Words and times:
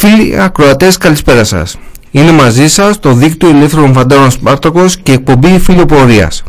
Φίλοι 0.00 0.40
ακροατές 0.40 0.96
καλησπέρα 0.96 1.44
σας. 1.44 1.78
Είναι 2.10 2.32
μαζί 2.32 2.68
σας 2.68 2.98
το 2.98 3.12
δίκτυο 3.12 3.48
ελεύθερων 3.48 3.92
φαντάρων 3.92 4.30
Σπάρτακος 4.30 4.96
και 4.96 5.12
εκπομπή 5.12 5.58
φιλοπορίας. 5.58 6.42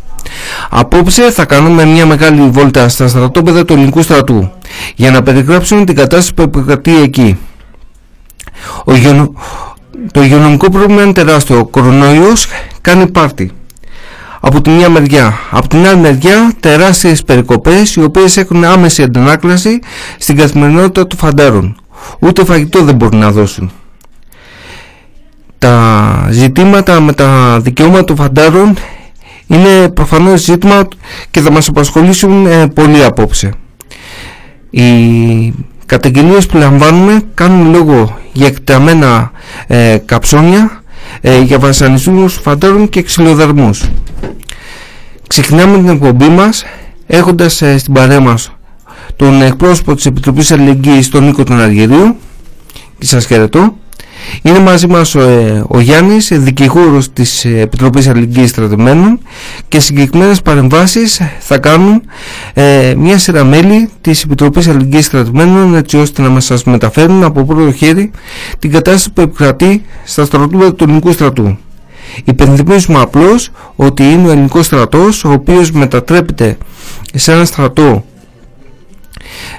Απόψε 0.70 1.30
θα 1.30 1.44
κάνουμε 1.44 1.84
μια 1.84 2.06
μεγάλη 2.06 2.50
βόλτα 2.50 2.88
στα 2.88 3.08
στρατόπεδα 3.08 3.64
του 3.64 3.72
ελληνικού 3.72 4.02
στρατού 4.02 4.50
για 4.94 5.10
να 5.10 5.22
περιγράψουμε 5.22 5.84
την 5.84 5.94
κατάσταση 5.94 6.34
που 6.34 6.42
επικρατεί 6.42 6.96
εκεί. 7.02 7.38
Ο 8.84 8.92
Το 10.12 10.22
υγειονομικό 10.22 10.70
πρόβλημα 10.70 11.02
είναι 11.02 11.12
τεράστιο. 11.12 11.58
Ο 11.58 11.64
κορονοϊός 11.64 12.46
κάνει 12.80 13.10
πάρτι. 13.10 13.50
Από 14.40 14.60
τη 14.60 14.70
μια 14.70 14.88
μεριά. 14.88 15.38
Από 15.50 15.68
την 15.68 15.86
άλλη 15.86 16.00
μεριά 16.00 16.52
τεράστιες 16.60 17.22
περικοπές 17.22 17.94
οι 17.94 18.02
οποίες 18.02 18.36
έχουν 18.36 18.64
άμεση 18.64 19.02
αντανάκλαση 19.02 19.78
στην 20.18 20.36
καθημερινότητα 20.36 21.06
του 21.06 21.16
φαντάρων 21.16 21.76
ούτε 22.18 22.44
φαγητό 22.44 22.82
δεν 22.82 22.94
μπορούν 22.94 23.18
να 23.18 23.30
δώσουν. 23.30 23.72
Τα 25.58 26.28
ζητήματα 26.30 27.00
με 27.00 27.12
τα 27.12 27.60
δικαιώματα 27.60 28.04
των 28.04 28.16
φαντάρων 28.16 28.76
είναι 29.46 29.88
προφανώς 29.88 30.40
ζήτημα 30.40 30.88
και 31.30 31.40
θα 31.40 31.50
μας 31.50 31.68
απασχολήσουν 31.68 32.46
ε, 32.46 32.66
πολύ 32.66 33.04
απόψε. 33.04 33.52
Οι 34.70 34.84
καταγγελίες 35.86 36.46
που 36.46 36.56
λαμβάνουμε 36.56 37.22
κάνουν 37.34 37.70
λόγο 37.70 38.18
για 38.32 38.46
εκταμένα 38.46 39.30
ε, 39.66 39.96
καψόνια, 40.04 40.82
ε, 41.20 41.40
για 41.40 41.58
βασανισμούς 41.58 42.34
φαντάρων 42.34 42.88
και 42.88 43.02
ξυλοδαρμούς. 43.02 43.90
Ξεκινάμε 45.28 45.76
την 45.76 45.88
εκπομπή 45.88 46.28
μας 46.28 46.64
έχοντας 47.06 47.62
ε, 47.62 47.78
στην 47.78 47.92
παρέα 47.94 48.20
μας 48.20 48.52
τον 49.16 49.42
εκπρόσωπο 49.42 49.94
της 49.94 50.06
Επιτροπής 50.06 50.52
Αλληλεγγύης 50.52 51.08
τον 51.08 51.24
Νίκο 51.24 51.44
τον 51.44 51.60
Αργυρίου 51.60 52.16
και 52.98 53.06
σας 53.06 53.26
χαιρετώ 53.26 53.76
είναι 54.42 54.58
μαζί 54.58 54.86
μας 54.86 55.14
ο, 55.14 55.20
ε, 55.20 55.64
ο 55.68 55.80
Γιάννης, 55.80 56.28
δικηγόρος 56.32 57.12
της 57.12 57.44
Επιτροπής 57.44 58.08
Αλληλεγγύης 58.08 58.50
Στρατευμένων 58.50 59.18
και 59.68 59.80
συγκεκριμένες 59.80 60.42
παρεμβάσεις 60.42 61.20
θα 61.38 61.58
κάνουν 61.58 62.02
ε, 62.54 62.94
μια 62.96 63.18
σειρά 63.18 63.44
μέλη 63.44 63.88
της 64.00 64.22
Επιτροπής 64.22 64.68
Αλληλεγγύης 64.68 65.06
Στρατευμένων 65.06 65.74
έτσι 65.74 65.96
ώστε 65.96 66.22
να 66.22 66.28
μας 66.28 66.44
σας 66.44 66.64
μεταφέρουν 66.64 67.24
από 67.24 67.44
πρώτο 67.44 67.72
χέρι 67.72 68.10
την 68.58 68.70
κατάσταση 68.70 69.10
που 69.12 69.20
επικρατεί 69.20 69.84
στα 70.04 70.24
στρατούβα 70.24 70.74
του 70.74 70.84
ελληνικού 70.84 71.12
στρατού. 71.12 71.56
Υπενθυμίζουμε 72.24 73.00
απλώς 73.00 73.50
ότι 73.76 74.02
είναι 74.02 74.28
ο 74.28 74.30
ελληνικός 74.30 74.66
στρατός 74.66 75.24
ο 75.24 75.32
οποίος 75.32 75.70
μετατρέπεται 75.70 76.56
σε 77.14 77.32
ένα 77.32 77.44
στρατό 77.44 78.04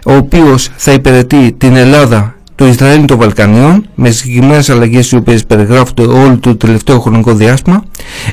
ο 0.05 0.13
οποίος 0.15 0.69
θα 0.75 0.91
υπηρετεί 0.91 1.55
την 1.57 1.75
Ελλάδα, 1.75 2.35
το 2.55 2.65
Ισραήλ 2.65 3.05
των 3.05 3.17
Βαλκανίων 3.17 3.87
με 3.95 4.09
συγκεκριμένες 4.09 4.69
αλλαγές 4.69 5.11
οι 5.11 5.15
οποίες 5.15 5.45
περιγράφονται 5.45 6.01
όλο 6.01 6.37
το 6.37 6.55
τελευταίο 6.55 6.99
χρονικό 6.99 7.33
διάστημα 7.33 7.83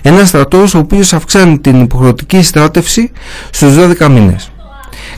ένας 0.03 0.29
στρατός 0.29 0.75
ο 0.75 0.79
οποίος 0.79 1.13
αυξάνει 1.13 1.59
την 1.59 1.81
υποχρεωτική 1.81 2.43
στράτευση 2.43 3.11
στους 3.51 3.75
12 3.77 4.09
μήνες. 4.09 4.51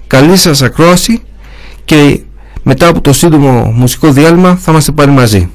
Καλή 0.07 0.37
σας 0.37 0.63
ακρόαση 0.63 1.23
και 1.85 2.21
μετά 2.63 2.89
από 2.89 3.01
το 3.01 3.13
σύντομο 3.13 3.73
μουσικό 3.77 4.13
διάλειμμα 4.13 4.57
θα 4.57 4.71
είμαστε 4.73 4.93
πάλι 4.93 5.11
μαζί. 5.11 5.51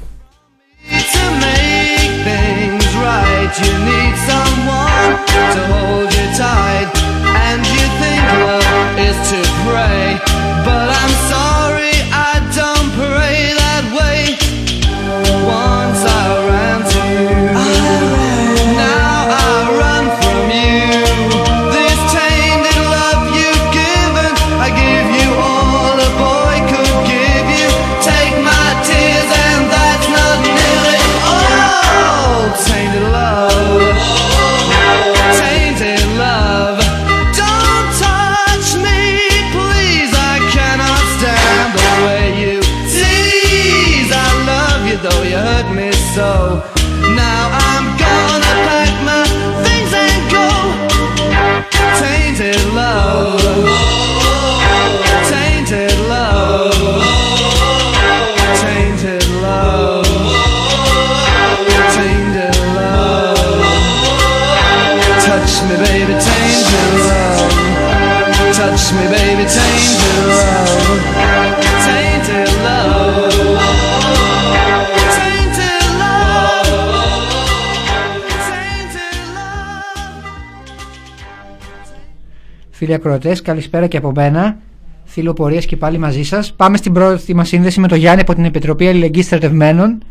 Φίλοι 82.78 82.94
ακροατές, 82.94 83.42
καλησπέρα 83.42 83.86
και 83.86 83.96
από 83.96 84.12
μένα. 84.14 84.58
Φιλοπορίε 85.04 85.60
και 85.60 85.76
πάλι 85.76 85.98
μαζί 85.98 86.22
σας. 86.22 86.54
Πάμε 86.54 86.76
στην 86.76 86.92
πρώτη 86.92 87.34
μας 87.34 87.48
σύνδεση 87.48 87.80
με 87.80 87.88
τον 87.88 87.98
Γιάννη 87.98 88.20
από 88.20 88.34
την 88.34 88.44
Επιτροπή 88.44 88.88
Αλληλεγγύης 88.88 89.24
Στρατευμένων. 89.24 90.04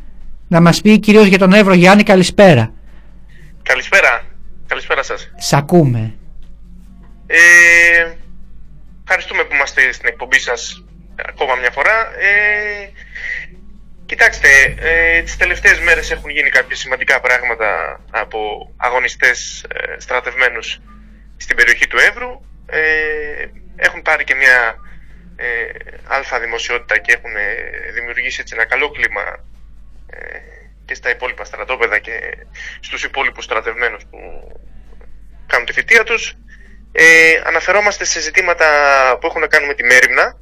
Να 0.48 0.62
μας 0.62 0.82
πει 0.82 1.00
κυρίως 1.00 1.26
για 1.26 1.38
τον 1.38 1.54
Εύρο 1.54 1.74
Γιάννη, 1.74 2.04
καλησπέρα. 2.04 2.74
Καλησπέρα. 3.64 4.26
Καλησπέρα 4.68 5.04
σας. 5.04 5.32
Σ' 5.38 5.54
ακούμε. 5.54 6.14
Ε, 7.28 7.38
ευχαριστούμε 9.04 9.44
που 9.44 9.54
είμαστε 9.54 9.92
στην 9.92 10.08
εκπομπή 10.08 10.40
σας 10.40 10.84
ακόμα 11.28 11.56
μια 11.56 11.72
φορά. 11.72 11.96
Ε, 12.20 12.90
κοιτάξτε, 14.06 14.48
ε, 14.80 15.22
τις 15.22 15.38
τελευταίες 15.38 15.80
μέρες 15.80 16.12
έχουν 16.12 16.30
γίνει 16.30 16.50
κάποια 16.50 16.76
σημαντικά 16.76 17.22
πράγματα 17.22 18.00
από 18.10 18.40
αγωνιστές 18.78 19.66
ε, 19.74 20.00
στρατευμένους 20.00 20.80
στην 21.38 21.56
περιοχή 21.56 21.88
του 21.88 21.98
Εύρου 22.10 22.46
ε, 22.70 23.46
έχουν 23.76 24.02
πάρει 24.02 24.24
και 24.24 24.36
μια 24.36 24.76
ε, 25.36 25.46
αλφα 26.08 26.40
δημοσιότητα 26.40 26.98
και 26.98 27.14
έχουν 27.14 27.36
ε, 27.36 27.92
δημιουργήσει 27.94 28.42
έτσι 28.42 28.54
ένα 28.58 28.66
καλό 28.66 28.92
κλίμα 28.92 29.46
ε, 30.10 30.40
και 30.86 30.96
στα 30.96 31.10
υπόλοιπα 31.10 31.44
στρατόπεδα 31.44 32.00
και 32.00 32.38
στους 32.80 33.04
υπόλοιπους 33.04 33.44
στρατευμένους 33.44 34.04
που 34.10 34.18
κάνουν 35.48 35.66
τη 35.66 35.74
θητεία 35.74 36.04
τους. 36.04 36.34
Ε, 36.92 37.42
αναφερόμαστε 37.46 38.06
σε 38.06 38.20
ζητήματα 38.20 38.68
που 39.22 39.28
έχουν 39.28 39.42
να 39.42 39.48
κάνουν 39.48 39.68
με 39.68 39.74
τη 39.74 39.84
μέρημνα 39.84 40.38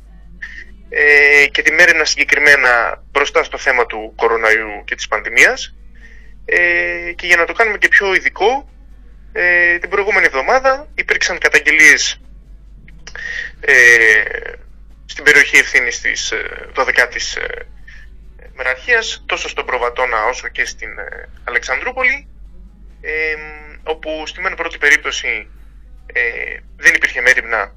ε, 0.89 1.47
και 1.51 1.61
τη 1.61 1.71
μέρημνα 1.71 2.05
συγκεκριμένα 2.05 3.03
μπροστά 3.11 3.43
στο 3.43 3.57
θέμα 3.57 3.85
του 3.85 4.13
κοροναϊού 4.15 4.83
και 4.85 4.95
της 4.95 5.07
πανδημίας 5.07 5.75
ε, 6.45 7.11
και 7.15 7.27
για 7.27 7.35
να 7.35 7.45
το 7.45 7.53
κάνουμε 7.53 7.77
και 7.77 7.87
πιο 7.87 8.13
ειδικό 8.13 8.69
ε, 9.37 9.77
την 9.77 9.89
προηγούμενη 9.89 10.25
εβδομάδα 10.25 10.87
υπήρξαν 10.95 11.37
καταγγελίες 11.37 12.19
ε, 13.59 14.23
στην 15.05 15.23
περιοχή 15.23 15.57
ευθύνης 15.57 16.01
της 16.01 16.33
12ης 16.75 17.37
ε, 17.37 17.45
ε, 18.43 18.47
μεραρχίας 18.55 19.23
τόσο 19.25 19.49
στον 19.49 19.65
Προβατώνα 19.65 20.25
όσο 20.25 20.47
και 20.47 20.65
στην 20.65 20.89
Αλεξανδρούπολη 21.43 22.27
όπου 23.83 24.23
στη 24.27 24.41
μεν 24.41 24.55
πρώτη 24.55 24.77
περίπτωση 24.77 25.47
δεν 26.75 26.93
υπήρχε 26.93 27.21
μέρημνα 27.21 27.75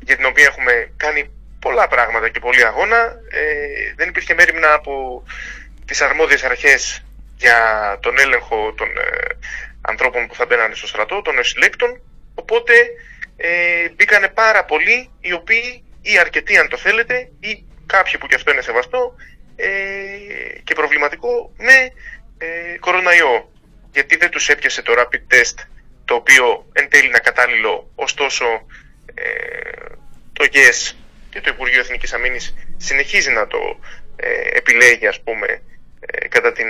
για 0.00 0.16
την 0.16 0.24
οποία 0.24 0.44
έχουμε 0.44 0.92
κάνει 0.96 1.30
πολλά 1.58 1.88
πράγματα 1.88 2.28
και 2.28 2.40
πολλή 2.40 2.64
αγώνα. 2.64 3.14
Δεν 3.96 4.08
υπήρχε 4.08 4.34
μέρημνα 4.34 4.72
από 4.72 5.24
τις 5.84 6.00
αρμόδιες 6.00 6.42
αρχές 6.42 7.04
για 7.36 7.58
τον 8.02 8.18
έλεγχο 8.18 8.72
των 8.72 8.88
ανθρώπων 9.86 10.26
που 10.26 10.34
θα 10.34 10.46
μπαίνανε 10.46 10.74
στο 10.74 10.86
στρατό, 10.86 11.22
των 11.22 11.34
νοσηλέκτων. 11.34 12.00
Οπότε 12.34 12.72
ε, 13.36 13.88
μπήκανε 13.88 14.28
πάρα 14.28 14.64
πολλοί 14.64 15.10
οι 15.20 15.32
οποίοι 15.32 15.84
ή 16.02 16.18
αρκετοί 16.18 16.56
αν 16.56 16.68
το 16.68 16.76
θέλετε 16.76 17.30
ή 17.40 17.64
κάποιοι 17.86 18.18
που 18.18 18.26
και 18.26 18.34
αυτό 18.34 18.52
είναι 18.52 18.60
σεβαστό 18.60 19.14
ε, 19.56 19.68
και 20.64 20.74
προβληματικό 20.74 21.52
με 21.56 21.92
ε, 22.38 22.78
κοροναϊό. 22.78 23.52
Γιατί 23.92 24.16
δεν 24.16 24.30
τους 24.30 24.48
έπιασε 24.48 24.82
το 24.82 24.92
rapid 24.98 25.34
test 25.34 25.66
το 26.04 26.14
οποίο 26.14 26.66
εν 26.72 26.88
τέλει 26.88 27.06
είναι 27.06 27.18
κατάλληλο, 27.18 27.90
ωστόσο 27.94 28.44
ε, 29.14 29.24
το 30.32 30.44
ΓΕΣ 30.52 30.98
και 31.30 31.40
το 31.40 31.50
Υπουργείο 31.50 31.80
Εθνικής 31.80 32.12
Αμήνης 32.12 32.54
συνεχίζει 32.76 33.30
να 33.30 33.46
το 33.46 33.58
ε, 34.16 34.56
επιλέγει 34.56 35.06
ας 35.06 35.22
πούμε 35.22 35.62
κατά 36.28 36.52
την 36.52 36.66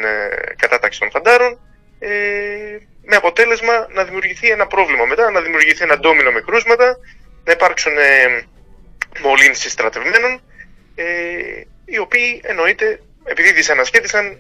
κατάταξη 0.56 0.98
των 0.98 1.10
φαντάρων 1.10 1.58
με 3.04 3.16
αποτέλεσμα 3.16 3.86
να 3.90 4.04
δημιουργηθεί 4.04 4.50
ένα 4.50 4.66
πρόβλημα 4.66 5.04
μετά, 5.04 5.30
να 5.30 5.40
δημιουργηθεί 5.40 5.82
ένα 5.82 5.98
ντόμινο 5.98 6.30
με 6.30 6.40
κρούσματα, 6.40 6.98
να 7.44 7.52
υπάρξουν 7.52 7.92
μολύνσεις 9.22 9.72
στρατευμένων 9.72 10.40
οι 11.84 11.98
οποίοι 11.98 12.40
εννοείται 12.44 13.00
επειδή 13.24 13.52
δυσανασχέτησαν 13.52 14.38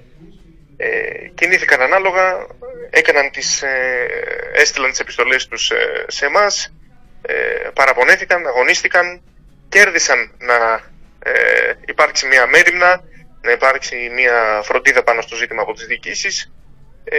ε, 0.76 1.28
κινήθηκαν 1.34 1.80
ανάλογα, 1.80 2.46
έκαναν 2.90 3.30
τις, 3.30 3.62
ε, 3.62 4.06
έστειλαν 4.54 4.90
τις 4.90 5.00
επιστολές 5.00 5.46
τους 5.46 5.70
ε, 5.70 6.04
σε 6.06 6.26
εμάς, 6.26 6.74
ε, 7.22 7.34
παραπονέθηκαν, 7.74 8.46
αγωνίστηκαν, 8.46 9.22
κέρδισαν 9.68 10.34
να 10.38 10.54
ε, 11.18 11.72
υπάρξει 11.86 12.26
μια 12.26 12.46
μέρημνα, 12.46 13.02
να 13.42 13.50
υπάρξει 13.50 14.10
μια 14.14 14.60
φροντίδα 14.62 15.02
πάνω 15.02 15.20
στο 15.20 15.36
ζήτημα 15.36 15.62
από 15.62 15.72
τις 15.72 15.86
διοικήσεις, 15.86 16.52
ε, 17.04 17.18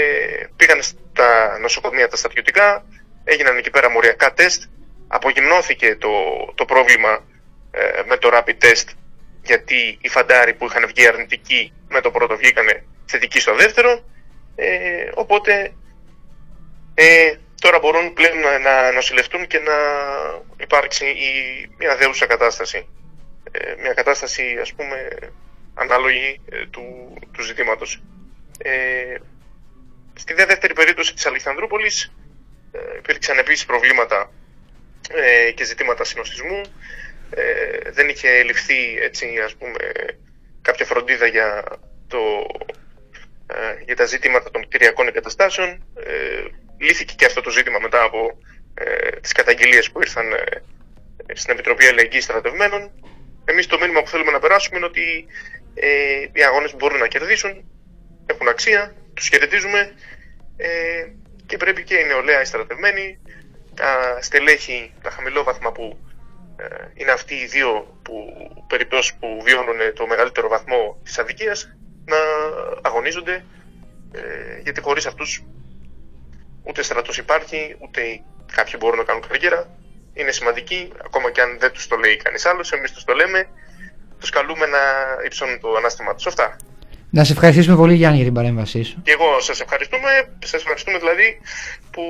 πήγαν 0.56 0.82
στα 0.82 1.58
νοσοκομεία 1.62 2.08
τα 2.08 2.16
στρατιωτικά, 2.16 2.86
έγιναν 3.24 3.58
εκεί 3.58 3.70
πέρα 3.70 3.90
μοριακά 3.90 4.34
τεστ, 4.34 4.64
απογυμνώθηκε 5.08 5.96
το, 5.96 6.10
το 6.56 6.66
πρόβλημα 6.66 7.24
με 8.08 8.18
το 8.18 8.30
rapid 8.34 8.64
test 8.66 8.88
γιατί 9.46 9.98
οι 10.02 10.10
φαντάροι 10.10 10.54
που 10.54 10.66
είχαν 10.66 10.88
βγει 10.88 11.08
αρνητικοί 11.08 11.74
με 11.88 12.02
το 12.02 12.12
πρώτο 12.12 12.38
βγήκανε 12.38 12.84
θετικοί 13.06 13.40
στο 13.40 13.56
δεύτερο. 13.56 14.04
Ε, 14.56 15.10
οπότε 15.14 15.74
ε, 16.94 17.34
τώρα 17.62 17.80
μπορούν 17.80 18.14
πλέον 18.14 18.40
να, 18.40 18.60
να 18.60 18.92
νοσηλευτούν 18.92 19.48
και 19.48 19.60
να 19.60 19.74
υπάρξει 20.58 21.06
η, 21.06 21.32
μια 21.78 21.96
δέουσα 21.96 22.26
κατάσταση. 22.26 22.88
Ε, 23.52 23.76
μια 23.82 23.94
κατάσταση 23.94 24.58
ας 24.62 24.74
πούμε 24.74 25.10
ανάλογη 25.74 26.42
ε, 26.50 26.66
του, 26.66 27.14
του 27.32 27.44
ζητήματος. 27.44 28.02
Ε, 30.16 30.20
στη 30.20 30.34
δεύτερη 30.34 30.74
περίπτωση 30.74 31.14
της 31.14 31.26
Αλεξανδρούπολης 31.26 32.12
ε, 32.72 32.98
υπήρξαν 32.98 33.38
επίσης 33.38 33.66
προβλήματα 33.66 34.32
ε, 35.10 35.52
και 35.52 35.64
ζητήματα 35.64 36.04
συνοστισμού 36.04 36.62
ε, 37.30 37.92
δεν 37.92 38.10
είχε 38.10 38.44
ληφθεί 38.44 38.98
έτσι, 39.02 39.40
ας 39.46 39.56
πούμε, 39.56 39.78
κάποια 40.62 40.86
φροντίδα 40.86 41.26
για, 41.26 41.64
το, 42.08 42.18
ε, 43.48 43.84
για 43.86 43.96
τα 43.96 44.06
ζήτηματα 44.06 44.52
των 44.52 44.68
κτηριακών 44.68 45.08
εγκαταστάσεων. 45.08 45.70
Ε, 45.96 46.44
λύθηκε 46.78 47.14
και 47.18 47.26
αυτό 47.26 47.42
το 47.42 47.50
ζήτημα 47.50 47.80
μετά 47.80 48.04
από 48.04 48.38
ε, 48.74 49.10
τις 49.20 49.32
καταγγελίες 49.32 49.92
που 49.92 50.02
ήρθαν 50.02 50.32
ε, 50.32 51.36
στην 51.36 51.54
Επιτροπή 51.54 51.86
Αλληλεγγύης 51.86 52.24
Στρατευμένων. 52.24 52.92
Εμείς 53.46 53.68
το 53.68 53.80
μήνυμα 53.80 54.02
που 54.02 54.10
θέλουμε 54.10 54.32
να 54.32 54.40
περάσουμε 54.40 54.78
είναι 54.78 54.86
ότι 54.86 55.26
ε, 55.74 55.88
οι 56.34 56.44
αγώνες 56.44 56.76
μπορούν 56.76 57.00
να 57.00 57.08
κερδίσουν, 57.08 57.66
έχουν 58.26 58.48
αξία, 58.48 58.96
τους 59.16 59.28
χαιρετίζουμε 59.28 59.94
ε, 60.58 61.08
και 61.46 61.58
πρέπει 61.58 61.84
και 61.84 61.96
η 61.96 62.06
νεολαία 62.06 62.42
οι 62.42 62.46
στρατευμένοι, 62.46 63.20
τα 63.76 64.18
στελέχη, 64.22 64.94
τα 65.02 65.10
χαμηλόβαθμα 65.10 65.72
που 65.72 66.00
ε, 66.58 66.66
είναι 66.94 67.12
αυτοί 67.12 67.36
οι 67.36 67.46
δύο 67.46 68.00
που, 68.02 68.14
περιπτώσεις 68.68 69.14
που 69.14 69.42
βιώνουν 69.44 69.94
το 69.96 70.08
μεγαλύτερο 70.08 70.48
βαθμό 70.48 71.00
της 71.04 71.20
αδικίας 71.20 71.76
να 72.06 72.18
αγωνίζονται 72.82 73.46
ε, 74.12 74.60
γιατί 74.64 74.82
χωρίς 74.82 75.06
αυτούς 75.06 75.44
ούτε 76.64 76.84
στρατός 76.84 77.18
υπάρχει 77.18 77.76
ούτε 77.80 78.02
κάποιοι 78.56 78.74
μπορούν 78.80 78.98
να 78.98 79.04
κάνουν 79.04 79.22
καριέρα. 79.28 79.70
Είναι 80.14 80.32
σημαντικοί 80.32 80.92
ακόμα 81.04 81.32
και 81.32 81.42
αν 81.42 81.60
δεν 81.60 81.72
τους 81.72 81.88
το 81.88 81.96
λέει 81.96 82.18
κανείς 82.18 82.46
άλλος 82.46 82.72
εμείς 82.72 82.92
τους 82.92 83.04
το 83.04 83.14
λέμε. 83.14 83.48
Τους 84.20 84.30
καλούμε 84.30 84.66
να 84.66 84.80
υψώνουν 85.26 85.60
το 85.60 85.74
ανάστημά 85.76 86.16
τους. 86.16 86.28
Αυτά 86.28 86.56
να 87.18 87.24
σε 87.24 87.32
ευχαριστήσουμε 87.32 87.76
πολύ 87.76 87.94
Γιάννη 87.94 88.16
για 88.16 88.26
την 88.26 88.34
παρέμβασή 88.34 88.84
σου. 88.84 89.02
Και 89.04 89.12
εγώ 89.12 89.40
σας 89.40 89.60
ευχαριστούμε. 89.60 90.10
Σας 90.44 90.62
ευχαριστούμε 90.62 90.98
δηλαδή 90.98 91.40
που 91.92 92.02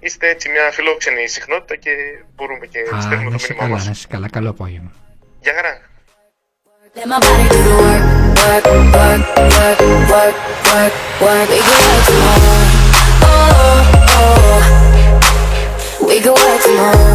είστε 0.00 0.28
έτσι 0.28 0.48
μια 0.48 0.70
φιλόξενη 0.72 1.28
συχνότητα 1.28 1.76
και 1.76 1.90
μπορούμε 2.34 2.66
και 2.66 2.78
να 2.92 3.00
στέλνουμε 3.00 3.30
το 3.30 3.44
μήνυμά 3.48 3.68
μας. 3.68 3.84
Να 3.84 3.90
είσαι 3.90 4.06
καλά, 4.08 4.28
καλό 4.28 4.50
απόγευμα. 4.50 4.90
Γεια 5.40 5.52
χαρά. 5.56 5.74
Let 6.96 7.06
my 7.12 7.18
body 7.24 7.46
do 7.52 7.58
the 7.66 7.74
work, 7.82 8.04
work, 8.42 8.64
work, 8.96 9.22
work, 9.56 9.78
work, 10.12 10.36
work, 10.70 10.94
work. 11.24 11.48
We 11.54 11.60
can 11.68 11.78
work 11.84 12.02
tomorrow. 12.08 12.58
Oh, 13.30 14.16
oh. 14.18 14.60
We 16.08 16.16
can 16.24 16.34
work 16.42 16.60
tomorrow. 16.66 17.10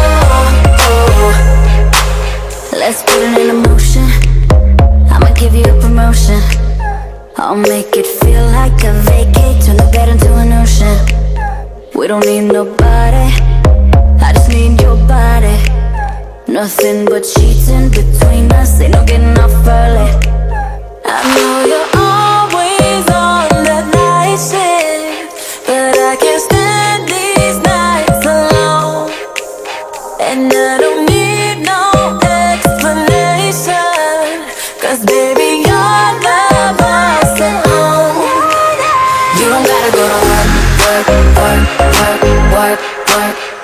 Oh, 0.00 0.84
oh. 0.84 1.32
Let's 2.80 3.00
put 3.08 3.20
it 3.26 3.36
in 3.42 3.58
motion. 3.66 4.06
I'ma 5.12 5.30
give 5.40 5.54
you 5.60 5.66
a 5.72 5.76
promotion. 5.82 6.57
I'll 7.40 7.54
make 7.54 7.94
it 7.94 8.04
feel 8.04 8.44
like 8.46 8.82
a 8.82 8.92
vacate, 9.06 9.62
turn 9.64 9.76
the 9.76 9.88
bed 9.92 10.08
into 10.08 10.34
an 10.34 10.52
ocean. 10.52 10.98
We 11.94 12.08
don't 12.08 12.26
need 12.26 12.50
nobody, 12.52 13.30
I 14.20 14.32
just 14.34 14.48
need 14.48 14.80
your 14.80 14.96
body. 15.06 15.56
Nothing 16.52 17.04
but 17.04 17.20
cheating 17.22 17.90
between 17.90 18.50
us, 18.50 18.80
ain't 18.80 18.94
no 18.94 19.04
getting 19.04 19.38
off 19.38 19.54
early. 19.68 20.10
I 21.06 21.18
know 21.34 21.54
you're 21.70 21.90
always 21.94 23.06
on 23.06 23.62
that 23.70 23.86
night 23.94 24.38
shift, 24.48 25.64
but 25.64 25.96
I 25.96 26.16
can't 26.16 26.42
stand 26.42 27.06
these 27.06 27.58
nights 27.62 28.26
alone. 28.26 29.12
And 30.20 30.52
I 30.52 30.78
don't 30.80 30.87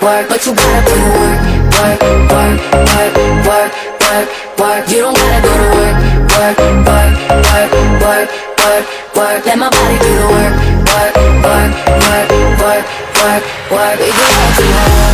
work, 0.04 0.28
but 0.28 0.44
you 0.44 0.54
gotta 0.54 0.84
put 0.84 1.00
in 1.00 1.08
work, 1.16 1.40
work, 1.72 1.96
work, 2.28 2.60
work, 2.92 3.16
work, 3.48 3.72
work, 4.04 4.28
work. 4.60 4.84
You 4.92 5.00
don't 5.00 5.16
gotta 5.16 5.40
go 5.40 5.48
to 5.48 5.64
work, 5.72 5.96
work, 6.28 6.58
work, 6.84 7.12
work, 7.48 7.72
work, 8.04 8.28
work, 8.60 8.84
work. 9.16 9.40
Let 9.48 9.56
my 9.58 9.68
body 9.72 9.96
do 10.04 10.12
the 10.12 10.28
work, 10.28 10.54
work, 10.92 11.16
work, 11.40 11.72
work, 12.04 12.28
work, 12.60 12.84
work, 13.16 13.42
work. 13.72 13.96
We 13.96 14.12
can 14.12 14.28
work 14.36 14.52
tomorrow. 14.60 15.08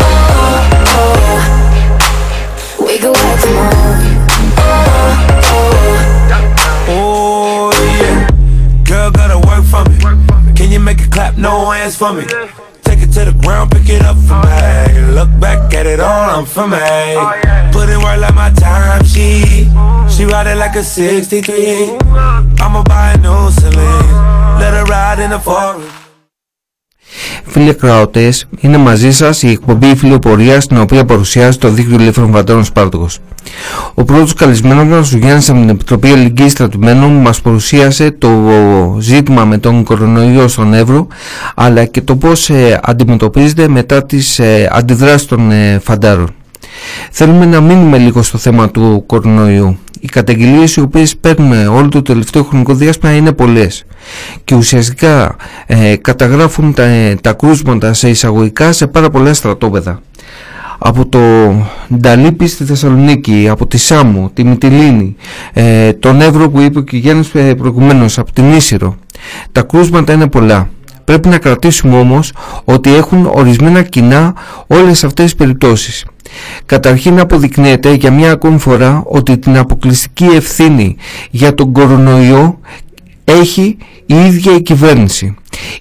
Oh, 0.00 0.64
oh. 0.96 1.40
We 2.86 2.94
can 2.96 3.12
work 3.12 3.36
tomorrow. 3.44 3.92
Oh, 4.56 5.12
oh. 5.52 5.92
Oh 6.88 7.70
yeah, 8.00 8.16
girl 8.84 9.10
gotta 9.10 9.38
work 9.46 9.64
for 9.68 9.84
me. 9.84 9.96
Can 10.54 10.70
you 10.72 10.80
make 10.80 11.00
it 11.00 11.10
clap? 11.12 11.36
No 11.36 11.70
hands 11.70 11.96
for 11.96 12.12
me. 12.14 12.24
To 13.12 13.26
the 13.26 13.32
ground, 13.42 13.70
pick 13.70 13.88
it 13.90 14.00
up 14.02 14.16
for 14.16 14.40
me. 14.40 15.12
Look 15.12 15.28
back 15.38 15.74
at 15.74 15.86
it 15.86 16.00
all, 16.00 16.30
I'm 16.30 16.46
for 16.46 16.66
me. 16.66 16.78
Put 17.70 17.90
in 17.90 18.00
work 18.00 18.18
like 18.18 18.34
my 18.34 18.50
time, 18.50 19.04
she 19.04 19.68
she 20.08 20.24
ride 20.24 20.46
it 20.46 20.56
like 20.56 20.76
a 20.76 20.82
63. 20.82 21.98
I'ma 22.60 22.82
buy 22.84 23.12
a 23.12 23.18
new 23.18 23.50
Celine. 23.50 24.58
Let 24.58 24.72
her 24.72 24.84
ride 24.84 25.18
in 25.18 25.30
the 25.30 25.38
forest. 25.38 26.01
Φίλοι 27.44 27.68
ακροατές, 27.68 28.46
είναι 28.60 28.76
μαζί 28.76 29.12
σας 29.12 29.42
η 29.42 29.50
εκπομπή 29.50 29.96
Φιλοπορία 29.96 30.60
στην 30.60 30.80
οποία 30.80 31.04
παρουσιάζει 31.04 31.58
το 31.58 31.68
δίκτυο 31.68 31.96
ελεύθερων 32.00 32.32
φαντάρων 32.32 32.64
Σπάρτοκο. 32.64 33.08
Ο 33.94 34.04
πρώτος 34.04 34.34
καλεσμένος 34.34 34.84
μας, 34.84 35.12
ο 35.12 35.16
Γιάννης 35.16 35.50
από 35.50 35.58
την 35.58 35.68
Επιτροπή 35.68 36.10
Ελληνικής 36.10 36.52
Στρατουμένων, 36.52 37.12
μας 37.12 37.40
παρουσίασε 37.40 38.10
το 38.10 38.30
ζήτημα 38.98 39.44
με 39.44 39.58
τον 39.58 39.84
κορονοϊό 39.84 40.48
στον 40.48 40.74
Εύρο, 40.74 41.06
αλλά 41.54 41.84
και 41.84 42.00
το 42.00 42.16
πώς 42.16 42.50
ε, 42.50 42.80
αντιμετωπίζεται 42.82 43.68
μετά 43.68 44.04
τις 44.04 44.38
ε, 44.38 44.70
αντιδράσεις 44.72 45.26
των 45.26 45.50
ε, 45.50 45.78
φαντάρων. 45.84 46.28
Θέλουμε 47.10 47.46
να 47.46 47.60
μείνουμε 47.60 47.98
λίγο 47.98 48.22
στο 48.22 48.38
θέμα 48.38 48.70
του 48.70 49.04
κορονοϊού. 49.06 49.78
Οι 50.04 50.08
καταγγελίες 50.08 50.76
οι 50.76 50.80
οποίες 50.80 51.16
παίρνουμε 51.16 51.66
όλο 51.66 51.88
το 51.88 52.02
τελευταίο 52.02 52.42
χρονικό 52.42 52.74
διάστημα 52.74 53.12
είναι 53.12 53.32
πολλές 53.32 53.84
και 54.44 54.54
ουσιαστικά 54.54 55.36
ε, 55.66 55.96
καταγράφουν 55.96 56.74
τα, 56.74 57.14
τα 57.20 57.32
κρούσματα 57.32 57.92
σε 57.92 58.08
εισαγωγικά 58.08 58.72
σε 58.72 58.86
πάρα 58.86 59.10
πολλά 59.10 59.34
στρατόπεδα. 59.34 60.00
Από 60.78 61.06
το 61.08 61.20
Νταλίπη 61.96 62.46
στη 62.46 62.64
Θεσσαλονίκη, 62.64 63.48
από 63.50 63.66
τη 63.66 63.76
Σάμου, 63.76 64.30
τη 64.34 64.44
Μυτιλίνη, 64.44 65.16
ε, 65.52 65.92
τον 65.92 66.20
Εύρο 66.20 66.50
που 66.50 66.60
είπε 66.60 66.80
και 66.80 66.96
ο 66.96 66.98
Γιάννης 66.98 67.34
ε, 67.34 67.54
προηγουμένως, 67.54 68.18
από 68.18 68.32
την 68.32 68.52
Ίσυρο. 68.52 68.96
Τα 69.52 69.62
κρούσματα 69.62 70.12
είναι 70.12 70.28
πολλά. 70.28 70.68
Πρέπει 71.04 71.28
να 71.28 71.38
κρατήσουμε 71.38 71.98
όμως 71.98 72.32
ότι 72.64 72.94
έχουν 72.94 73.30
ορισμένα 73.34 73.82
κοινά 73.82 74.34
όλες 74.66 75.04
αυτές 75.04 75.24
τις 75.24 75.34
περιπτώσεις. 75.34 76.04
Καταρχήν 76.66 77.20
αποδεικνύεται 77.20 77.92
για 77.92 78.10
μια 78.10 78.30
ακόμη 78.32 78.58
φορά 78.58 79.02
ότι 79.06 79.38
την 79.38 79.56
αποκλειστική 79.56 80.24
ευθύνη 80.24 80.96
για 81.30 81.54
τον 81.54 81.72
κορονοϊό 81.72 82.58
έχει 83.24 83.76
η 84.06 84.14
ίδια 84.26 84.54
η 84.54 84.62
κυβέρνηση. 84.62 85.34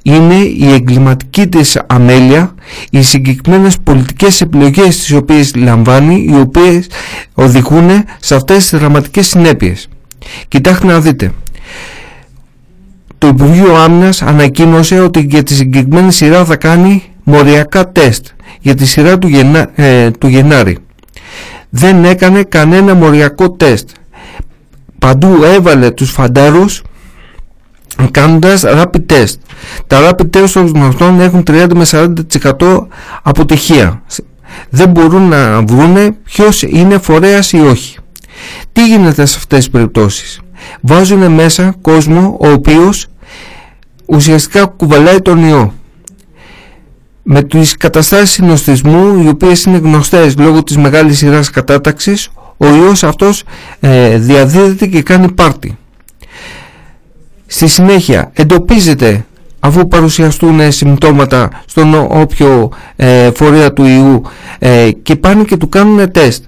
Είναι 0.04 0.36
η 0.36 0.72
εγκληματική 0.74 1.48
της 1.48 1.82
αμέλεια, 1.88 2.56
οι 2.90 3.02
συγκεκριμένες 3.02 3.78
πολιτικές 3.84 4.42
επιλογές 4.42 4.98
τις 4.98 5.12
οποίες 5.14 5.56
λαμβάνει, 5.56 6.26
οι 6.30 6.40
οποίες 6.40 6.88
οδηγούν 7.34 7.90
σε 8.20 8.36
αυτές 8.36 8.70
τις 8.70 8.80
δραματικές 8.80 9.28
συνέπειες. 9.28 9.88
Κοιτάξτε 10.48 10.86
να 10.86 11.00
δείτε. 11.00 11.32
Το 13.22 13.28
Υπουργείο 13.28 13.76
Άμυνας 13.76 14.22
ανακοίνωσε 14.22 15.00
ότι 15.00 15.20
για 15.30 15.44
τη 15.44 15.54
συγκεκριμένη 15.54 16.12
σειρά 16.12 16.46
θα 16.46 16.56
κάνει 16.56 17.04
μοριακά 17.24 17.92
τεστ 17.92 18.26
για 18.60 18.76
τη 18.76 18.86
σειρά 18.86 19.18
του, 19.18 19.30
ε, 19.76 20.12
του 20.12 20.28
Γενάρη. 20.28 20.78
Δεν 21.70 22.04
έκανε 22.04 22.44
κανένα 22.44 22.94
μοριακό 22.94 23.52
τεστ. 23.52 23.90
Παντού 25.00 25.44
έβαλε 25.44 25.92
τους 25.92 26.12
φαντάρους 26.12 26.82
κάνοντας 28.12 28.64
rapid 28.66 29.06
test. 29.10 29.36
Τα 29.88 30.10
rapid 30.10 30.38
test 30.38 30.50
των 30.54 30.68
γνωστών 30.68 31.20
έχουν 31.20 31.44
30 31.44 31.68
με 31.76 31.86
40% 31.86 32.88
αποτυχία. 33.22 34.02
Δεν 34.70 34.90
μπορούν 34.90 35.28
να 35.28 35.62
βρούνε 35.62 36.12
ποιος 36.24 36.62
είναι 36.62 36.98
φορέας 36.98 37.52
ή 37.52 37.58
όχι. 37.60 37.98
Τι 38.72 38.88
γίνεται 38.88 39.26
σε 39.26 39.38
αυτές 39.38 39.58
τις 39.58 39.70
περιπτώσεις; 39.70 40.40
Βάζουν 40.82 41.32
μέσα 41.32 41.76
κόσμο 41.82 42.38
ο 42.40 42.48
οποίος 42.50 43.06
ουσιαστικά 44.12 44.66
κουβαλάει 44.66 45.22
τον 45.22 45.44
ιό. 45.44 45.74
Με 47.24 47.44
τις 47.44 47.78
καταστάσεις 47.78 48.30
συνοστισμού 48.30 49.24
οι 49.24 49.28
οποίες 49.28 49.64
είναι 49.64 49.78
γνωστές 49.78 50.38
λόγω 50.38 50.64
της 50.64 50.78
μεγάλης 50.78 51.18
σειράς 51.18 51.50
κατάταξης 51.50 52.30
ο 52.58 52.66
ιός 52.68 53.04
αυτός 53.04 53.44
ε, 53.80 54.18
διαδίδεται 54.18 54.86
και 54.86 55.02
κάνει 55.02 55.32
πάρτι. 55.32 55.78
Στη 57.46 57.68
συνέχεια 57.68 58.32
εντοπίζεται 58.34 59.26
αφού 59.60 59.88
παρουσιαστούν 59.88 60.72
συμπτώματα 60.72 61.50
στον 61.66 61.94
όποιο 61.94 62.72
ε, 62.96 63.32
φορέα 63.32 63.74
του 63.74 63.86
ιού 63.86 64.22
ε, 64.60 64.92
και 64.92 65.16
πάνε 65.16 65.44
και 65.44 65.58
του 65.58 65.70
κάνουν 65.70 66.12
τεστ. 66.12 66.44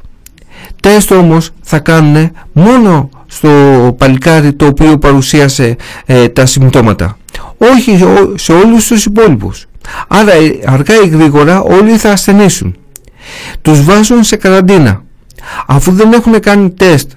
Τεστ 0.82 1.12
όμως 1.12 1.50
θα 1.62 1.80
κάνουν 1.80 2.32
μόνο 2.52 3.10
στο 3.36 3.96
παλικάρι 3.98 4.54
το 4.54 4.66
οποίο 4.66 4.98
παρουσίασε 4.98 5.76
ε, 6.06 6.28
τα 6.28 6.46
συμπτώματα. 6.46 7.18
Όχι 7.58 8.00
σε 8.36 8.52
όλους 8.52 8.88
τους 8.88 9.06
υπόλοιπους. 9.06 9.66
Άρα 10.08 10.34
αργά 10.66 11.02
ή 11.04 11.08
γρήγορα 11.08 11.62
όλοι 11.62 11.98
θα 11.98 12.12
ασθενήσουν. 12.12 12.76
Τους 13.62 13.84
βάζουν 13.84 14.24
σε 14.24 14.36
καραντίνα. 14.36 15.04
Αφού 15.68 15.92
δεν 15.92 16.14
έχουν 16.14 16.40
κάνει 16.40 16.70
τεστ 16.70 17.12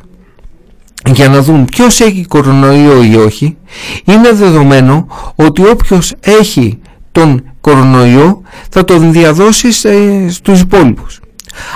για 1.13 1.29
να 1.29 1.43
δουν 1.43 1.65
ποιος 1.65 2.01
έχει 2.01 2.25
κορονοϊό 2.29 3.03
ή 3.03 3.17
όχι 3.17 3.57
είναι 4.05 4.33
δεδομένο 4.33 5.07
ότι 5.35 5.69
όποιος 5.69 6.15
έχει 6.21 6.79
τον 7.13 7.43
κορονοϊό 7.61 8.43
θα 8.69 8.85
τον 8.85 9.13
διαδώσει 9.13 9.73
στους 10.31 10.61
υπόλοιπους. 10.61 11.21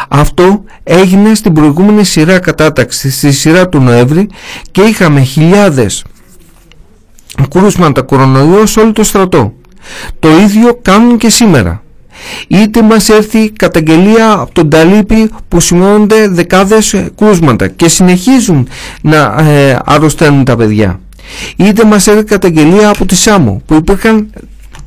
Αυτό 0.09 0.65
έγινε 0.83 1.35
στην 1.35 1.53
προηγούμενη 1.53 2.05
σειρά 2.05 2.39
κατάταξη, 2.39 3.11
στη 3.11 3.33
σειρά 3.33 3.69
του 3.69 3.81
Νοέμβρη 3.81 4.29
και 4.71 4.81
είχαμε 4.81 5.21
χιλιάδες. 5.23 6.05
Κρούσματα 7.51 8.03
κορονοϊό 8.03 8.67
σε 8.67 8.81
όλο 8.81 8.93
το 8.93 9.05
στρατό. 9.05 9.53
Το 10.19 10.29
ίδιο 10.29 10.79
κάνουν 10.83 11.19
και 11.19 11.29
σήμερα. 11.29 11.83
Είτε 12.49 12.83
μας 12.83 13.09
έρθει 13.09 13.51
καταγγελία 13.51 14.33
από 14.33 14.53
τον 14.53 14.71
Ταλίπη 14.71 15.31
που 15.49 15.61
σημειώνονται 15.61 16.29
δεκάδες 16.29 16.95
κρούσματα 17.17 17.69
και 17.69 17.89
συνεχίζουν 17.89 18.69
να 19.03 19.37
ε, 19.39 19.79
αρρωσταίνουν 19.85 20.45
τα 20.45 20.57
παιδιά. 20.57 21.01
Είτε 21.57 21.85
μας 21.85 22.07
έρθει 22.07 22.25
καταγγελία 22.25 22.89
από 22.89 23.07
τη 23.07 23.15
Σάμο 23.15 23.63
που 23.67 23.75
υπήρχαν 23.75 24.31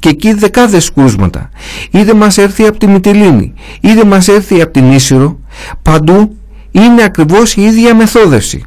και 0.04 0.10
εκεί 0.10 0.34
δεκάδες 0.34 0.94
κρούσματα 0.94 1.50
είτε 1.92 2.14
μας 2.14 2.38
έρθει 2.38 2.64
από 2.64 2.78
τη 2.78 2.88
Μυτιλίνη 2.88 3.54
είτε 3.82 4.06
μας 4.06 4.28
έρθει 4.28 4.62
από 4.62 4.72
την 4.72 4.92
Ίσυρο 4.92 5.40
παντού 5.82 6.36
είναι 6.72 7.04
ακριβώς 7.04 7.56
η 7.56 7.62
ίδια 7.62 7.96
μεθόδευση 7.96 8.64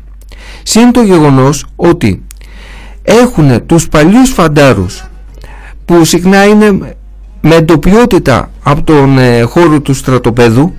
συν 0.63 0.93
το 0.93 1.03
γεγονός 1.03 1.67
ότι 1.77 2.23
έχουν 3.03 3.67
τους 3.67 3.89
παλιούς 3.89 4.31
φαντάρους 4.31 5.05
που 5.85 6.05
συχνά 6.05 6.45
είναι 6.45 6.71
με 7.41 7.55
εντοπιότητα 7.55 8.51
από 8.63 8.83
τον 8.83 9.19
ε, 9.19 9.43
χώρο 9.43 9.81
του 9.81 9.95
στρατοπέδου 9.95 10.75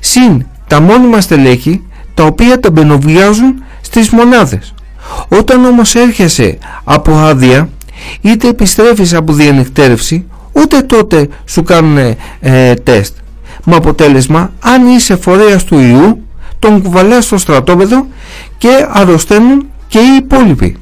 συν 0.00 0.46
τα 0.66 0.80
μόνιμα 0.80 1.20
στελέχη 1.20 1.82
τα 2.14 2.24
οποία 2.24 2.60
τα 2.60 2.70
μπαινοβιάζουν 2.70 3.62
στις 3.80 4.10
μονάδες. 4.10 4.74
Όταν 5.28 5.64
όμως 5.64 5.94
έρχεσαι 5.94 6.58
από 6.84 7.12
άδεια 7.14 7.68
είτε 8.20 8.48
επιστρέφεις 8.48 9.14
από 9.14 9.32
διανυκτέρευση 9.32 10.26
ούτε 10.52 10.80
τότε 10.80 11.28
σου 11.44 11.62
κάνουν 11.62 12.16
ε, 12.40 12.74
τεστ. 12.74 13.14
Με 13.64 13.76
αποτέλεσμα 13.76 14.52
αν 14.60 14.86
είσαι 14.86 15.16
φορέας 15.16 15.64
του 15.64 15.78
ιού 15.78 16.22
τον 16.58 16.82
κουβαλάς 16.82 17.24
στο 17.24 17.38
στρατόπεδο 17.38 18.06
και 18.58 18.86
αρρωσταίνουν 18.88 19.66
και 19.88 19.98
οι 19.98 20.16
υπόλοιποι. 20.18 20.76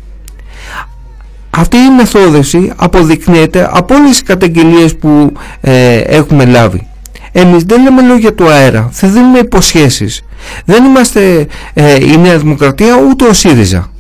Αυτή 1.51 1.77
η 1.77 1.91
μεθόδευση 1.97 2.73
αποδεικνύεται 2.77 3.69
από 3.73 3.95
όλες 3.95 4.11
τις 4.11 4.23
καταγγελίες 4.23 4.97
που 4.97 5.33
ε, 5.61 5.97
έχουμε 5.97 6.45
λάβει. 6.45 6.87
Εμείς 7.33 7.63
δεν 7.63 7.83
λέμε 7.83 8.03
λόγια 8.03 8.35
του 8.35 8.49
αέρα, 8.49 8.91
δεν 9.01 9.13
δίνουμε 9.13 9.39
υποσχέσεις. 9.39 10.23
Δεν 10.65 10.85
είμαστε 10.85 11.47
ε, 11.75 12.05
η 12.05 12.17
Νέα 12.17 12.39
Δημοκρατία 12.39 12.95
ούτε 13.09 13.25
ο 13.25 13.33
ΣΥΡΙΖΑ. 13.33 13.91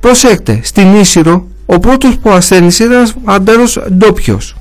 Προσέξτε, 0.00 0.60
στην 0.62 0.94
Ίσυρο 0.94 1.46
ο 1.72 1.78
πρώτος 1.78 2.18
που 2.18 2.30
ασθένησε 2.30 2.84
ήταν 2.84 2.96
ένας 2.96 3.14
αντάρος 3.24 3.78
ντόπιος. 3.92 4.56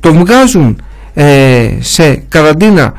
Το 0.00 0.14
βγάζουν 0.14 0.82
ε, 1.14 1.68
σε 1.80 2.14
καραντίνα 2.14 2.94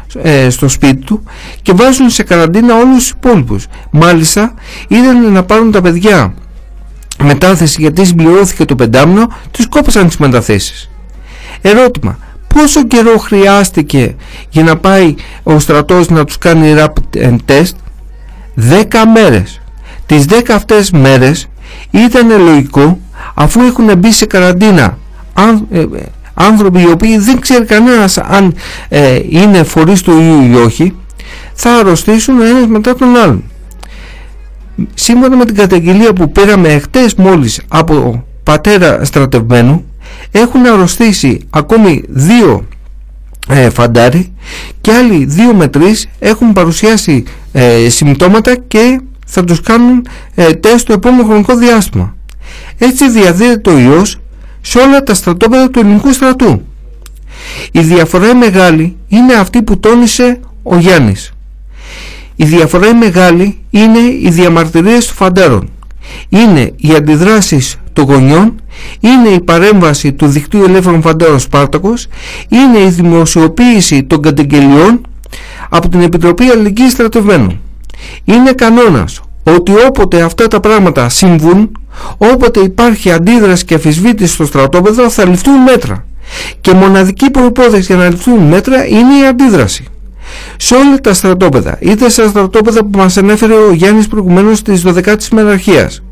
στο 0.50 0.68
σπίτι 0.68 1.06
του 1.06 1.24
και 1.62 1.74
βάζουν 1.74 2.10
σε 2.10 2.24
καραντίνα 2.24 2.76
όλους 2.76 2.98
τους 2.98 3.10
υπόλοιπους. 3.10 3.66
Μάλιστα 3.92 4.54
είδαν 4.88 5.32
να 5.32 5.44
πάρουν 5.44 5.72
τα 5.72 5.82
παιδιά 5.82 6.34
μετάθεση 7.24 7.82
γιατί 7.82 8.06
συμπληρώθηκε 8.06 8.66
το 8.66 8.76
πεντάμινο, 8.76 9.28
τους 9.52 9.68
κόπησαν 9.68 10.08
τις 10.08 10.18
μεταθέσεις. 10.18 10.90
Ερώτημα, 11.62 12.18
πόσο 12.54 12.88
καιρό 12.88 13.18
χρειάστηκε 13.18 14.16
για 14.50 14.64
να 14.64 14.78
πάει 14.78 15.16
ο 15.44 15.60
στρατός 15.60 16.10
να 16.10 16.26
τους 16.26 16.38
κάνει 16.38 16.76
rapid 16.78 17.38
test; 17.46 17.72
10 18.56 18.84
μέρες 19.14 19.62
τις 20.06 20.26
10 20.30 20.42
αυτές 20.54 20.92
μέρες 20.92 21.48
ήταν 21.92 22.42
λογικό 22.42 23.00
αφού 23.34 23.62
έχουν 23.62 23.98
μπει 23.98 24.12
σε 24.12 24.26
καραντίνα 24.26 24.98
ε, 25.70 25.86
άνθρωποι 26.34 26.82
οι 26.82 26.90
οποίοι 26.92 27.18
δεν 27.18 27.40
ξέρει 27.40 27.66
κανένας 27.66 28.18
αν 28.18 28.56
ε, 28.90 29.20
είναι 29.30 29.64
φορείς 29.64 30.02
του 30.02 30.12
ιού 30.12 30.52
ή 30.52 30.56
όχι 30.56 30.96
θα 31.54 31.72
αρρωστήσουν 31.72 32.42
ένας 32.42 32.68
μετά 32.68 32.96
τον 32.96 33.16
άλλον 33.16 33.44
σύμφωνα 34.94 35.36
με 35.36 35.46
την 35.46 35.56
καταγγελία 35.56 36.14
που 36.14 36.32
πήραμε 36.32 36.80
χτες 36.80 37.16
μόλις 37.16 37.62
από 37.68 38.24
πατέρα 38.44 39.06
στρατευμένου 39.06 39.86
έχουν 40.32 40.66
αρρωστήσει 40.66 41.48
ακόμη 41.50 42.04
δύο 42.08 42.68
ε, 43.50 43.70
φαντάρι 43.70 44.34
και 44.82 44.92
άλλοι 44.92 45.26
δύο 45.26 45.54
με 45.54 45.68
τρεις 45.68 46.10
έχουν 46.20 46.54
παρουσιάσει 46.54 47.24
ε, 47.52 47.90
συμπτώματα 47.90 48.56
και 48.56 49.00
θα 49.26 49.44
τους 49.44 49.62
κάνουν 49.62 50.08
ε, 50.36 50.54
τεστ 50.54 50.88
το 50.88 50.94
επόμενο 50.94 51.24
χρονικό 51.24 51.56
διάστημα. 51.56 52.16
Έτσι 52.78 53.10
διαδίδεται 53.10 53.58
το 53.58 53.78
ιός 53.78 54.18
σε 54.62 54.80
όλα 54.80 55.04
τα 55.04 55.14
στρατόπεδα 55.14 55.70
του 55.70 55.80
ελληνικού 55.80 56.14
στρατού. 56.14 56.62
Η 57.72 57.80
διαφορά 57.80 58.36
μεγάλη 58.36 58.96
είναι 59.08 59.34
αυτή 59.34 59.62
που 59.62 59.80
τόνισε 59.80 60.40
ο 60.64 60.78
Γιάννης. 60.78 61.34
Η 62.36 62.46
διαφορά 62.46 62.96
μεγάλη 62.96 63.58
είναι 63.70 64.00
οι 64.00 64.30
διαμαρτυρίες 64.30 65.06
των 65.06 65.16
φαντάρων. 65.16 65.70
Είναι 66.30 66.74
οι 66.76 66.94
αντιδράσεις 66.94 67.78
των 67.94 68.06
γονιών, 68.06 68.62
είναι 69.00 69.30
η 69.30 69.42
παρέμβαση 69.42 70.14
του 70.14 70.28
δικτύου 70.28 70.64
ελεύθερων 70.64 71.02
φαντάρων 71.02 71.40
Σπάρτακος, 71.40 72.08
είναι 72.50 72.80
η 72.80 72.90
δημοσιοποίηση 72.90 74.04
των 74.04 74.22
καταγγελιών 74.22 75.02
από 75.70 75.90
την 75.90 76.02
Επιτροπή 76.02 76.44
Αλληλεγγύης 76.50 76.92
Στρατευμένων. 76.92 77.60
Είναι 78.26 78.52
κανόνας 78.52 79.22
ότι 79.44 79.72
όποτε 79.88 80.22
αυτά 80.22 80.48
τα 80.48 80.60
πράγματα 80.60 81.10
συμβούν, 81.10 81.72
όποτε 82.18 82.60
υπάρχει 82.60 83.12
αντίδραση 83.12 83.66
και 83.66 83.74
αφισβήτηση 83.76 84.34
στο 84.34 84.46
στρατόπεδο 84.46 85.10
θα 85.10 85.26
ληφθούν 85.26 85.62
μέτρα. 85.62 86.06
Και 86.62 86.74
μοναδική 86.74 87.30
προπόθεση 87.30 87.82
για 87.82 87.96
να 87.96 88.10
ληφθούν 88.10 88.40
μέτρα 88.40 88.86
είναι 88.86 89.20
η 89.24 89.26
αντίδραση 89.28 89.86
σε 90.58 90.76
όλα 90.76 90.98
τα 90.98 91.14
στρατόπεδα, 91.14 91.78
είτε 91.80 92.10
στα 92.10 92.28
στρατόπεδα 92.28 92.80
που 92.86 92.98
μας 92.98 93.18
ανέφερε 93.18 93.54
ο 93.54 93.74
Γιάννης 93.74 94.08
προηγουμένως 94.08 94.62
της 94.62 94.84
12ης 94.86 95.28
Μεραρχίας, 95.32 96.04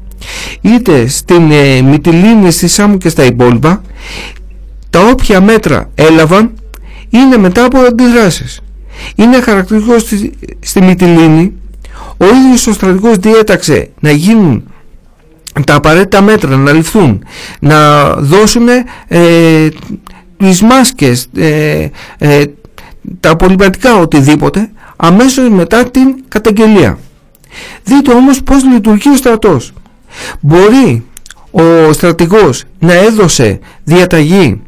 είτε 0.62 1.08
στην 1.08 1.52
ε, 1.52 1.82
Μυτιλίνη, 1.82 2.52
στη 2.52 2.68
Σάμου 2.68 2.98
και 2.98 3.10
στα 3.10 3.24
υπόλοιπα, 3.24 3.82
τα 4.90 5.00
όποια 5.12 5.42
μέτρα 5.42 5.90
έλαβαν 5.96 6.52
είναι 7.10 7.38
μετά 7.38 7.66
από 7.66 7.80
αντιδράσεις. 7.80 8.60
Είναι 9.16 9.42
χαρακτηριστικό 9.42 10.00
στη, 10.00 10.34
στη 10.60 10.82
Μυτιλίνη, 10.82 11.54
ο 12.17 12.25
ίδιος 12.25 12.67
ο 12.67 12.74
στρατηγός 12.74 13.17
διέταξε 13.17 13.89
να 14.00 14.12
γίνουν 14.12 14.63
τα 15.65 15.75
απαραίτητα 15.75 16.22
μέτρα 16.22 16.55
να 16.55 16.72
ληφθούν, 16.72 17.25
να 17.60 18.10
δώσουν 18.13 18.67
ε, 19.08 19.67
τις 20.38 20.62
μάσκες, 20.62 21.27
ε, 21.36 21.88
ε, 22.17 22.43
τα 23.20 23.36
πολυματικά 23.36 23.96
οτιδήποτε 23.96 24.72
αμέσως 24.96 25.50
μετά 25.50 25.89
την 25.91 26.24
καταγγελία. 26.27 26.98
Δείτε 27.84 28.13
όμως 28.13 28.43
πώς 28.43 28.63
λειτουργεί 28.63 29.10
ο 29.10 29.15
στρατός. 29.15 29.74
Μπορεί 30.40 31.05
ο 31.51 31.94
στρατηγός 31.94 32.64
να 32.79 32.94
έδωσε 32.94 33.59
διαταγή 33.83 34.61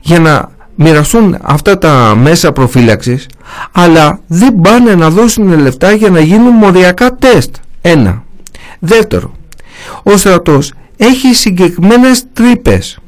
για 0.00 0.20
να 0.20 0.50
μοιραστούν 0.76 1.38
αυτά 1.42 1.78
τα 1.78 2.14
μέσα 2.20 2.52
προφύλαξης 2.52 3.26
αλλά 3.72 4.20
δεν 4.26 4.60
πάνε 4.60 4.94
να 4.94 5.10
δώσουν 5.10 5.60
λεφτά 5.60 5.92
για 5.92 6.10
να 6.10 6.20
γίνουν 6.20 6.52
μοριακά 6.54 7.14
τεστ. 7.14 7.54
Ένα. 7.80 8.22
Δεύτερο. 8.78 9.32
Ο 10.02 10.16
στρατός 10.16 10.72
έχει 10.96 11.34
συγκεκριμένες 11.34 12.24
τρύπες. 12.32 12.98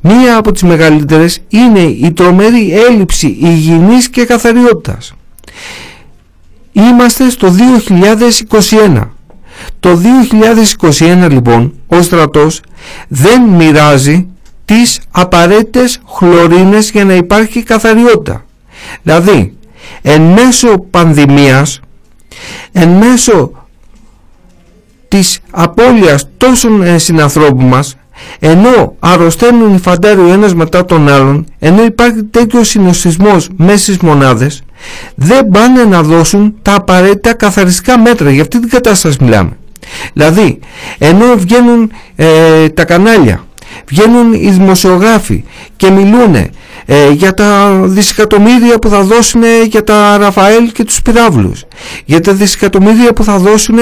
Μία 0.00 0.36
από 0.36 0.52
τις 0.52 0.62
μεγαλύτερες 0.62 1.40
είναι 1.48 1.80
η 1.80 2.12
τρομερή 2.12 2.72
έλλειψη 2.88 3.26
υγιεινής 3.40 4.08
και 4.08 4.24
καθαριότητας. 4.24 5.14
Είμαστε 6.72 7.30
στο 7.30 7.48
2021 7.48 9.08
το 9.80 10.00
2021 10.98 11.28
λοιπόν 11.30 11.72
ο 11.86 12.02
στρατός 12.02 12.60
δεν 13.08 13.42
μοιράζει 13.42 14.26
τις 14.66 15.00
απαραίτητες 15.10 16.00
χλωρίνες 16.08 16.90
για 16.90 17.04
να 17.04 17.14
υπάρχει 17.14 17.62
καθαριότητα. 17.62 18.44
Δηλαδή, 19.02 19.56
εν 20.02 20.22
μέσω 20.22 20.78
πανδημίας, 20.90 21.80
εν 22.72 22.88
μέσω 22.88 23.50
της 25.08 25.38
απώλειας 25.50 26.28
τόσων 26.36 26.82
ε, 26.82 26.98
συνανθρώπων 26.98 27.64
μας, 27.64 27.96
ενώ 28.38 28.96
αρρωσταίνουν 28.98 29.74
οι 29.74 29.78
φαντάροι 29.78 30.20
ο 30.20 30.32
ένας 30.32 30.54
μετά 30.54 30.84
τον 30.84 31.08
άλλον, 31.08 31.46
ενώ 31.58 31.84
υπάρχει 31.84 32.22
τέτοιος 32.22 32.68
συνοστισμός 32.68 33.48
μέσα 33.56 33.78
στις 33.78 33.98
μονάδες, 33.98 34.62
δεν 35.14 35.48
πάνε 35.48 35.84
να 35.84 36.02
δώσουν 36.02 36.54
τα 36.62 36.74
απαραίτητα 36.74 37.34
καθαριστικά 37.34 37.98
μέτρα. 37.98 38.30
Για 38.30 38.42
αυτή 38.42 38.60
την 38.60 38.68
κατάσταση 38.68 39.16
μιλάμε. 39.20 39.56
Δηλαδή, 40.12 40.58
ενώ 40.98 41.36
βγαίνουν 41.36 41.92
ε, 42.16 42.68
τα 42.68 42.84
κανάλια, 42.84 43.44
βγαίνουν 43.88 44.32
οι 44.32 44.50
δημοσιογράφοι 44.50 45.44
και 45.76 45.90
μιλούν 45.90 46.34
ε, 46.86 47.10
για 47.10 47.34
τα 47.34 47.80
δισεκατομμύρια 47.84 48.78
που 48.78 48.88
θα 48.88 49.02
δώσουν 49.02 49.42
για 49.68 49.84
τα 49.84 50.16
Ραφαέλ 50.18 50.72
και 50.72 50.84
τους 50.84 51.02
πυράβλους, 51.02 51.64
για 52.04 52.20
τα 52.20 52.32
δισεκατομμύρια 52.32 53.12
που 53.12 53.24
θα 53.24 53.38
δώσουν 53.38 53.78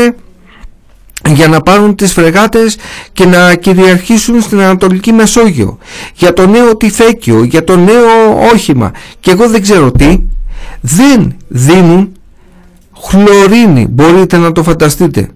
για 1.29 1.49
να 1.49 1.61
πάρουν 1.61 1.95
τις 1.95 2.13
φρεγάτες 2.13 2.77
και 3.13 3.27
να 3.27 3.55
κυριαρχήσουν 3.55 4.41
στην 4.41 4.61
Ανατολική 4.61 5.13
Μεσόγειο. 5.13 5.79
Για 6.15 6.33
το 6.33 6.47
νέο 6.47 6.77
τυφέκιο, 6.77 7.43
για 7.43 7.65
το 7.65 7.77
νέο 7.77 8.39
όχημα. 8.53 8.93
Και 9.21 9.31
εγώ 9.31 9.49
δεν 9.49 9.63
ξέρω 9.63 9.93
τι. 9.93 10.19
Δεν 10.81 11.37
δίνουν 11.49 12.13
χλωρίνη 13.09 13.87
μπορείτε 13.91 14.37
να 14.37 14.53
το 14.53 14.63
φανταστείτε. 14.63 15.29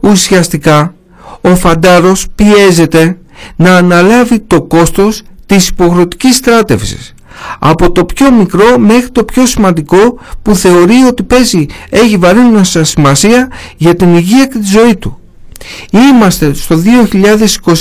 Ουσιαστικά 0.00 0.94
ο 1.40 1.56
φαντάρος 1.56 2.26
πιέζεται 2.34 3.16
να 3.56 3.76
αναλάβει 3.76 4.40
το 4.40 4.62
κόστος 4.62 5.22
της 5.46 5.68
υποχρεωτικής 5.68 6.36
στράτευσης 6.36 7.14
από 7.58 7.92
το 7.92 8.04
πιο 8.04 8.32
μικρό 8.32 8.78
μέχρι 8.78 9.10
το 9.10 9.24
πιο 9.24 9.46
σημαντικό 9.46 10.18
που 10.42 10.54
θεωρεί 10.54 11.02
ότι 11.08 11.22
παίζει 11.22 11.66
έχει 11.90 12.16
βαρύνουσα 12.16 12.84
σημασία 12.84 13.50
για 13.76 13.94
την 13.94 14.16
υγεία 14.16 14.46
και 14.46 14.58
τη 14.58 14.66
ζωή 14.66 14.96
του. 14.96 15.16
Είμαστε 15.90 16.54
στο 16.54 16.82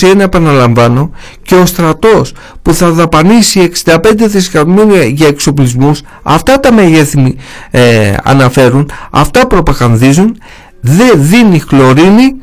2021 0.02 0.19
επαναλαμβάνω 0.19 1.12
και 1.41 1.56
ο 1.56 1.65
στρατός 1.65 2.34
που 2.62 2.74
θα 2.74 2.91
δαπανίσει 2.91 3.71
65 3.86 3.97
δισεκατομμύρια 4.15 5.04
για 5.04 5.28
εξοπλισμούς 5.28 6.02
αυτά 6.24 6.60
τα 6.60 6.74
μεγέθη 6.74 7.36
ε, 7.71 8.13
αναφέρουν, 8.24 8.89
αυτά 9.12 9.47
προπαγανδίζουν 9.47 10.38
δεν 10.82 11.12
δίνει 11.15 11.60
χλωρίνη 11.60 12.36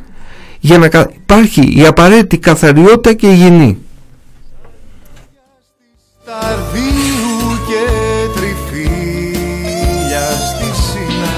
για 0.61 0.79
να 0.79 0.87
υπάρχει 1.15 1.73
η 1.77 1.87
απαραίτητη 1.87 2.39
καθαριότητα 2.39 3.13
και 3.13 3.27
υγιεινή. 3.27 3.79
Σταρδίου 6.23 7.59
και 7.69 7.85
τριφύλια 8.35 10.27
στη 10.31 10.71
σύνα 10.83 11.35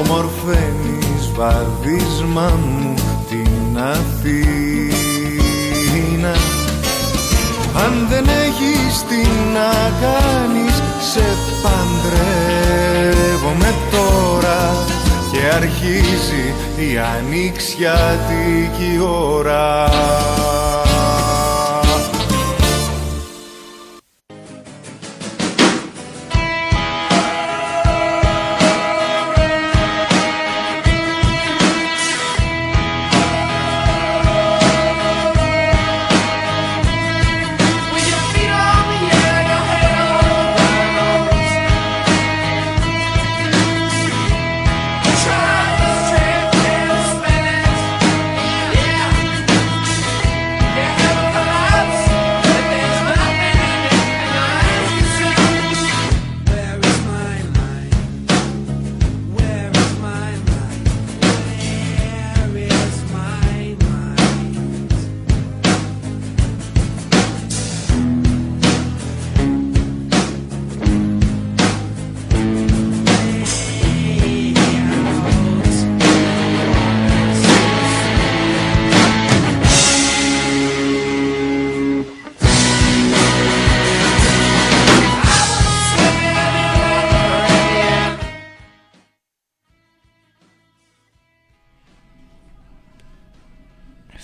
ομορφαίνεις 0.00 1.22
βαρδίσμα 1.36 2.48
μου 2.66 2.94
την 3.28 3.78
Αθήνα 3.78 4.50
αν 7.74 8.06
δεν 8.08 8.24
έχεις 8.28 9.04
τι 9.08 9.22
να 9.54 9.72
κάνεις 10.00 10.82
σε 11.12 11.26
παντρεύομαι 11.62 12.70
τώρα 13.90 14.60
και 15.32 15.40
αρχίζει 15.54 16.54
η 16.80 16.98
ανοιξιάτικη 16.98 18.98
ώρα 19.00 19.88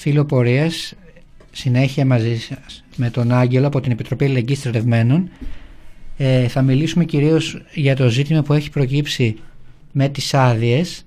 Φίλο 0.08 0.24
πορείας, 0.24 0.92
συνέχεια 1.52 2.06
μαζί 2.06 2.38
σας 2.38 2.84
με 2.96 3.10
τον 3.10 3.32
Άγγελο 3.32 3.66
από 3.66 3.80
την 3.80 3.92
Επιτροπή 3.92 4.24
Ελληνικής 4.24 4.58
Στρατευμένων. 4.58 5.30
Ε, 6.16 6.48
θα 6.48 6.62
μιλήσουμε 6.62 7.04
κυρίως 7.04 7.62
για 7.72 7.96
το 7.96 8.08
ζήτημα 8.08 8.42
που 8.42 8.52
έχει 8.52 8.70
προκύψει 8.70 9.38
με 9.92 10.08
τις 10.08 10.34
άδειες, 10.34 11.06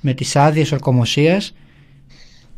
με 0.00 0.12
τις 0.12 0.36
άδειες 0.36 0.72
ορκομοσίας 0.72 1.54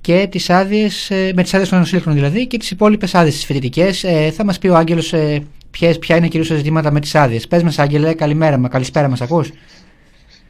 και 0.01 0.27
τις 0.31 0.51
άδειες, 0.51 1.11
ε, 1.11 1.33
με 1.35 1.43
τις 1.43 1.55
άδειες 1.55 1.69
των 1.69 1.79
νοσήλικων 1.79 2.15
δηλαδή 2.15 2.47
και 2.47 2.59
τις 2.59 2.71
υπόλοιπες 2.71 3.15
άδειες 3.15 3.35
τις 3.35 3.45
φοιτητικές. 3.45 4.05
Ε, 4.05 4.31
θα 4.31 4.45
μας 4.45 4.59
πει 4.59 4.69
ο 4.69 4.77
Άγγελος 4.77 5.13
ε, 5.13 5.47
ποιες, 5.71 5.99
ποια 5.99 6.17
είναι 6.17 6.29
κυρίως 6.29 6.49
τα 6.49 6.55
ζητήματα 6.55 6.91
με 6.91 7.01
τις 7.01 7.15
άδειες. 7.15 7.49
Πες 7.49 7.63
μας 7.63 7.79
Άγγελε, 7.79 8.15
καλημέρα, 8.15 8.59
μας 8.59 8.71
καλησπέρα 8.71 9.09
μας 9.09 9.21
ακούς. 9.21 9.49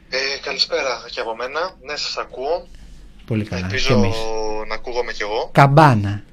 Ε, 0.09 0.17
καλησπέρα 0.43 1.05
και 1.11 1.19
από 1.19 1.35
μένα. 1.35 1.77
Ναι, 1.81 1.95
σας 1.95 2.17
ακούω. 2.17 2.67
Πολύ 3.25 3.45
καλά. 3.45 3.65
Ελπίζω 3.65 3.87
και 3.87 3.93
εμείς. 3.93 4.15
να 4.67 4.75
ακούγομαι 4.75 5.13
κι 5.13 5.21
εγώ. 5.21 5.49
Καμπάνα. 5.53 6.23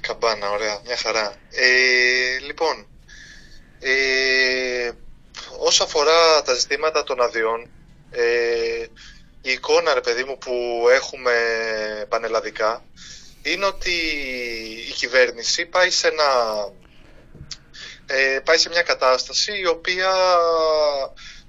Καμπάνα, 0.00 0.50
ωραία, 0.50 0.80
μια 0.84 0.96
χαρά. 0.96 1.34
Ε, 1.50 2.38
λοιπόν, 2.46 2.86
ε, 3.80 4.90
όσο 5.58 5.84
αφορά 5.84 6.42
τα 6.42 6.54
ζητήματα 6.54 7.04
των 7.04 7.20
αδειών, 7.20 7.70
ε, 8.10 8.86
η 9.42 9.50
εικόνα, 9.52 9.94
ρε 9.94 10.00
παιδί 10.00 10.24
μου, 10.24 10.38
που 10.38 10.86
έχουμε 10.92 11.32
πανελλαδικά, 12.08 12.84
είναι 13.42 13.64
ότι 13.64 13.90
η 14.88 14.92
κυβέρνηση 14.92 15.66
πάει 15.66 15.90
σε, 15.90 16.08
ένα, 16.08 16.24
ε, 18.06 18.38
πάει 18.44 18.58
σε 18.58 18.68
μια 18.68 18.82
κατάσταση 18.82 19.58
η 19.58 19.66
οποία 19.66 20.12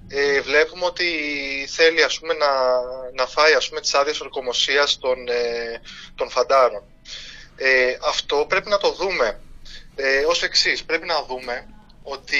ε, 0.07 0.41
βλέπουμε 0.41 0.85
ότι 0.85 1.05
θέλει 1.69 2.03
ας 2.03 2.19
πούμε, 2.19 2.33
να, 2.33 2.47
να 3.15 3.27
φάει 3.27 3.53
ας 3.53 3.67
πούμε, 3.69 3.81
τις 3.81 3.93
άδειες 3.93 4.19
ορκομοσίας 4.19 4.97
των, 4.97 5.27
ε, 5.27 5.81
των 6.15 6.29
φαντάρων. 6.29 6.83
Ε, 7.55 7.97
αυτό 8.07 8.45
πρέπει 8.49 8.69
να 8.69 8.77
το 8.77 8.91
δούμε 8.91 9.39
ε, 9.95 10.23
ως 10.25 10.43
εξής. 10.43 10.83
Πρέπει 10.83 11.05
να 11.05 11.23
δούμε 11.23 11.67
ότι 12.03 12.37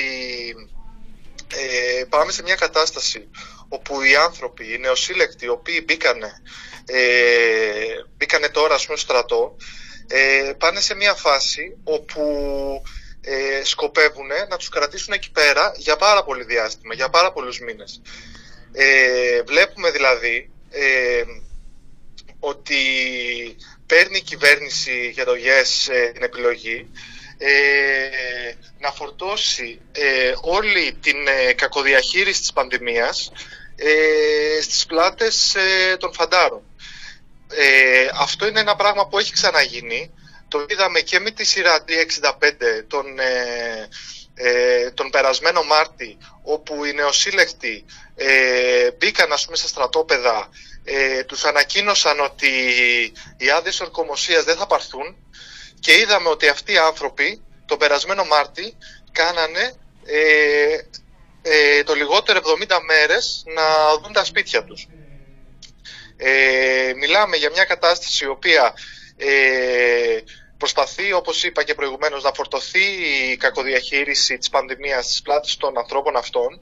ε, 1.56 2.04
πάμε 2.10 2.32
σε 2.32 2.43
μια 2.43 2.56
κατάσταση 2.56 3.30
όπου 3.69 4.02
οι 4.02 4.15
άνθρωποι, 4.15 4.73
οι 4.73 4.78
νεοσύλλεκτοι, 4.78 5.45
οι 5.45 5.49
οποίοι 5.49 5.84
μπήκανε, 5.86 6.32
ε, 6.86 7.02
μπήκανε 8.17 8.49
τώρα 8.49 8.76
ας 8.76 8.86
πούμε, 8.86 8.97
στο 8.97 9.08
στρατό, 9.12 9.56
ε, 10.08 10.54
πάνε 10.58 10.80
σε 10.80 10.95
μια 10.95 11.13
φάση 11.13 11.78
όπου 11.84 12.21
ε, 13.25 13.63
σκοπεύουν 13.63 14.27
να 14.49 14.57
τους 14.57 14.69
κρατήσουν 14.69 15.13
εκεί 15.13 15.31
πέρα 15.31 15.73
για 15.75 15.95
πάρα 15.95 16.23
πολύ 16.23 16.43
διάστημα, 16.43 16.93
για 16.93 17.09
πάρα 17.09 17.31
πολλούς 17.31 17.59
μήνες. 17.59 18.01
Ε, 18.71 19.41
βλέπουμε 19.41 19.91
δηλαδή 19.91 20.49
ε, 20.69 21.23
ότι 22.39 22.75
παίρνει 23.86 24.17
η 24.17 24.21
κυβέρνηση 24.21 25.09
για 25.13 25.25
το 25.25 25.36
ΓΕΣ 25.36 25.88
ε, 25.88 26.12
την 26.13 26.23
επιλογή 26.23 26.89
ε, 27.38 28.53
να 28.79 28.91
φορτώσει 28.91 29.79
ε, 29.91 30.33
όλη 30.41 30.97
την 31.01 31.27
ε, 31.27 31.53
κακοδιαχείριση 31.53 32.39
της 32.39 32.53
πανδημίας 32.53 33.31
ε, 33.75 34.62
στις 34.62 34.86
πλάτες 34.86 35.55
των 35.99 36.13
φαντάρων. 36.13 36.62
αυτό 38.19 38.47
είναι 38.47 38.59
ένα 38.59 38.75
πράγμα 38.75 39.07
που 39.07 39.19
έχει 39.19 39.33
ξαναγίνει. 39.33 40.12
Το 40.53 40.65
είδαμε 40.67 40.99
και 40.99 41.19
με 41.19 41.31
τη 41.31 41.45
σειρά 41.45 41.83
D65 41.87 42.31
τον, 42.87 43.05
τον 44.93 45.09
περασμένο 45.09 45.63
Μάρτι, 45.63 46.17
όπου 46.43 46.85
οι 46.85 46.93
νεοσύλλεκτοι 46.93 47.85
μπήκαν 48.97 49.31
ας 49.31 49.45
πούμε, 49.45 49.57
στα 49.57 49.67
στρατόπεδα, 49.67 50.49
τους 51.25 51.43
ανακοίνωσαν 51.43 52.19
ότι 52.19 52.47
οι 53.37 53.49
άδειες 53.49 53.79
ορκομοσίας 53.79 54.43
δεν 54.43 54.57
θα 54.57 54.67
πάρθουν 54.67 55.15
και 55.79 55.97
είδαμε 55.97 56.29
ότι 56.29 56.47
αυτοί 56.47 56.73
οι 56.73 56.77
άνθρωποι 56.77 57.41
τον 57.65 57.77
περασμένο 57.77 58.23
Μάρτι 58.23 58.77
κάνανε 59.11 59.73
ε, 60.05 60.77
ε, 61.41 61.83
το 61.83 61.93
λιγότερο 61.93 62.39
70 62.61 62.79
μέρες 62.85 63.43
να 63.55 63.97
δουν 64.01 64.13
τα 64.13 64.23
σπίτια 64.23 64.63
τους. 64.63 64.87
Ε, 66.17 66.93
μιλάμε 66.95 67.35
για 67.35 67.49
μια 67.49 67.63
κατάσταση 67.63 68.23
η 68.23 68.27
οποία 68.27 68.73
ε, 69.17 70.19
προσπαθεί, 70.63 71.13
όπως 71.13 71.43
είπα 71.43 71.63
και 71.63 71.73
προηγουμένως, 71.73 72.23
να 72.23 72.32
φορτωθεί 72.34 72.86
η 73.32 73.38
κακοδιαχείριση 73.38 74.38
της 74.38 74.49
πανδημίας 74.49 75.06
στις 75.06 75.21
πλάτες 75.21 75.58
των 75.58 75.78
ανθρώπων 75.78 76.15
αυτών, 76.15 76.60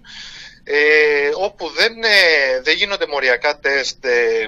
ε, 0.63 1.29
όπου 1.35 1.69
δεν, 1.69 2.03
ε, 2.03 2.61
δεν 2.61 2.75
γίνονται 2.75 3.07
μοριακά 3.07 3.59
τεστ 3.59 4.05
ε, 4.05 4.47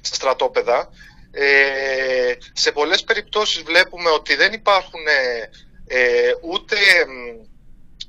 στα 0.00 0.14
στρατόπεδα, 0.14 0.90
ε, 1.30 2.34
σε 2.52 2.72
πολλές 2.72 3.04
περιπτώσεις 3.04 3.62
βλέπουμε 3.62 4.10
ότι 4.10 4.34
δεν 4.34 4.52
υπάρχουν 4.52 5.06
ε, 5.06 5.50
ε, 5.86 6.32
ούτε, 6.42 6.76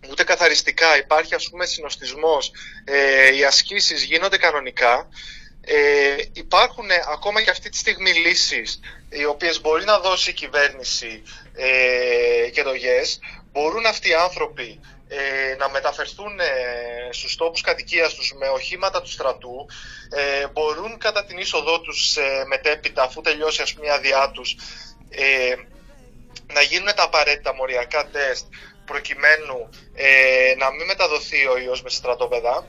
ούτε 0.10 0.24
καθαριστικά, 0.24 0.98
υπάρχει 0.98 1.36
ας 1.36 1.50
πούμε 1.50 1.66
συνοστισμός, 1.66 2.52
ε, 2.86 3.36
οι 3.36 3.44
ασκήσεις 3.44 4.04
γίνονται 4.04 4.38
κανονικά. 4.38 5.10
Ε, 5.62 6.16
υπάρχουν 6.34 6.86
ακόμα 7.12 7.42
και 7.42 7.50
αυτή 7.50 7.70
τη 7.70 7.78
στιγμή 7.78 8.12
λύσεις 8.12 8.80
οι 9.10 9.26
οποίες 9.26 9.62
μπορεί 9.62 9.86
να 9.86 10.00
δώσει 10.00 10.30
η 10.30 10.34
κυβέρνηση 10.34 11.24
ε, 11.54 12.50
και 12.50 12.64
το 12.64 12.74
ΓΕΣ. 12.74 13.20
Μπορούν 13.52 13.86
αυτοί 13.86 14.10
οι 14.10 14.14
άνθρωποι 14.14 14.80
ε, 15.08 15.56
να 15.56 15.70
μεταφερθούν 15.70 16.40
ε, 16.40 16.46
στους 17.12 17.36
τόπους 17.36 17.62
κατοικίας 17.62 18.14
τους 18.14 18.34
με 18.34 18.48
οχήματα 18.48 19.02
του 19.02 19.10
στρατού 19.12 19.66
ε, 20.10 20.48
μπορούν 20.48 20.98
κατά 20.98 21.26
την 21.26 21.38
είσοδό 21.38 21.82
τους 21.82 22.18
ε, 22.18 22.44
μετέπειτα 22.48 23.04
αφού 23.04 23.22
τελειώσει 23.22 23.62
ας 23.62 23.74
πούμε 23.74 23.88
η 23.88 23.90
άδειά 23.90 24.32
τους 24.34 24.56
ε, 25.10 25.56
να 26.54 26.62
γίνουν 26.62 26.96
τα 26.96 27.04
απαραίτητα 27.04 27.54
μοριακά 27.54 28.08
τεστ 28.12 28.46
προκειμένου 28.86 29.70
ε, 29.96 30.54
να 30.58 30.72
μην 30.72 30.86
μεταδοθεί 30.86 31.48
ο 31.48 31.58
ιός 31.58 31.82
με 31.82 31.90
στρατόπεδα 31.90 32.68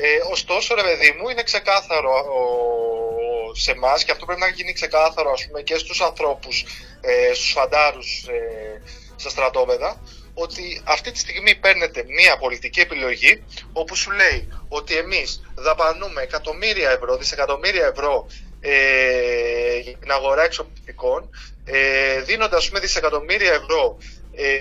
ε, 0.00 0.30
ωστόσο 0.30 0.74
ρε 0.74 0.82
παιδί 0.82 1.16
μου 1.18 1.28
είναι 1.28 1.42
ξεκάθαρο 1.42 2.10
ο, 2.10 3.54
σε 3.54 3.70
εμάς 3.70 4.04
και 4.04 4.10
αυτό 4.10 4.24
πρέπει 4.24 4.40
να 4.40 4.48
γίνει 4.48 4.72
ξεκάθαρο 4.72 5.30
ας 5.30 5.46
πούμε, 5.46 5.62
και 5.62 5.78
στους 5.78 6.00
ανθρώπους, 6.00 6.64
ε, 7.00 7.34
στους 7.34 7.52
φαντάρους 7.52 8.26
ε, 8.28 8.82
στα 9.16 9.30
στρατόπεδα 9.30 10.00
ότι 10.34 10.80
αυτή 10.84 11.10
τη 11.10 11.18
στιγμή 11.18 11.54
παίρνετε 11.54 12.04
μία 12.06 12.38
πολιτική 12.38 12.80
επιλογή 12.80 13.44
όπου 13.72 13.96
σου 13.96 14.10
λέει 14.10 14.48
ότι 14.68 14.96
εμείς 14.96 15.42
δαπανούμε 15.54 16.22
εκατομμύρια 16.22 16.90
ευρώ, 16.90 17.16
δισεκατομμύρια 17.16 17.86
ευρώ 17.86 18.26
ε, 18.60 19.78
για 19.78 19.96
την 19.96 20.10
αγορά 20.10 20.44
εξοπλιστικών 20.44 21.30
ε, 21.64 22.20
δίνοντας 22.20 22.68
πούμε, 22.68 22.80
δισεκατομμύρια 22.80 23.52
ευρώ 23.52 23.98
ε, 24.34 24.56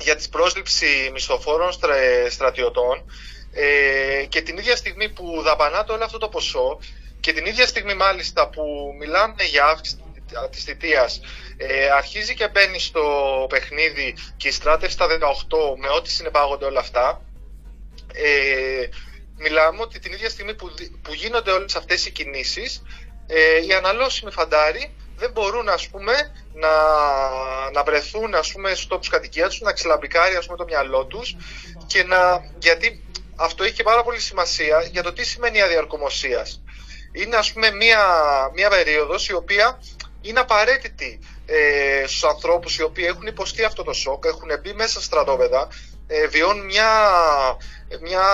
για 0.00 0.16
τη 0.16 0.28
πρόσληψη 0.28 1.10
μισθοφόρων 1.12 1.72
στρα, 1.72 1.94
στρατιωτών 2.30 3.04
ε, 3.54 4.24
και 4.28 4.42
την 4.42 4.58
ίδια 4.58 4.76
στιγμή 4.76 5.08
που 5.08 5.42
δαπανάτε 5.42 5.92
όλο 5.92 6.04
αυτό 6.04 6.18
το 6.18 6.28
ποσό 6.28 6.78
και 7.20 7.32
την 7.32 7.46
ίδια 7.46 7.66
στιγμή 7.66 7.94
μάλιστα 7.94 8.48
που 8.48 8.62
μιλάμε 8.98 9.44
για 9.44 9.64
αύξηση 9.64 10.02
της 10.50 10.64
θητείας 10.64 11.20
ε, 11.56 11.90
αρχίζει 11.90 12.34
και 12.34 12.48
μπαίνει 12.48 12.78
στο 12.78 13.02
παιχνίδι 13.48 14.16
και 14.36 14.48
η 14.48 14.50
στράτευση 14.50 14.94
στα 14.94 15.06
18 15.06 15.10
με 15.78 15.88
ό,τι 15.88 16.10
συνεπάγονται 16.10 16.64
όλα 16.64 16.80
αυτά. 16.80 17.22
Ε, 18.12 18.88
μιλάμε 19.36 19.80
ότι 19.80 19.98
την 19.98 20.12
ίδια 20.12 20.28
στιγμή 20.28 20.54
που, 20.54 20.74
που 21.02 21.14
γίνονται 21.14 21.50
όλες 21.50 21.76
αυτές 21.76 22.06
οι 22.06 22.10
κινήσεις 22.10 22.82
ε, 23.26 23.64
οι 23.66 23.72
αναλώσιμοι 23.72 24.30
φαντάροι 24.30 24.94
δεν 25.16 25.30
μπορούν 25.30 25.68
ας 25.68 25.88
πούμε 25.88 26.12
να, 26.54 26.70
να 27.70 27.82
βρεθούν 27.82 28.34
ας 28.34 28.52
πούμε 28.52 28.70
στους 28.70 28.86
τόπους 28.86 29.08
κατοικία 29.08 29.48
τους, 29.48 29.60
να 29.60 29.72
ξελαμπικάρει 29.72 30.36
ας 30.36 30.44
πούμε 30.46 30.58
το 30.58 30.64
μυαλό 30.64 31.06
τους 31.06 31.36
και 31.86 32.04
να, 32.04 32.50
γιατί 32.58 33.03
αυτό 33.36 33.64
έχει 33.64 33.72
και 33.72 33.82
πάρα 33.82 34.02
πολύ 34.02 34.20
σημασία 34.20 34.82
για 34.82 35.02
το 35.02 35.12
τι 35.12 35.24
σημαίνει 35.24 35.58
η 35.58 35.62
αδιαρκομοσίας. 35.62 36.62
Είναι 37.12 37.36
ας 37.36 37.52
πούμε 37.52 37.70
μία, 37.70 38.04
μία 38.54 38.68
περίοδος 38.68 39.28
η 39.28 39.32
οποία 39.32 39.80
είναι 40.20 40.40
απαραίτητη 40.40 41.18
ε, 41.46 42.04
στους 42.06 42.24
ανθρώπους 42.24 42.76
οι 42.76 42.82
οποίοι 42.82 43.04
έχουν 43.08 43.26
υποστεί 43.26 43.64
αυτό 43.64 43.82
το 43.82 43.92
σοκ, 43.92 44.24
έχουν 44.24 44.48
μπει 44.62 44.72
μέσα 44.72 44.90
στα 44.90 45.00
στρατόπεδα, 45.00 45.68
ε, 46.06 46.26
βιώνουν 46.26 46.64
μια, 46.64 46.90
μια 48.00 48.24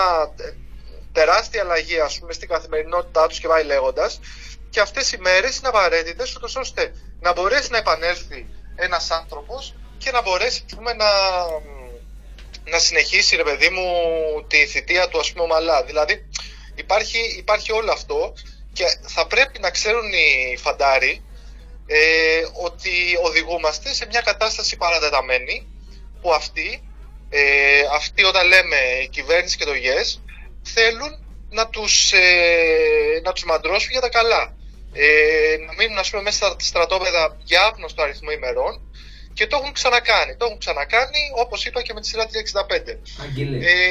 τεράστια 1.13 1.63
αλλαγή 1.63 2.01
ας 2.01 2.19
πούμε 2.19 2.33
στην 2.33 2.49
καθημερινότητά 2.49 3.27
τους 3.27 3.41
και 3.41 3.49
πάει 3.49 3.65
λέγοντας 3.65 4.21
και 4.71 4.81
αυτές 4.81 5.13
οι 5.13 5.19
μέρες 5.19 5.57
είναι 5.57 5.69
απαραίτητες 5.69 6.39
ώστε 6.57 6.93
να 7.21 7.33
μπορέσει 7.33 7.71
να 7.71 7.79
επανέλθει 7.79 8.47
ένας 8.77 9.11
άνθρωπος 9.11 9.75
και 9.99 10.11
να 10.11 10.23
μπορέσει 10.23 10.65
πούμε, 10.77 10.93
να, 10.93 11.07
να 12.65 12.79
συνεχίσει 12.79 13.37
ρε 13.37 13.43
παιδί 13.43 13.69
μου 13.69 13.87
τη 14.49 14.67
θητεία 14.67 15.09
του 15.09 15.19
ας 15.19 15.33
πούμε 15.33 15.45
ομαλά. 15.45 15.85
Δηλαδή 15.85 16.27
υπάρχει, 16.75 17.19
υπάρχει 17.39 17.73
όλο 17.73 17.93
αυτό 17.93 18.35
και 18.73 18.85
θα 19.07 19.27
πρέπει 19.27 19.59
να 19.59 19.71
ξέρουν 19.71 20.13
οι 20.13 20.57
φαντάροι 20.57 21.23
ε, 21.87 22.43
ότι 22.63 22.91
οδηγούμαστε 23.23 23.95
σε 23.95 24.07
μια 24.07 24.21
κατάσταση 24.21 24.77
παρατεταμένη 24.77 25.67
που 26.21 26.33
αυτοί, 26.33 26.83
ε, 27.31 27.81
αυτοί 27.95 28.25
όταν 28.25 28.47
λέμε 28.47 28.77
η 29.03 29.09
κυβέρνηση 29.09 29.57
και 29.57 29.65
το 29.65 29.75
ΓΕΣ 29.75 30.23
θέλουν 30.63 31.25
να 31.51 31.69
τους, 31.69 32.13
ε, 32.13 33.21
να 33.25 33.33
τους 33.33 33.45
μαντρώσουν 33.45 33.91
για 33.91 34.01
τα 34.01 34.09
καλά. 34.09 34.55
Ε, 34.93 35.57
να 35.67 35.73
μείνουν 35.73 35.99
ας 35.99 36.11
πούμε, 36.11 36.23
μέσα 36.23 36.37
στα 36.37 36.57
στρατόπεδα 36.59 37.37
για 37.45 37.63
άγνωστο 37.63 38.03
αριθμό 38.03 38.31
ημερών 38.31 38.90
και 39.41 39.47
το 39.47 39.57
έχουν 39.61 39.73
ξανακάνει. 39.73 40.33
Το 40.39 40.45
έχουν 40.47 40.59
ξανακάνει 40.59 41.23
όπως 41.45 41.65
είπα 41.67 41.81
και 41.83 41.93
με 41.95 42.01
τη 42.01 42.07
σειρά 42.07 42.25
365. 42.25 42.99
Ε, 43.73 43.83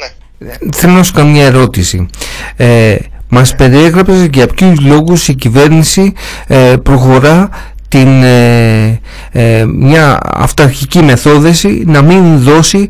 ναι. 0.00 0.08
Θέλω 0.76 0.92
να 0.92 1.02
σου 1.02 1.12
κάνω 1.12 1.30
μια 1.30 1.46
ερώτηση. 1.46 2.08
Ε, 2.56 2.96
μας 3.28 3.54
περιέγραψες 3.54 4.28
για 4.32 4.46
ποιους 4.46 4.80
λόγους 4.80 5.28
η 5.28 5.34
κυβέρνηση 5.34 6.12
ε, 6.46 6.74
προχωρά 6.82 7.48
την, 7.88 8.22
ε, 8.22 9.00
ε, 9.32 9.64
μια 9.64 10.18
αυταρχική 10.22 11.02
μεθόδεση 11.02 11.82
να 11.86 12.02
μην 12.02 12.38
δώσει 12.38 12.88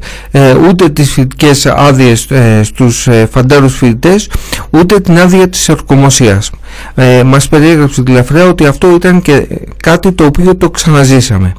ούτε 0.68 0.88
τις 0.88 1.12
φοιτικές 1.12 1.66
άδειες 1.66 2.28
στους 2.62 3.08
φαντάρους 3.30 3.76
φοιτητές 3.76 4.30
ούτε 4.70 5.00
την 5.00 5.18
άδεια 5.18 5.48
της 5.48 5.68
ορκομοσίας. 5.68 6.50
Μας 7.24 7.48
περιέγραψε 7.48 8.02
τη 8.02 8.12
ότι 8.48 8.66
αυτό 8.66 8.94
ήταν 8.94 9.22
και 9.22 9.46
κάτι 9.76 10.12
το 10.12 10.24
οποίο 10.24 10.56
το 10.56 10.70
ξαναζήσαμε. 10.70 11.52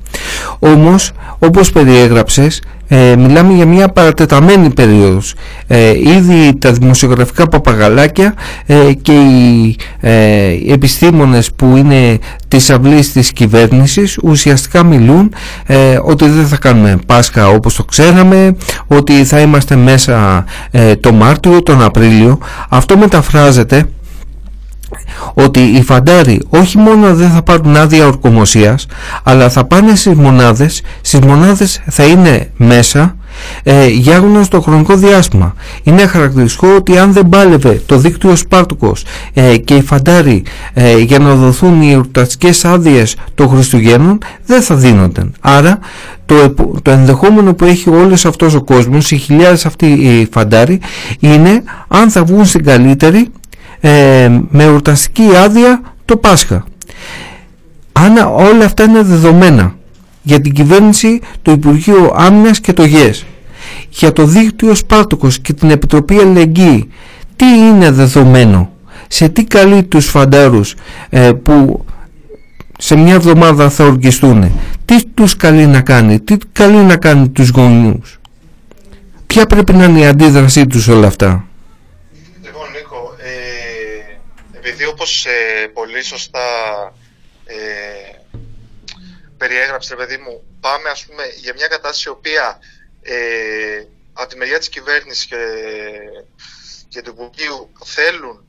Όμως 0.59 1.11
όπως 1.39 1.71
περιέγραψες 1.71 2.61
ε, 2.87 3.15
μιλάμε 3.15 3.53
για 3.53 3.65
μια 3.65 3.87
παρατεταμένη 3.87 4.69
περίοδος 4.69 5.33
ε, 5.67 5.89
ήδη 5.89 6.57
τα 6.59 6.71
δημοσιογραφικά 6.71 7.47
παπαγαλάκια 7.47 8.33
ε, 8.65 8.93
και 9.01 9.11
οι, 9.11 9.75
ε, 9.99 10.47
οι 10.47 10.71
επιστήμονες 10.71 11.51
που 11.55 11.75
είναι 11.77 12.19
της 12.47 12.69
αυλής 12.69 13.11
της 13.11 13.31
κυβέρνησης 13.31 14.17
ουσιαστικά 14.23 14.83
μιλούν 14.83 15.33
ε, 15.65 15.99
ότι 16.03 16.29
δεν 16.29 16.47
θα 16.47 16.57
κάνουμε 16.57 16.99
Πάσχα 17.05 17.47
όπως 17.47 17.75
το 17.75 17.83
ξέραμε 17.83 18.55
ότι 18.87 19.25
θα 19.25 19.39
είμαστε 19.39 19.75
μέσα 19.75 20.45
το 20.99 21.13
Μάρτιο, 21.13 21.63
τον 21.63 21.81
Απρίλιο 21.81 22.37
αυτό 22.69 22.97
μεταφράζεται 22.97 23.85
ότι 25.33 25.59
οι 25.59 25.83
φαντάροι 25.83 26.41
όχι 26.49 26.77
μόνο 26.77 27.15
δεν 27.15 27.29
θα 27.29 27.43
πάρουν 27.43 27.75
άδεια 27.75 28.05
ορκομοσίας 28.05 28.85
αλλά 29.23 29.49
θα 29.49 29.65
πάνε 29.65 29.95
στις 29.95 30.13
μονάδες, 30.15 30.81
στις 31.01 31.19
μονάδες 31.19 31.81
θα 31.89 32.03
είναι 32.03 32.49
μέσα 32.57 33.15
ε, 33.63 33.87
για 33.87 34.17
γνωστό 34.17 34.61
χρονικό 34.61 34.95
διάστημα. 34.95 35.55
Είναι 35.83 36.05
χαρακτηριστικό 36.05 36.67
ότι 36.75 36.97
αν 36.97 37.13
δεν 37.13 37.29
πάλευε 37.29 37.81
το 37.85 37.97
δίκτυο 37.97 38.35
Σπάρτουκος 38.35 39.05
ε, 39.33 39.57
και 39.57 39.75
οι 39.75 39.81
φαντάροι 39.81 40.43
ε, 40.73 40.97
για 40.97 41.19
να 41.19 41.35
δοθούν 41.35 41.81
οι 41.81 41.91
εορταστικές 41.91 42.65
άδειες 42.65 43.15
των 43.35 43.49
Χριστουγέννων 43.49 44.17
δεν 44.45 44.61
θα 44.61 44.75
δίνονταν. 44.75 45.33
Άρα 45.39 45.79
το, 46.25 46.53
το 46.81 46.91
ενδεχόμενο 46.91 47.53
που 47.53 47.65
έχει 47.65 47.89
όλος 47.89 48.25
αυτός 48.25 48.53
ο 48.53 48.63
κόσμος, 48.63 49.11
οι 49.11 49.17
χιλιάδες 49.17 49.65
αυτοί 49.65 49.85
οι 49.85 50.27
φαντάροι 50.31 50.79
είναι 51.19 51.63
αν 51.87 52.09
θα 52.09 52.23
βγουν 52.23 52.45
στην 52.45 52.63
καλύτερη 52.63 53.27
ε, 53.85 54.29
με 54.49 54.63
εορταστική 54.63 55.35
άδεια 55.43 55.81
το 56.05 56.17
Πάσχα. 56.17 56.65
Αν 57.91 58.17
όλα 58.17 58.65
αυτά 58.65 58.83
είναι 58.83 59.01
δεδομένα 59.01 59.75
για 60.21 60.41
την 60.41 60.53
κυβέρνηση, 60.53 61.21
το 61.41 61.51
Υπουργείο 61.51 62.13
Άμυνας 62.15 62.59
και 62.59 62.73
το 62.73 62.83
ΓΕΣ. 62.83 63.25
Για 63.89 64.13
το 64.13 64.25
δίκτυο 64.25 64.75
Σπάρτοκος 64.75 65.39
και 65.39 65.53
την 65.53 65.69
Επιτροπή 65.69 66.19
Ελεγγύη, 66.19 66.89
τι 67.35 67.45
είναι 67.45 67.91
δεδομένο, 67.91 68.71
σε 69.07 69.29
τι 69.29 69.43
καλεί 69.43 69.83
τους 69.83 70.05
φαντάρους 70.05 70.75
ε, 71.09 71.31
που 71.31 71.85
σε 72.77 72.95
μια 72.95 73.13
εβδομάδα 73.13 73.69
θα 73.69 73.85
ορκιστούν, 73.85 74.51
τι 74.85 75.05
τους 75.13 75.35
καλεί 75.35 75.67
να 75.67 75.81
κάνει, 75.81 76.19
τι 76.19 76.35
καλεί 76.51 76.77
να 76.77 76.97
κάνει 76.97 77.29
τους 77.29 77.49
γονιούς; 77.49 78.19
Ποια 79.27 79.45
πρέπει 79.45 79.73
να 79.73 79.83
είναι 79.83 79.99
η 79.99 80.05
αντίδρασή 80.05 80.67
τους 80.67 80.87
όλα 80.87 81.07
αυτά; 81.07 81.45
Λοιπόν, 82.43 82.67
Νίκο, 82.75 83.13
ε, 84.52 84.52
επειδή 84.65 84.85
όπως 84.85 85.25
ε, 85.25 85.67
πολύ 85.73 86.03
σωστά 86.03 86.47
ε, 87.45 87.55
περιέγραψε, 89.37 89.95
παιδί 89.95 90.17
μου, 90.17 90.57
πάμε 90.59 90.89
ας 90.89 91.05
πούμε 91.05 91.23
για 91.25 91.53
μια 91.53 91.67
κατάσταση 91.67 92.03
η 92.07 92.11
οποία 92.11 92.59
ε, 93.01 93.83
από 94.13 94.29
τη 94.29 94.37
μεριά 94.37 94.59
της 94.59 94.69
κυβέρνησης 94.69 95.25
και, 95.25 95.37
και 96.89 97.01
του 97.01 97.09
Υπουργείου 97.09 97.71
θέλουν 97.85 98.47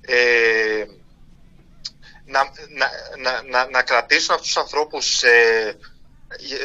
ε, 0.00 0.84
να, 2.24 2.52
να, 2.68 2.90
να, 3.18 3.42
να, 3.42 3.70
να 3.70 3.82
κρατήσουν 3.82 4.34
αυτούς 4.34 4.46
τους 4.46 4.62
ανθρώπους 4.62 5.22
ε, 5.22 5.76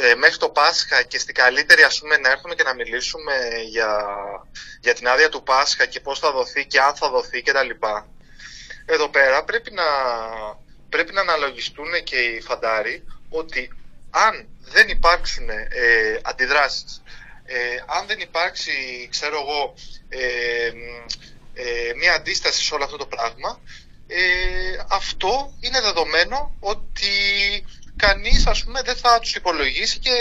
ε, 0.01 0.15
μέχρι 0.15 0.37
το 0.37 0.49
Πάσχα 0.49 1.03
και 1.03 1.19
στην 1.19 1.35
καλύτερη 1.35 1.83
ας 1.83 1.99
πούμε 1.99 2.17
να 2.17 2.29
έρθουμε 2.29 2.55
και 2.55 2.63
να 2.63 2.73
μιλήσουμε 2.73 3.33
για, 3.69 3.97
για 4.81 4.93
την 4.93 5.07
άδεια 5.07 5.29
του 5.29 5.43
Πάσχα 5.43 5.85
και 5.85 5.99
πώς 5.99 6.19
θα 6.19 6.31
δοθεί 6.31 6.65
και 6.65 6.79
αν 6.79 6.95
θα 6.95 7.09
δοθεί 7.09 7.41
κτλ. 7.41 7.69
Εδώ 8.85 9.09
πέρα 9.09 9.43
πρέπει 9.43 9.71
να, 9.71 9.83
πρέπει 10.89 11.13
να 11.13 11.21
αναλογιστούν 11.21 12.03
και 12.03 12.15
οι 12.15 12.41
φαντάροι 12.41 13.03
ότι 13.29 13.73
αν 14.09 14.47
δεν 14.59 14.89
υπάρξουν 14.89 15.49
ε, 15.49 16.19
αντιδράσεις, 16.21 17.01
ε, 17.45 17.75
αν 17.85 18.07
δεν 18.07 18.19
υπάρξει, 18.19 19.07
ξέρω 19.11 19.39
εγώ, 19.39 19.73
ε, 20.09 20.71
ε, 21.53 21.93
μια 21.95 22.13
αντίσταση 22.13 22.63
σε 22.63 22.73
όλο 22.73 22.83
αυτό 22.83 22.97
το 22.97 23.05
πράγμα, 23.05 23.59
ε, 24.07 24.83
αυτό 24.89 25.53
είναι 25.59 25.81
δεδομένο 25.81 26.55
ότι 26.59 27.11
κανείς 27.95 28.47
ας 28.47 28.63
πούμε 28.63 28.81
δεν 28.81 28.95
θα 28.95 29.19
τους 29.19 29.35
υπολογίσει 29.35 29.99
και, 29.99 30.11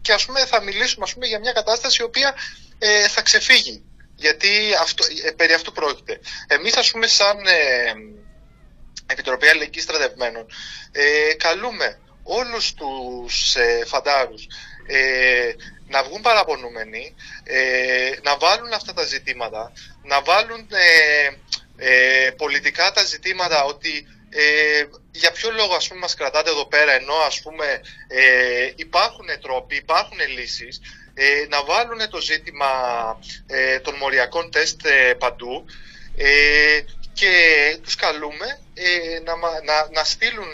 και 0.00 0.12
ας 0.12 0.24
πούμε 0.24 0.46
θα 0.46 0.62
μιλήσουμε 0.62 1.04
ας 1.04 1.12
πούμε, 1.14 1.26
για 1.26 1.38
μια 1.38 1.52
κατάσταση 1.52 2.02
η 2.02 2.04
οποία 2.04 2.34
ε, 2.78 3.08
θα 3.08 3.22
ξεφύγει. 3.22 3.82
Γιατί 4.18 4.48
αυτό, 4.80 5.04
ε, 5.24 5.30
περί 5.30 5.52
αυτού 5.52 5.72
πρόκειται. 5.72 6.20
Εμείς 6.46 6.76
ας 6.76 6.90
πούμε 6.90 7.06
σαν 7.06 7.46
ε, 7.46 7.92
Επιτροπή 9.06 9.48
Αλληλεγγύης 9.48 9.82
Στρατευμένων 9.82 10.46
ε, 10.92 11.34
καλούμε 11.34 11.98
όλους 12.22 12.74
τους 12.74 13.56
ε, 13.56 13.84
φαντάρους 13.86 14.46
ε, 14.86 15.52
να 15.88 16.02
βγουν 16.02 16.20
παραπονούμενοι, 16.20 17.14
ε, 17.44 18.10
να 18.22 18.36
βάλουν 18.36 18.72
αυτά 18.72 18.92
τα 18.92 19.04
ζητήματα, 19.04 19.72
να 20.02 20.22
βάλουν 20.22 20.68
ε, 20.70 21.28
ε, 21.76 22.30
πολιτικά 22.30 22.92
τα 22.92 23.04
ζητήματα 23.04 23.64
ότι 23.64 24.06
ε, 24.30 24.84
για 25.10 25.32
ποιο 25.32 25.50
λόγο 25.50 25.74
ας 25.74 25.88
πούμε 25.88 26.00
μας 26.00 26.14
κρατάτε 26.14 26.50
εδώ 26.50 26.66
πέρα 26.66 26.92
ενώ 26.92 27.14
ας 27.14 27.40
πούμε 27.40 27.80
ε, 28.08 28.72
υπάρχουν 28.74 29.26
τρόποι, 29.40 29.76
υπάρχουν 29.76 30.18
λύσεις 30.36 30.80
ε, 31.20 31.46
να 31.48 31.64
βάλουν 31.64 32.10
το 32.10 32.20
ζήτημα 32.20 32.66
ε, 33.46 33.78
των 33.80 33.94
μοριακών 33.94 34.50
τεστ 34.50 34.84
ε, 34.84 35.14
παντού. 35.14 35.64
Και 37.12 37.32
τους 37.82 37.94
καλούμε 37.94 38.58
να, 39.24 39.34
να, 39.64 39.88
να, 39.90 40.04
στείλουν, 40.04 40.48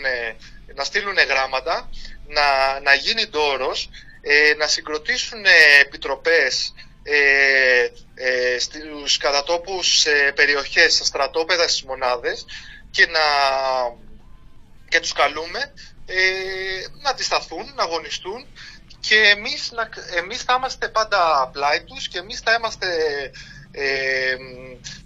να 0.75 0.85
στείλουν 0.85 1.15
γράμματα, 1.15 1.91
να, 2.27 2.81
να 2.81 2.95
γίνει 2.95 3.25
δώρος, 3.25 3.91
να 4.59 4.67
συγκροτήσουν 4.67 5.45
επιτροπές 5.81 6.73
ε, 7.07 7.89
ε, 8.15 8.59
στους 8.59 9.17
κατατόπους 9.17 10.07
ε, 10.07 10.33
περιοχές, 10.35 10.95
στα 10.95 11.05
στρατόπεδα, 11.05 11.69
στις 11.69 11.83
μονάδες 11.83 12.45
και, 12.91 13.07
να, 13.07 13.21
και 14.89 15.01
τους 15.01 15.13
καλούμε 15.13 15.73
ε, 16.07 16.21
να 17.03 17.11
αντισταθούν, 17.11 17.73
να 17.75 17.83
αγωνιστούν 17.83 18.47
και 19.09 19.17
εμείς, 19.37 19.73
να, 19.73 19.89
εμείς 20.19 20.43
θα 20.43 20.55
είμαστε 20.57 20.89
πάντα 20.89 21.51
πλάι 21.53 21.83
τους 21.85 22.09
και 22.09 22.19
εμείς 22.19 22.41
θα 22.41 22.55
είμαστε 22.55 22.87
ε, 23.73 24.37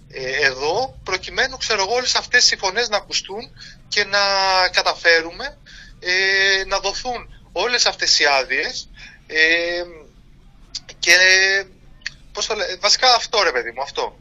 ε, 0.09 0.45
εδώ 0.45 0.99
προκειμένου 1.03 1.57
ξέρω 1.57 1.81
εγώ 1.81 1.93
όλες 1.93 2.15
αυτές 2.15 2.51
οι 2.51 2.57
φωνές 2.57 2.89
να 2.89 2.97
ακουστούν 2.97 3.41
και 3.87 4.03
να 4.03 4.19
καταφέρουμε 4.71 5.57
να 6.67 6.79
δοθούν 6.79 7.29
όλες 7.51 7.85
αυτές 7.85 8.19
οι 8.19 8.25
άδειες 8.25 8.89
και 10.99 11.15
πώς 12.31 12.45
το 12.45 12.55
βασικά 12.79 13.15
αυτό 13.15 13.41
ρε 13.43 13.51
παιδί 13.51 13.71
μου, 13.71 13.81
αυτό. 13.81 14.17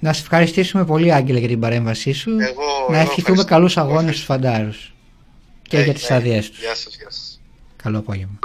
Να 0.00 0.12
σε 0.12 0.20
ευχαριστήσουμε 0.20 0.84
πολύ 0.84 1.12
Άγγελε 1.12 1.38
για 1.38 1.48
την 1.48 1.60
παρέμβασή 1.60 2.12
σου. 2.12 2.30
Εγώ, 2.40 2.86
να 2.90 2.98
ευχηθούμε 2.98 3.44
καλούς 3.44 3.76
αγώνες 3.76 4.14
στους 4.14 4.26
φαντάρους. 4.26 4.92
Και 5.62 5.80
για 5.80 5.94
τις 5.94 6.10
άδειές 6.10 6.50
τους. 6.50 6.58
Γεια 6.58 6.74
σας, 6.74 6.96
γεια 6.96 7.10
σας. 7.10 7.27
Καλό 7.77 7.97
απόγευμα. 7.97 8.39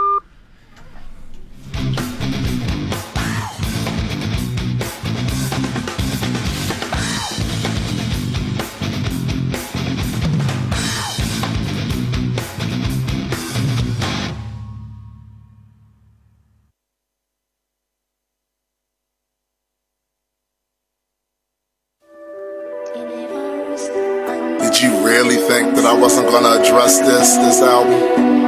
wasn't 26.01 26.31
gonna 26.31 26.61
address 26.62 27.01
this, 27.01 27.37
this 27.37 27.61
album. 27.61 28.41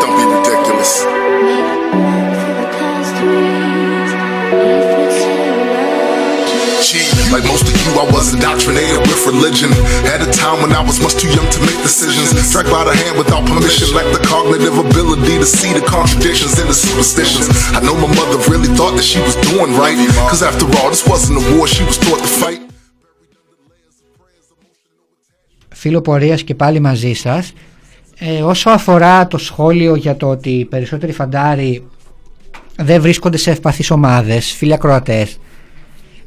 Don't 0.00 0.16
be 0.18 0.24
ridiculous. 0.36 0.92
Gee, 6.88 7.06
like 7.32 7.44
most 7.52 7.64
of 7.70 7.76
you, 7.82 7.90
I 8.04 8.06
was 8.16 8.34
indoctrinated 8.34 9.00
with 9.08 9.20
religion. 9.32 9.70
At 10.12 10.20
a 10.26 10.30
time 10.42 10.56
when 10.62 10.72
I 10.80 10.82
was 10.88 10.96
much 11.04 11.14
too 11.22 11.30
young 11.36 11.48
to 11.56 11.60
make 11.68 11.78
decisions. 11.88 12.28
Dragged 12.52 12.70
by 12.76 12.82
the 12.84 12.94
hand 13.02 13.14
without 13.22 13.42
permission, 13.46 13.86
lacked 13.96 14.12
the 14.18 14.22
cognitive 14.32 14.76
ability 14.86 15.34
to 15.42 15.46
see 15.58 15.72
the 15.78 15.84
contradictions 15.94 16.58
and 16.60 16.68
the 16.68 16.74
superstitions. 16.86 17.46
I 17.76 17.80
know 17.86 17.94
my 18.04 18.10
mother 18.18 18.38
really 18.52 18.70
thought 18.78 18.94
that 18.98 19.06
she 19.12 19.20
was 19.28 19.36
doing 19.48 19.70
right. 19.82 19.96
Cause 20.30 20.42
after 20.42 20.66
all, 20.78 20.88
this 20.94 21.04
wasn't 21.12 21.36
a 21.40 21.44
war 21.56 21.66
she 21.66 21.84
was 21.84 21.96
taught 22.04 22.20
to 22.26 22.32
fight. 22.42 22.60
φίλο 25.74 26.00
πορείας 26.00 26.42
και 26.42 26.54
πάλι 26.54 26.80
μαζί 26.80 27.12
σας. 27.12 27.52
Ε, 28.19 28.41
όσο 28.41 28.69
αφορά 28.69 29.27
το 29.27 29.37
σχόλιο 29.37 29.95
για 29.95 30.15
το 30.15 30.29
ότι 30.29 30.49
οι 30.49 30.65
περισσότεροι 30.65 31.11
φαντάροι 31.11 31.87
δεν 32.77 33.01
βρίσκονται 33.01 33.37
σε 33.37 33.51
ευπαθείς 33.51 33.91
ομάδες, 33.91 34.51
φίλοι 34.51 34.73
ακροατές, 34.73 35.39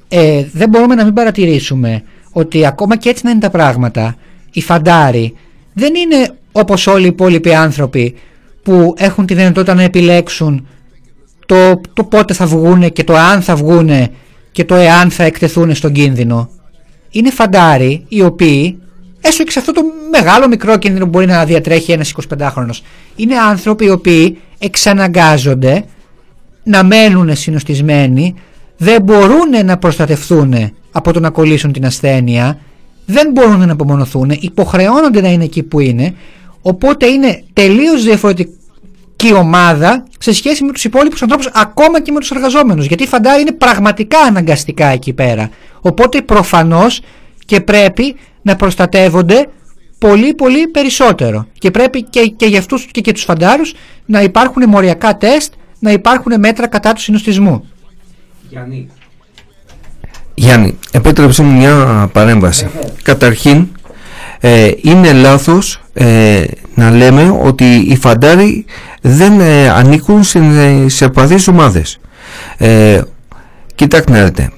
ε, 0.09 0.44
δεν 0.53 0.68
μπορούμε 0.68 0.94
να 0.94 1.05
μην 1.05 1.14
παρατηρήσουμε 1.14 2.03
ότι 2.33 2.66
ακόμα 2.66 2.96
και 2.96 3.09
έτσι 3.09 3.24
να 3.24 3.31
είναι 3.31 3.40
τα 3.40 3.50
πράγματα, 3.50 4.16
οι 4.53 4.61
φαντάροι 4.61 5.35
δεν 5.72 5.94
είναι 5.94 6.35
όπως 6.53 6.87
όλοι 6.87 7.05
οι 7.05 7.09
υπόλοιποι 7.09 7.55
άνθρωποι 7.55 8.14
που 8.62 8.94
έχουν 8.96 9.26
τη 9.26 9.35
δυνατότητα 9.35 9.74
να 9.74 9.83
επιλέξουν 9.83 10.66
το, 11.46 11.81
το 11.92 12.05
πότε 12.05 12.35
θα 12.35 12.46
βγούνε 12.46 12.88
και 12.88 13.05
το 13.05 13.16
αν 13.16 13.42
θα 13.42 13.57
βγούνε 13.57 14.11
και 14.53 14.64
το 14.64 14.74
εάν 14.74 15.11
θα 15.11 15.22
εκτεθούν 15.24 15.74
στον 15.74 15.92
κίνδυνο. 15.92 16.50
Είναι 17.11 17.31
φαντάροι 17.31 18.05
οι 18.09 18.22
οποίοι 18.22 18.79
έστω 19.20 19.44
και 19.44 19.50
σε 19.50 19.59
αυτό 19.59 19.72
το 19.72 19.83
μεγάλο 20.11 20.48
μικρό 20.48 20.76
κίνδυνο 20.76 21.04
που 21.04 21.11
μπορεί 21.11 21.26
να 21.26 21.44
διατρέχει 21.44 21.92
ένας 21.92 22.14
25χρονος. 22.38 22.83
Είναι 23.16 23.37
άνθρωποι 23.37 23.85
οι 23.85 23.90
οποίοι 23.90 24.38
εξαναγκάζονται 24.59 25.85
να 26.62 26.85
μένουν 26.85 27.37
συνοστισμένοι, 27.37 28.35
δεν 28.76 29.02
μπορούν 29.02 29.64
να 29.64 29.78
προστατευτούν 29.78 30.54
από 30.92 31.12
το 31.12 31.20
να 31.20 31.30
κολλήσουν 31.30 31.72
την 31.72 31.87
ασθένεια, 31.87 32.59
δεν 33.06 33.30
μπορούν 33.33 33.66
να 33.66 33.72
απομονωθούν, 33.72 34.30
υποχρεώνονται 34.30 35.20
να 35.20 35.28
είναι 35.28 35.44
εκεί 35.44 35.62
που 35.62 35.80
είναι, 35.80 36.14
οπότε 36.62 37.06
είναι 37.06 37.44
τελείως 37.52 38.02
διαφορετική 38.02 39.35
ομάδα 39.37 40.04
σε 40.18 40.33
σχέση 40.33 40.64
με 40.64 40.72
τους 40.72 40.85
υπόλοιπους 40.85 41.22
ανθρώπους, 41.22 41.50
ακόμα 41.54 42.00
και 42.00 42.12
με 42.12 42.20
τους 42.20 42.30
εργαζόμενους, 42.30 42.87
γιατί 42.87 43.02
οι 43.02 43.06
φαντάροι 43.06 43.40
είναι 43.40 43.52
πραγματικά 43.52 44.18
αναγκαστικά 44.18 44.87
εκεί 44.87 45.12
πέρα. 45.12 45.50
Οπότε 45.80 46.22
προφανώς 46.22 47.00
και 47.51 47.61
πρέπει 47.61 48.17
να 48.43 48.57
προστατεύονται 48.57 49.49
πολύ 49.99 50.35
πολύ 50.35 50.67
περισσότερο 50.69 51.47
και 51.59 51.71
πρέπει 51.71 52.03
και, 52.03 52.27
και 52.37 52.47
για 52.47 52.59
αυτούς 52.59 52.87
και, 52.91 53.01
και 53.01 53.13
τους 53.13 53.23
φαντάρους 53.23 53.75
να 54.07 54.23
υπάρχουν 54.23 54.69
μοριακά 54.69 55.17
τεστ, 55.17 55.53
να 55.79 55.91
υπάρχουν 55.91 56.33
μέτρα 56.39 56.67
κατά 56.67 56.93
του 56.93 57.01
συνοστισμού. 57.01 57.69
Γιάννη, 58.49 58.89
Γιάννη 60.35 60.79
επέτρεψε 60.93 61.43
μου 61.43 61.57
μια 61.57 62.09
παρέμβαση. 62.13 62.69
Καταρχήν, 63.03 63.69
ε, 64.41 64.71
είναι 64.83 65.13
λάθος 65.13 65.81
ε, 65.93 66.45
να 66.75 66.91
λέμε 66.91 67.39
ότι 67.43 67.65
οι 67.75 67.97
φαντάροι 67.97 68.65
δεν 69.01 69.41
ε, 69.41 69.69
ανήκουν 69.69 70.23
σε, 70.25 70.41
σε 70.89 71.05
επαδείς 71.05 71.49
ομάδες. 71.49 71.99
Ε, 72.59 73.01
κοιτάξτε 73.75 74.13
να 74.13 74.25
δείτε, 74.25 74.51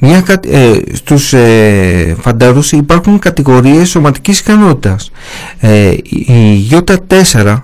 μια, 0.00 0.24
ε, 0.50 0.72
στους 0.92 1.32
ε, 1.32 2.16
φαντάρους 2.20 2.72
υπάρχουν 2.72 3.18
κατηγορίες 3.18 3.88
σωματικής 3.88 4.38
ικανότητας. 4.38 5.10
Ε, 5.60 5.90
η 6.08 6.68
Ι4 6.70 7.62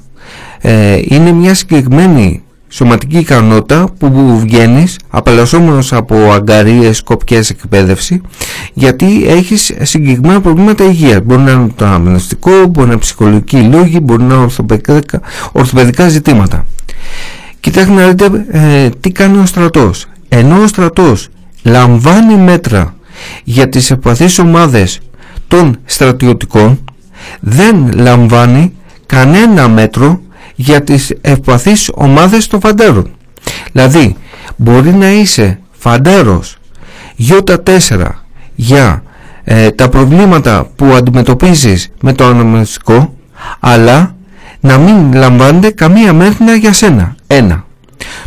ε, 0.61 1.01
είναι 1.05 1.33
μια 1.33 1.55
συγκεκριμένη 1.55 2.43
σωματική 2.69 3.19
ικανότητα 3.19 3.89
που 3.99 4.39
βγαίνεις 4.41 4.99
απελασσόμενος 5.09 5.93
από 5.93 6.33
αγκαρίες, 6.33 7.03
κοπιές 7.03 7.51
εκπαίδευση 7.51 8.21
γιατί 8.73 9.25
έχεις 9.27 9.73
συγκεκριμένα 9.83 10.41
προβλήματα 10.41 10.85
υγείας. 10.85 11.21
Μπορεί 11.25 11.43
να 11.43 11.51
είναι 11.51 11.73
το 11.77 11.85
αμυναστικό, 11.85 12.51
μπορεί 12.51 12.87
να 12.87 12.93
είναι 12.93 13.01
ψυχολογικοί 13.01 13.61
λόγοι, 13.61 13.99
μπορεί 14.03 14.23
να 14.23 14.35
είναι 14.35 14.43
ορθοπαιδικά, 14.43 15.21
ορθοπαιδικά 15.53 16.09
ζητήματα. 16.09 16.67
Κοιτάξτε 17.61 17.93
να 17.93 18.07
δείτε 18.09 18.47
ε, 18.51 18.89
τι 19.01 19.11
κάνει 19.11 19.39
ο 19.39 19.47
στρατός. 19.47 20.07
Ενώ 20.29 20.63
ο 20.63 20.67
στρατός 20.67 21.29
λαμβάνει 21.63 22.37
μέτρα 22.37 22.95
για 23.45 23.69
τις 23.69 23.91
ευπαθείς 23.91 24.39
ομάδες 24.39 25.01
των 25.49 25.77
στρατιωτικών 25.85 26.85
δεν 27.41 27.93
λαμβάνει 27.93 28.73
κανένα 29.07 29.69
μέτρο 29.69 30.21
για 30.55 30.83
τις 30.83 31.13
ευπαθείς 31.21 31.91
ομάδες 31.95 32.47
των 32.47 32.61
φαντέρων. 32.61 33.11
Δηλαδή 33.73 34.17
μπορεί 34.57 34.95
να 34.95 35.11
είσαι 35.11 35.59
φαντέρος 35.71 36.57
Ι4 37.29 38.07
για 38.55 39.03
ε, 39.45 39.71
τα 39.71 39.89
προβλήματα 39.89 40.71
που 40.77 40.87
αντιμετωπίζεις 40.87 41.89
με 42.01 42.13
το 42.13 42.25
αναμνηστικό 42.25 43.15
αλλά 43.61 44.15
να 44.61 44.79
μην 44.79 45.13
λαμβάνεται 45.15 45.71
καμία 45.71 46.13
μέρη 46.13 46.37
για 46.61 46.73
σένα. 46.73 47.15
Ένα. 47.27 47.65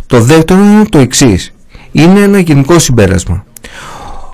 Το 0.06 0.20
δεύτερο 0.20 0.60
είναι 0.60 0.84
το 0.88 0.98
εξής 0.98 1.54
είναι 2.02 2.20
ένα 2.20 2.38
γενικό 2.38 2.78
συμπέρασμα. 2.78 3.44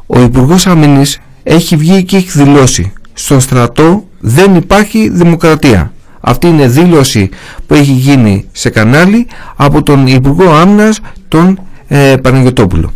Ο 0.06 0.20
Υπουργός 0.20 0.66
Αμήνης 0.66 1.20
έχει 1.42 1.76
βγει 1.76 2.04
και 2.04 2.16
έχει 2.16 2.30
δηλώσει 2.30 2.92
στον 3.12 3.40
στρατό 3.40 4.04
δεν 4.20 4.54
υπάρχει 4.54 5.08
δημοκρατία. 5.08 5.92
Αυτή 6.20 6.46
είναι 6.46 6.66
δήλωση 6.66 7.28
που 7.66 7.74
έχει 7.74 7.92
γίνει 7.92 8.48
σε 8.52 8.70
κανάλι 8.70 9.26
από 9.56 9.82
τον 9.82 10.06
Υπουργό 10.06 10.50
Άμυνας 10.50 11.00
τον 11.28 11.60
ε, 11.88 12.14
Παναγιωτόπουλο. 12.22 12.92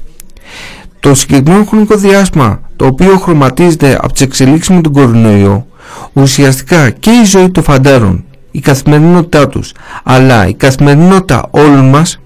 Το 1.01 1.15
συγκεκριμένο 1.15 1.65
χρονικό 1.65 1.97
διάστημα 1.97 2.61
το 2.77 2.87
οποίο 2.87 3.19
χρωματίζεται 3.19 3.99
από 4.03 4.13
τις 4.13 4.21
εξελίξεις 4.21 4.75
με 4.75 4.81
τον 4.81 4.93
κορονοϊό 4.93 5.67
ουσιαστικά 6.13 6.91
και 6.91 7.11
η 7.11 7.25
ζωή 7.25 7.51
των 7.51 7.63
φαντάρων, 7.63 8.25
η 8.51 8.61
καθημερινότητά 8.61 9.49
τους 9.49 9.73
αλλά 10.03 10.49
η 10.49 10.55
καθημερινότητα 10.55 11.49
όλων 11.51 11.89
μας 11.89 12.21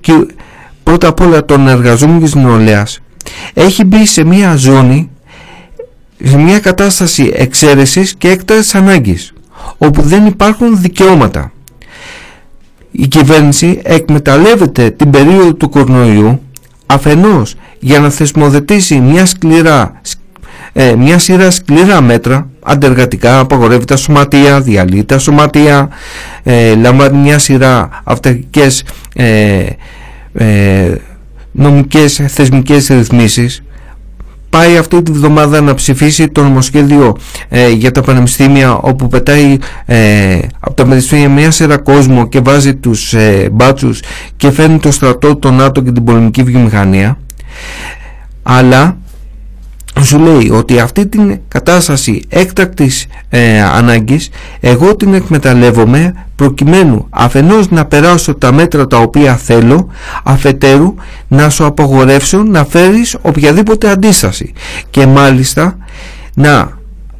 και 0.00 0.12
πρώτα 0.84 1.08
απ' 1.08 1.20
όλα 1.20 1.44
των 1.44 1.68
εργαζόμενων 1.68 2.22
της 2.22 2.34
νεολαίας 2.34 3.00
έχει 3.54 3.84
μπει 3.84 4.06
σε 4.06 4.24
μια 4.24 4.56
ζώνη 4.56 5.10
σε 6.24 6.36
μια 6.36 6.58
κατάσταση 6.58 7.32
εξαίρεσης 7.34 8.14
και 8.18 8.28
έκτασης 8.28 8.74
ανάγκης 8.74 9.32
όπου 9.78 10.02
δεν 10.02 10.26
υπάρχουν 10.26 10.80
δικαιώματα. 10.80 11.52
Η 12.90 13.06
κυβέρνηση 13.06 13.80
εκμεταλλεύεται 13.82 14.90
την 14.90 15.10
περίοδο 15.10 15.54
του 15.54 15.68
κορονοϊού 15.68 16.40
αφενός 16.86 17.54
για 17.78 18.00
να 18.00 18.10
θεσμοθετήσει 18.10 19.00
μια, 19.00 19.26
σκληρά, 19.26 20.00
ε, 20.72 20.94
μια 20.94 21.18
σειρά 21.18 21.50
σκληρά 21.50 22.00
μέτρα 22.00 22.48
αντεργατικά, 22.62 23.38
απαγορεύει 23.38 23.84
τα 23.84 23.96
σωματεία, 23.96 24.60
διαλύει 24.60 25.04
τα 25.04 25.18
σωματεία, 25.18 25.88
ε, 26.42 26.74
λαμβάνει 26.74 27.18
μια 27.18 27.38
σειρά 27.38 27.88
αυταρχικές 28.04 28.84
ε, 29.14 29.64
ε, 30.34 30.94
νομικές 31.52 32.22
θεσμικές 32.28 32.88
ρυθμίσεις 32.88 33.62
πάει 34.54 34.76
αυτή 34.76 35.02
τη 35.02 35.12
βδομάδα 35.12 35.60
να 35.60 35.74
ψηφίσει 35.74 36.28
το 36.28 36.42
νομοσχέδιο 36.42 37.16
ε, 37.48 37.70
για 37.70 37.90
τα 37.90 38.00
πανεπιστήμια 38.00 38.74
όπου 38.74 39.08
πετάει 39.08 39.56
ε, 39.86 40.38
από 40.60 40.74
τα 40.74 40.82
πανεπιστήμια 40.82 41.28
μια 41.28 41.50
σειρά 41.50 41.78
κόσμο 41.78 42.28
και 42.28 42.40
βάζει 42.40 42.74
τους 42.74 43.14
ε, 43.14 43.48
μπάτσους 43.52 44.00
και 44.36 44.50
φέρνει 44.50 44.78
το 44.78 44.90
στρατό, 44.90 45.36
τον 45.36 45.54
ΝΑΤΟ 45.54 45.80
και 45.80 45.92
την 45.92 46.04
πολεμική 46.04 46.42
βιομηχανία. 46.42 47.18
Αλλά 48.42 48.96
σου 50.02 50.18
λέει 50.18 50.50
ότι 50.50 50.78
αυτή 50.78 51.06
την 51.06 51.40
κατάσταση 51.48 52.22
έκτακτης 52.28 53.06
ε, 53.28 53.62
ανάγκης 53.62 54.28
εγώ 54.60 54.96
την 54.96 55.14
εκμεταλλεύομαι 55.14 56.14
προκειμένου 56.36 57.06
αφενός 57.10 57.70
να 57.70 57.84
περάσω 57.84 58.34
τα 58.34 58.52
μέτρα 58.52 58.86
τα 58.86 58.98
οποία 58.98 59.36
θέλω 59.36 59.88
αφετέρου 60.22 60.94
να 61.28 61.50
σου 61.50 61.64
απογορεύσω 61.64 62.42
να 62.42 62.64
φέρεις 62.64 63.16
οποιαδήποτε 63.22 63.90
αντίσταση 63.90 64.52
και 64.90 65.06
μάλιστα 65.06 65.76
να 66.34 66.78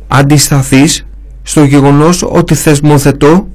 αντισταθείς 0.09 1.07
στο 1.43 1.65
γεγονός 1.65 2.23
ότι 2.29 2.55
θεσμοθετώ 2.55 3.49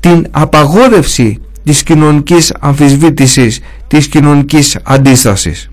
την 0.00 0.26
απαγόρευση 0.30 1.38
της 1.64 1.82
κοινωνικής 1.82 2.54
αμφισβήτησης 2.60 3.60
της 3.86 4.08
κοινωνικής 4.08 4.78
αντίστασης 4.82 5.68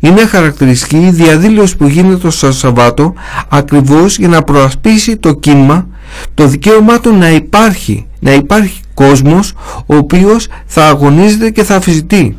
είναι 0.00 0.26
χαρακτηριστική 0.26 0.96
η 0.96 1.10
διαδήλωση 1.10 1.76
που 1.76 1.86
γίνεται 1.86 2.30
στο 2.30 2.52
Σαββάτο 2.52 3.14
ακριβώς 3.48 4.18
για 4.18 4.28
να 4.28 4.42
προασπίσει 4.42 5.16
το 5.16 5.32
κίνημα 5.32 5.86
το 6.34 6.46
δικαίωμά 6.46 7.00
του 7.00 7.16
να 7.16 7.30
υπάρχει, 7.30 8.06
να 8.18 8.32
υπάρχει 8.32 8.80
κόσμος 8.94 9.52
ο 9.86 9.96
οποίος 9.96 10.48
θα 10.66 10.88
αγωνίζεται 10.88 11.50
και 11.50 11.64
θα 11.64 11.76
αφιζητεί. 11.76 12.36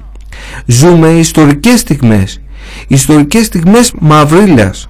Ζούμε 0.66 1.10
ιστορικές 1.10 1.80
στιγμές, 1.80 2.42
ιστορικές 2.88 3.46
στιγμές 3.46 3.94
μαυρίλας. 4.00 4.88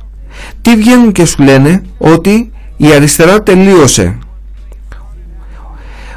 Τι 0.62 0.76
βγαίνουν 0.76 1.12
και 1.12 1.26
σου 1.26 1.44
λένε 1.44 1.82
ότι 1.98 2.52
η 2.78 2.94
αριστερά 2.94 3.44
τελείωσε, 3.44 4.18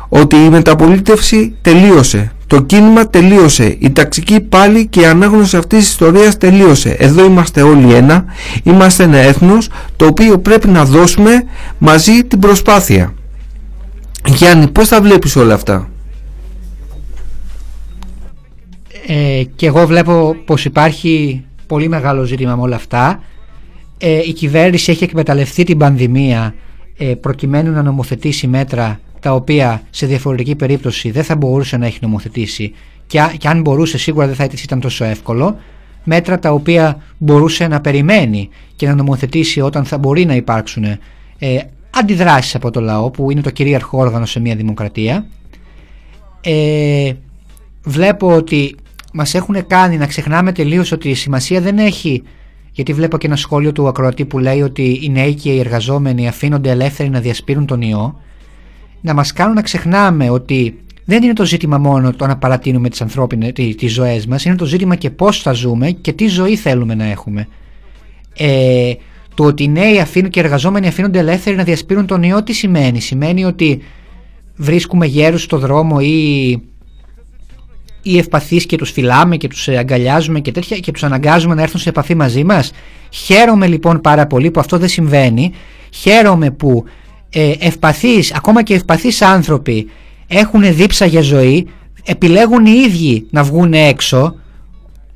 ότι 0.09 0.37
η 0.37 0.49
μεταπολίτευση 0.49 1.55
τελείωσε, 1.63 2.33
το 2.51 2.63
κίνημα 2.63 3.09
τελείωσε. 3.09 3.77
Η 3.79 3.91
ταξική 3.91 4.41
πάλι 4.41 4.87
και 4.87 5.01
η 5.01 5.05
ανάγνωση 5.05 5.57
αυτής 5.57 5.79
της 5.79 5.89
ιστορίας 5.89 6.39
τελείωσε. 6.39 6.91
Εδώ 6.99 7.25
είμαστε 7.25 7.63
όλοι 7.63 7.95
ένα. 7.95 8.25
Είμαστε 8.63 9.03
ένα 9.03 9.17
έθνος 9.17 9.69
το 9.97 10.07
οποίο 10.07 10.39
πρέπει 10.39 10.69
να 10.69 10.85
δώσουμε 10.85 11.45
μαζί 11.79 12.25
την 12.25 12.39
προσπάθεια. 12.39 13.15
Γιάννη, 14.27 14.69
πώς 14.69 14.89
θα 14.89 15.01
βλέπεις 15.01 15.37
όλα 15.37 15.55
αυτά; 15.55 15.91
Ε, 19.07 19.43
και 19.57 19.67
εγώ 19.67 19.87
βλέπω 19.87 20.37
πως 20.45 20.65
υπάρχει 20.65 21.45
πολύ 21.67 21.89
μεγάλο 21.89 22.25
ζήτημα 22.25 22.57
με 22.57 22.63
όλα 22.63 22.77
αυτά. 22.77 23.23
Ε, 23.99 24.19
η 24.27 24.33
κυβέρνηση 24.33 24.91
έχει 24.91 25.05
εκμεταλλευτεί 25.05 25.65
την 25.65 25.79
πανδημία 25.79 26.55
ε, 26.99 27.05
προκειμένου 27.05 27.73
να 27.73 27.83
νομοθετήσει 27.83 28.47
μέτρα 28.47 29.01
τα 29.21 29.35
οποία 29.35 29.83
σε 29.91 30.07
διαφορετική 30.07 30.55
περίπτωση 30.55 31.11
δεν 31.11 31.25
θα 31.25 31.37
μπορούσε 31.37 31.77
να 31.77 31.87
έχει 31.87 31.99
νομοθετήσει 32.01 32.73
και, 33.07 33.21
και 33.39 33.49
αν 33.49 33.61
μπορούσε 33.61 33.99
σίγουρα 33.99 34.27
δεν 34.27 34.35
θα 34.35 34.49
ήταν 34.63 34.81
τόσο 34.81 35.05
εύκολο 35.05 35.57
μέτρα 36.05 36.39
τα 36.39 36.53
οποία 36.53 37.03
μπορούσε 37.19 37.67
να 37.67 37.81
περιμένει 37.81 38.49
και 38.77 38.87
να 38.87 38.95
νομοθετήσει 38.95 39.61
όταν 39.61 39.85
θα 39.85 39.99
μπορεί 39.99 40.25
να 40.25 40.35
υπάρξουν 40.35 40.85
ε, 40.85 40.99
αντιδράσεις 41.91 42.55
από 42.55 42.71
το 42.71 42.81
λαό 42.81 43.11
που 43.11 43.31
είναι 43.31 43.41
το 43.41 43.51
κυρίαρχο 43.51 43.99
όργανο 43.99 44.27
σε 44.27 44.41
μια 44.41 44.55
δημοκρατία. 44.55 45.27
Ε, 46.41 47.13
βλέπω 47.85 48.35
ότι 48.35 48.77
μας 49.13 49.35
έχουν 49.35 49.67
κάνει 49.67 49.97
να 49.97 50.07
ξεχνάμε 50.07 50.53
τελείως 50.53 50.93
ότι 50.93 51.09
η 51.09 51.15
σημασία 51.15 51.61
δεν 51.61 51.79
έχει 51.79 52.23
γιατί 52.73 52.93
βλέπω 52.93 53.19
και 53.19 53.27
ένα 53.27 53.37
σχόλιο 53.37 53.73
του 53.73 53.89
ακροατή 53.89 54.25
που 54.25 54.39
λέει 54.39 54.63
ότι 54.63 54.99
οι 55.03 55.09
νέοι 55.09 55.35
και 55.35 55.53
οι 55.53 55.59
εργαζόμενοι 55.59 56.29
αφήνονται 56.29 56.71
ελεύθεροι 56.71 57.09
να 57.09 57.21
διασπείρουν 57.21 57.67
τον 57.67 57.83
ιό 57.83 58.21
να 59.01 59.15
μας 59.15 59.33
κάνουν 59.33 59.55
να 59.55 59.63
ξεχνάμε 59.63 60.31
ότι 60.31 60.79
δεν 61.05 61.23
είναι 61.23 61.33
το 61.33 61.45
ζήτημα 61.45 61.79
μόνο 61.79 62.13
το 62.13 62.27
να 62.27 62.37
παρατείνουμε 62.37 62.89
τις 62.89 63.01
ανθρώπινες, 63.01 63.53
τις, 63.53 63.77
τις 63.77 63.93
ζωές 63.93 64.27
μας, 64.27 64.45
είναι 64.45 64.57
το 64.57 64.65
ζήτημα 64.65 64.95
και 64.95 65.11
πώς 65.11 65.43
θα 65.43 65.53
ζούμε 65.53 65.91
και 65.91 66.13
τι 66.13 66.27
ζωή 66.27 66.57
θέλουμε 66.57 66.95
να 66.95 67.05
έχουμε. 67.05 67.49
Ε, 68.37 68.93
το 69.35 69.45
ότι 69.45 69.63
οι 69.63 69.69
νέοι 69.69 70.01
αφήνουν 70.01 70.31
και 70.31 70.41
οι 70.41 70.43
εργαζόμενοι 70.43 70.87
αφήνονται 70.87 71.19
ελεύθεροι 71.19 71.57
να 71.57 71.65
διασπείρουν 71.65 72.07
τον 72.07 72.23
ιό 72.23 72.43
τι 72.43 72.53
σημαίνει; 72.53 73.01
Σημαίνει 73.01 73.45
ότι 73.45 73.83
βρίσκουμε 74.57 75.07
γέρους 75.07 75.43
στο 75.43 75.59
δρόμο 75.59 75.97
ή, 76.01 76.51
ή 78.03 78.19
ευπαθείς 78.19 78.67
και 78.67 78.77
τους 78.77 78.91
φυλάμε 78.91 79.37
και 79.37 79.49
τους 79.49 79.69
αγκαλιάζουμε 79.69 80.41
και 80.41 80.53
τέτοια 80.53 80.79
και 80.79 80.93
τους 80.93 81.03
αναγκάζουμε 81.03 81.55
να 81.55 81.63
έρθουν 81.63 81.81
σε 81.81 81.89
επαφή 81.89 82.15
μαζί 82.15 82.45
μας; 82.45 82.73
Χαίρομαι 83.11 83.67
λοιπόν 83.67 84.01
πάρα 84.01 84.27
πολύ 84.27 84.51
που 84.51 84.61
αυτό 84.61 84.79
δεν 84.79 84.89
συμβαίνει. 84.89 85.53
Χαίρομαι 85.91 86.51
που 86.51 86.85
ε, 87.31 87.53
ευπαθείς, 87.59 88.35
ακόμα 88.35 88.63
και 88.63 88.75
ευπαθείς 88.75 89.23
άνθρωποι 89.23 89.91
έχουν 90.27 90.75
δίψα 90.75 91.07
για 91.07 91.21
ζωή, 91.21 91.67
επιλέγουν 92.05 92.67
οι 92.67 92.83
ίδιοι 92.87 93.27
να 93.31 93.43
βγουν 93.43 93.73
έξω, 93.73 94.35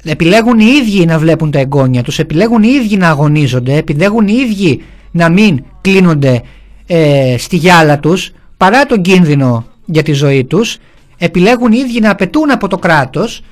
επιλέγουν 0.05 0.59
οι 0.59 0.67
ίδιοι 0.83 1.05
να 1.05 1.19
βλέπουν 1.19 1.51
τα 1.51 1.59
εγγόνια 1.59 2.03
τους, 2.03 2.19
επιλέγουν 2.19 2.63
οι 2.63 2.69
ίδιοι 2.83 2.97
να 2.97 3.09
αγωνίζονται, 3.09 3.77
επιλέγουν 3.77 4.29
οι 4.29 4.35
ίδιοι 4.49 4.83
να 5.11 5.29
μην 5.29 5.65
κλείνονται 5.81 6.43
ε, 6.87 7.35
στη 7.39 7.57
γυάλα 7.57 7.99
τους 7.99 8.33
παρά 8.57 8.87
τον 8.87 9.03
κίνδυνο 9.03 9.67
για 9.85 10.03
τη 10.03 10.13
ζωή 10.13 10.45
τους, 10.45 10.79
επιλέγουν 11.19 11.73
οι 11.73 11.79
ίδιοι 11.79 12.01
να 12.01 12.11
απαιτούν 12.11 12.51
από 12.51 12.69
το 12.69 12.79
κράτος 12.79 13.43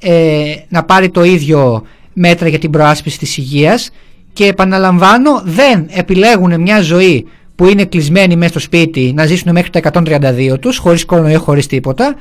ε, 0.00 0.54
να 0.68 0.84
πάρει 0.84 1.10
το 1.10 1.24
ίδιο 1.24 1.82
μέτρα 2.12 2.48
για 2.48 2.58
την 2.58 2.70
προάσπιση 2.70 3.18
της 3.18 3.36
υγείας 3.36 3.90
και 4.32 4.46
επαναλαμβάνω 4.46 5.42
δεν 5.44 5.86
επιλέγουν 5.90 6.60
μια 6.60 6.80
ζωή 6.80 7.26
που 7.60 7.68
είναι 7.68 7.84
κλεισμένοι 7.84 8.36
μέσα 8.36 8.50
στο 8.50 8.58
σπίτι 8.58 9.12
να 9.14 9.26
ζήσουν 9.26 9.52
μέχρι 9.52 9.70
τα 9.70 9.80
132 9.92 10.56
τους 10.60 10.78
χωρίς 10.78 11.04
κορονοϊό 11.04 11.40
χωρίς 11.40 11.66
τίποτα 11.66 12.16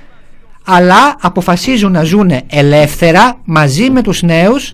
αλλά 0.66 1.16
αποφασίζουν 1.22 1.92
να 1.92 2.04
ζουν 2.04 2.32
ελεύθερα 2.50 3.40
μαζί 3.46 3.90
με 3.90 4.02
τους 4.02 4.22
νέους 4.22 4.74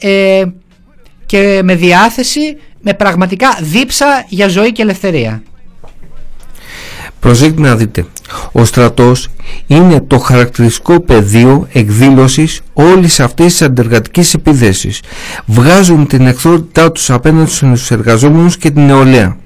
ε, 0.00 0.42
και 1.26 1.60
με 1.64 1.74
διάθεση 1.74 2.56
με 2.80 2.94
πραγματικά 2.94 3.58
δίψα 3.60 4.24
για 4.28 4.48
ζωή 4.48 4.72
και 4.72 4.82
ελευθερία. 4.82 5.42
Προσέξτε 7.26 7.60
να 7.60 7.76
δείτε, 7.76 8.04
ο 8.52 8.64
στρατός 8.64 9.28
είναι 9.66 10.00
το 10.06 10.18
χαρακτηριστικό 10.18 11.00
πεδίο 11.00 11.66
εκδήλωσης 11.72 12.60
όλης 12.72 13.20
αυτής 13.20 13.46
της 13.46 13.62
αντεργατικής 13.62 14.34
επίδεσης. 14.34 15.02
Βγάζουν 15.46 16.06
την 16.06 16.26
εχθρότητά 16.26 16.92
τους 16.92 17.10
απέναντι 17.10 17.50
στους 17.50 17.90
εργαζόμενους 17.90 18.56
και 18.56 18.70
την 18.70 18.86
νεολαία. 18.86 19.36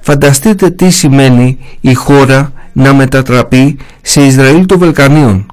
Φανταστείτε 0.00 0.70
τι 0.70 0.90
σημαίνει 0.90 1.58
η 1.80 1.94
χώρα 1.94 2.52
να 2.72 2.94
μετατραπεί 2.94 3.76
σε 4.02 4.24
Ισραήλ 4.24 4.66
των 4.66 4.78
Βελκανίων. 4.78 5.46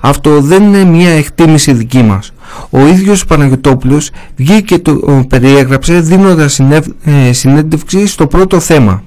Αυτό 0.00 0.40
δεν 0.40 0.62
είναι 0.62 0.84
μια 0.84 1.10
εκτίμηση 1.10 1.72
δική 1.72 2.02
μας. 2.02 2.32
Ο 2.70 2.86
ίδιος 2.86 3.24
Παναγιωτόπουλος 3.24 4.10
βγήκε 4.36 4.60
και 4.60 4.78
το 4.78 5.24
περιέγραψε 5.28 6.00
δίνοντας 6.00 6.60
ε, 7.04 7.32
συνέντευξη 7.32 8.06
στο 8.06 8.26
πρώτο 8.26 8.60
θέμα. 8.60 9.02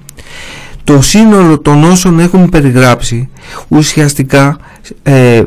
Το 0.84 1.00
σύνολο 1.00 1.58
των 1.58 1.84
όσων 1.84 2.18
έχουν 2.18 2.48
περιγράψει 2.48 3.28
ουσιαστικά 3.68 4.56
ε, 5.02 5.42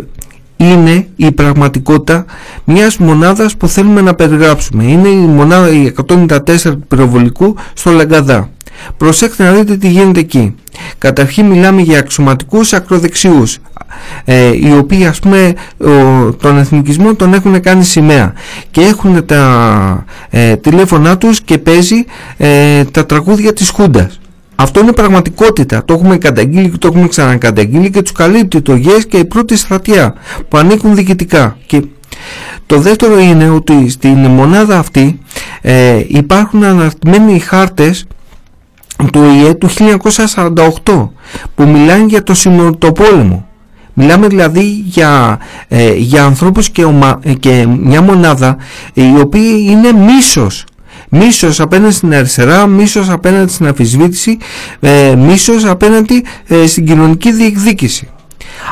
είναι 0.57 1.07
η 1.15 1.31
πραγματικότητα 1.31 2.25
μιας 2.63 2.97
μονάδας 2.97 3.57
που 3.57 3.67
θέλουμε 3.67 4.01
να 4.01 4.13
περιγράψουμε. 4.13 4.83
Είναι 4.83 5.07
η 5.07 5.15
μονάδα 5.15 5.69
η 5.69 5.93
194 6.07 6.39
του 6.61 6.83
πυροβολικού 6.87 7.55
στο 7.73 7.91
Λαγκαδά. 7.91 8.49
Προσέξτε 8.97 9.43
να 9.43 9.51
δείτε 9.51 9.77
τι 9.77 9.87
γίνεται 9.89 10.19
εκεί. 10.19 10.55
Καταρχήν 10.97 11.45
μιλάμε 11.45 11.81
για 11.81 11.99
αξιωματικούς 11.99 12.73
ακροδεξιούς 12.73 13.57
ε, 14.25 14.55
οι 14.55 14.73
οποίοι 14.77 15.05
ας 15.05 15.19
πούμε 15.19 15.53
τον 16.41 16.57
εθνικισμό 16.57 17.15
τον 17.15 17.33
έχουν 17.33 17.61
κάνει 17.61 17.83
σημαία 17.83 18.33
και 18.71 18.81
έχουν 18.81 19.25
τα 19.25 20.05
ε, 20.29 20.55
τηλέφωνά 20.55 21.17
τους 21.17 21.41
και 21.41 21.57
παίζει 21.57 22.05
ε, 22.37 22.83
τα 22.83 23.05
τραγούδια 23.05 23.53
της 23.53 23.69
Χούντας. 23.69 24.19
Αυτό 24.59 24.79
είναι 24.79 24.91
πραγματικότητα. 24.91 25.85
Το 25.85 25.93
έχουμε 25.93 26.17
καταγγείλει 26.17 26.69
και 26.69 26.77
το 26.77 26.87
έχουμε 26.87 27.07
ξανακαταγγείλει 27.07 27.89
και 27.89 28.01
τους 28.01 28.11
καλύπτει 28.11 28.61
το 28.61 28.75
ΓΕΣ 28.75 29.05
και 29.05 29.17
η 29.17 29.25
πρώτη 29.25 29.57
στρατιά 29.57 30.13
που 30.49 30.57
ανήκουν 30.57 30.95
διοικητικά. 30.95 31.57
Και 31.65 31.81
το 32.65 32.79
δεύτερο 32.79 33.19
είναι 33.19 33.49
ότι 33.49 33.89
στην 33.89 34.25
μονάδα 34.25 34.77
αυτή 34.77 35.19
ε, 35.61 36.03
υπάρχουν 36.07 36.63
αναρτημένοι 36.63 37.33
οι 37.33 37.39
χάρτες 37.39 38.05
του 39.11 39.23
ΙΕ 39.23 39.53
του 39.53 39.69
1948 40.83 41.09
που 41.55 41.67
μιλάνε 41.67 42.05
για 42.05 42.23
το 42.77 42.91
πόλεμο. 42.91 43.47
Μιλάμε 43.93 44.27
δηλαδή 44.27 44.83
για, 44.85 45.39
ε, 45.67 45.93
για 45.93 46.25
ανθρώπους 46.25 46.69
και, 46.69 46.85
ε, 47.21 47.33
και 47.33 47.67
μια 47.79 48.01
μονάδα 48.01 48.57
οι 48.93 49.13
οποίοι 49.19 49.67
είναι 49.69 49.91
μίσος. 49.91 50.65
Μίσος 51.09 51.59
απέναντι 51.59 51.93
στην 51.93 52.13
αριστερά, 52.13 52.67
μίσος 52.67 53.09
απέναντι 53.09 53.51
στην 53.51 53.67
αφισβήτηση, 53.67 54.37
ε, 54.79 55.15
μίσος 55.15 55.65
απέναντι 55.65 56.23
ε, 56.47 56.67
στην 56.67 56.85
κοινωνική 56.85 57.31
διεκδίκηση. 57.31 58.09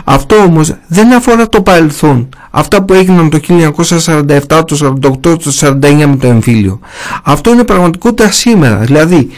Αυτό 0.04 0.36
όμως 0.36 0.76
δεν 0.88 1.14
αφορά 1.14 1.48
το 1.48 1.62
παρελθόν, 1.62 2.30
αυτά 2.52 2.84
που 2.84 2.94
έγιναν 2.94 3.30
το 3.30 3.40
1947, 3.48 4.64
το 4.66 4.98
1948, 5.02 5.20
το 5.20 5.38
1949 5.60 6.06
με 6.06 6.16
το 6.20 6.28
εμφύλιο. 6.28 6.80
Αυτό 7.24 7.52
είναι 7.52 7.64
πραγματικότητα 7.64 8.32
σήμερα, 8.32 8.78
δηλαδή 8.78 9.30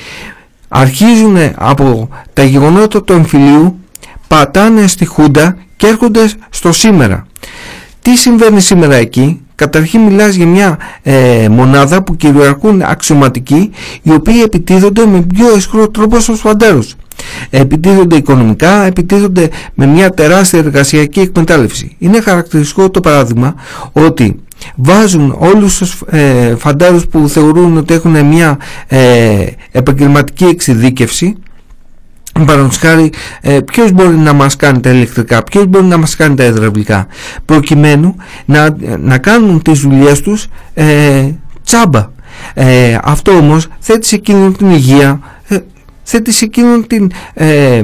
αρχίζουν 0.67 1.37
από 1.55 2.09
τα 2.33 2.43
γεγονότα 2.43 3.03
του 3.03 3.13
εμφυλίου, 3.13 3.79
πατάνε 4.27 4.87
στη 4.87 5.05
Χούντα 5.05 5.57
και 5.77 5.87
έρχονται 5.87 6.29
στο 6.49 6.71
σήμερα. 6.71 7.27
Τι 8.01 8.15
συμβαίνει 8.15 8.61
σήμερα 8.61 8.95
εκεί, 8.95 9.41
καταρχήν 9.57 10.01
μιλάς 10.01 10.35
για 10.35 10.45
μια 10.47 10.77
ε, 11.03 11.47
μονάδα 11.49 12.03
που 12.03 12.15
κυριαρχούν 12.15 12.81
αξιωματικοί 12.81 13.71
οι 14.01 14.11
οποίοι 14.11 14.41
επιτίθονται 14.43 15.05
με 15.05 15.21
πιο 15.21 15.55
ισχυρό 15.55 15.89
τρόπο 15.89 16.19
στους 16.19 16.39
φαντάρους. 16.39 16.95
Επιτίθονται 17.49 18.15
οικονομικά, 18.15 18.85
επιτίθονται 18.85 19.49
με 19.73 19.85
μια 19.85 20.09
τεράστια 20.09 20.59
εργασιακή 20.59 21.19
εκμετάλλευση. 21.19 21.95
Είναι 21.99 22.21
χαρακτηριστικό 22.21 22.89
το 22.89 22.99
παράδειγμα 22.99 23.55
ότι 23.91 24.35
βάζουν 24.75 25.35
όλους 25.39 25.77
τους 25.77 26.01
ε, 26.09 26.55
φαντάρους 26.55 27.07
που 27.07 27.29
θεωρούν 27.29 27.77
ότι 27.77 27.93
έχουν 27.93 28.25
μια 28.25 28.57
ε, 28.87 29.45
επαγγελματική 29.71 30.45
εξειδίκευση 30.45 31.35
Παραδείγματος 32.45 32.77
χάρη, 32.77 33.11
ε, 33.41 33.59
ποιος 33.59 33.91
μπορεί 33.91 34.17
να 34.17 34.33
μας 34.33 34.55
κάνει 34.55 34.79
τα 34.79 34.89
ηλεκτρικά, 34.89 35.43
ποιος 35.43 35.65
μπορεί 35.65 35.85
να 35.85 35.97
μας 35.97 36.15
κάνει 36.15 36.35
τα 36.35 36.43
υδραυλικά, 36.43 37.07
προκειμένου 37.45 38.15
να, 38.45 38.75
να 38.99 39.17
κάνουν 39.17 39.61
τις 39.61 39.79
δουλειές 39.79 40.21
τους 40.21 40.47
ε, 40.73 41.29
τσάμπα. 41.63 42.09
Ε, 42.53 42.97
αυτό 43.03 43.31
όμως 43.31 43.67
θέτει 43.79 44.05
σε 44.05 44.15
εκείνον 44.15 44.57
την 44.57 44.69
υγεία, 44.69 45.19
ε, 45.47 45.57
θέτει 46.03 46.31
σε 46.31 46.45
εκείνον 46.45 46.87
την 46.87 47.11
ε, 47.33 47.81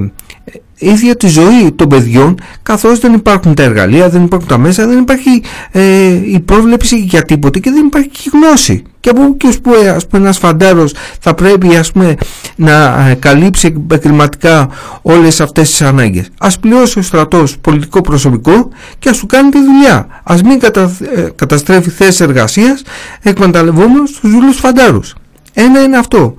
ίδια 0.78 1.16
τη 1.16 1.28
ζωή 1.28 1.72
των 1.76 1.88
παιδιών 1.88 2.40
καθώς 2.64 3.00
δεν 3.00 3.14
υπάρχουν 3.14 3.54
τα 3.54 3.64
εργαλεία, 3.64 4.10
δεν 4.10 4.24
υπάρχουν 4.24 4.48
τα 4.48 4.58
μέσα, 4.58 4.88
δεν 4.88 5.00
υπάρχει 5.00 5.44
ε, 5.72 6.08
η 6.26 6.40
πρόβλεψη 6.40 6.98
για 6.98 7.22
τίποτε 7.22 7.60
και 7.60 7.72
δεν 7.72 7.86
υπάρχει 7.86 8.10
και 8.10 8.30
γνώση. 8.34 8.84
Και 9.04 9.10
από 9.10 9.22
εκεί 9.22 9.38
και 9.38 9.60
που 9.60 9.72
ας 9.96 10.08
πούμε, 10.08 10.22
ένας 10.22 10.38
φαντάρος 10.38 10.94
θα 11.20 11.34
πρέπει 11.34 11.76
ας 11.76 11.92
πούμε, 11.92 12.16
να 12.56 13.08
ε, 13.10 13.14
καλύψει 13.14 13.68
επαγγελματικά 13.68 14.70
όλες 15.02 15.42
αυτές 15.42 15.70
τις 15.70 15.82
ανάγκες. 15.82 16.30
Ας 16.40 16.60
πληρώσει 16.60 17.00
ο 17.00 17.02
στρατός 17.02 17.58
πολιτικό 17.58 18.02
προσωπικό 18.02 18.70
και 19.00 19.10
ας 19.10 19.18
του 19.18 19.26
κάνει 19.26 19.50
τη 19.50 19.60
δουλειά. 19.64 20.08
Ας 20.24 20.42
μην 20.42 20.60
κατα, 20.60 20.96
ε, 21.16 21.22
καταστρέφει 21.36 21.90
θέσεις 21.90 22.20
εργασίας 22.20 22.84
εκμεταλλευόμενος 23.22 24.12
τους 24.12 24.32
δουλούς 24.32 24.58
φαντάρους. 24.58 25.16
Ένα 25.54 25.82
είναι 25.82 25.98
αυτό. 25.98 26.36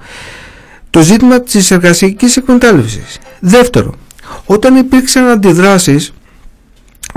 Το 0.90 1.00
ζήτημα 1.00 1.40
της 1.40 1.70
εργασιακής 1.70 2.36
εκμετάλλευσης. 2.36 3.18
Δεύτερο, 3.40 3.94
όταν 4.46 4.76
υπήρξαν 4.76 5.28
αντιδράσεις 5.28 6.12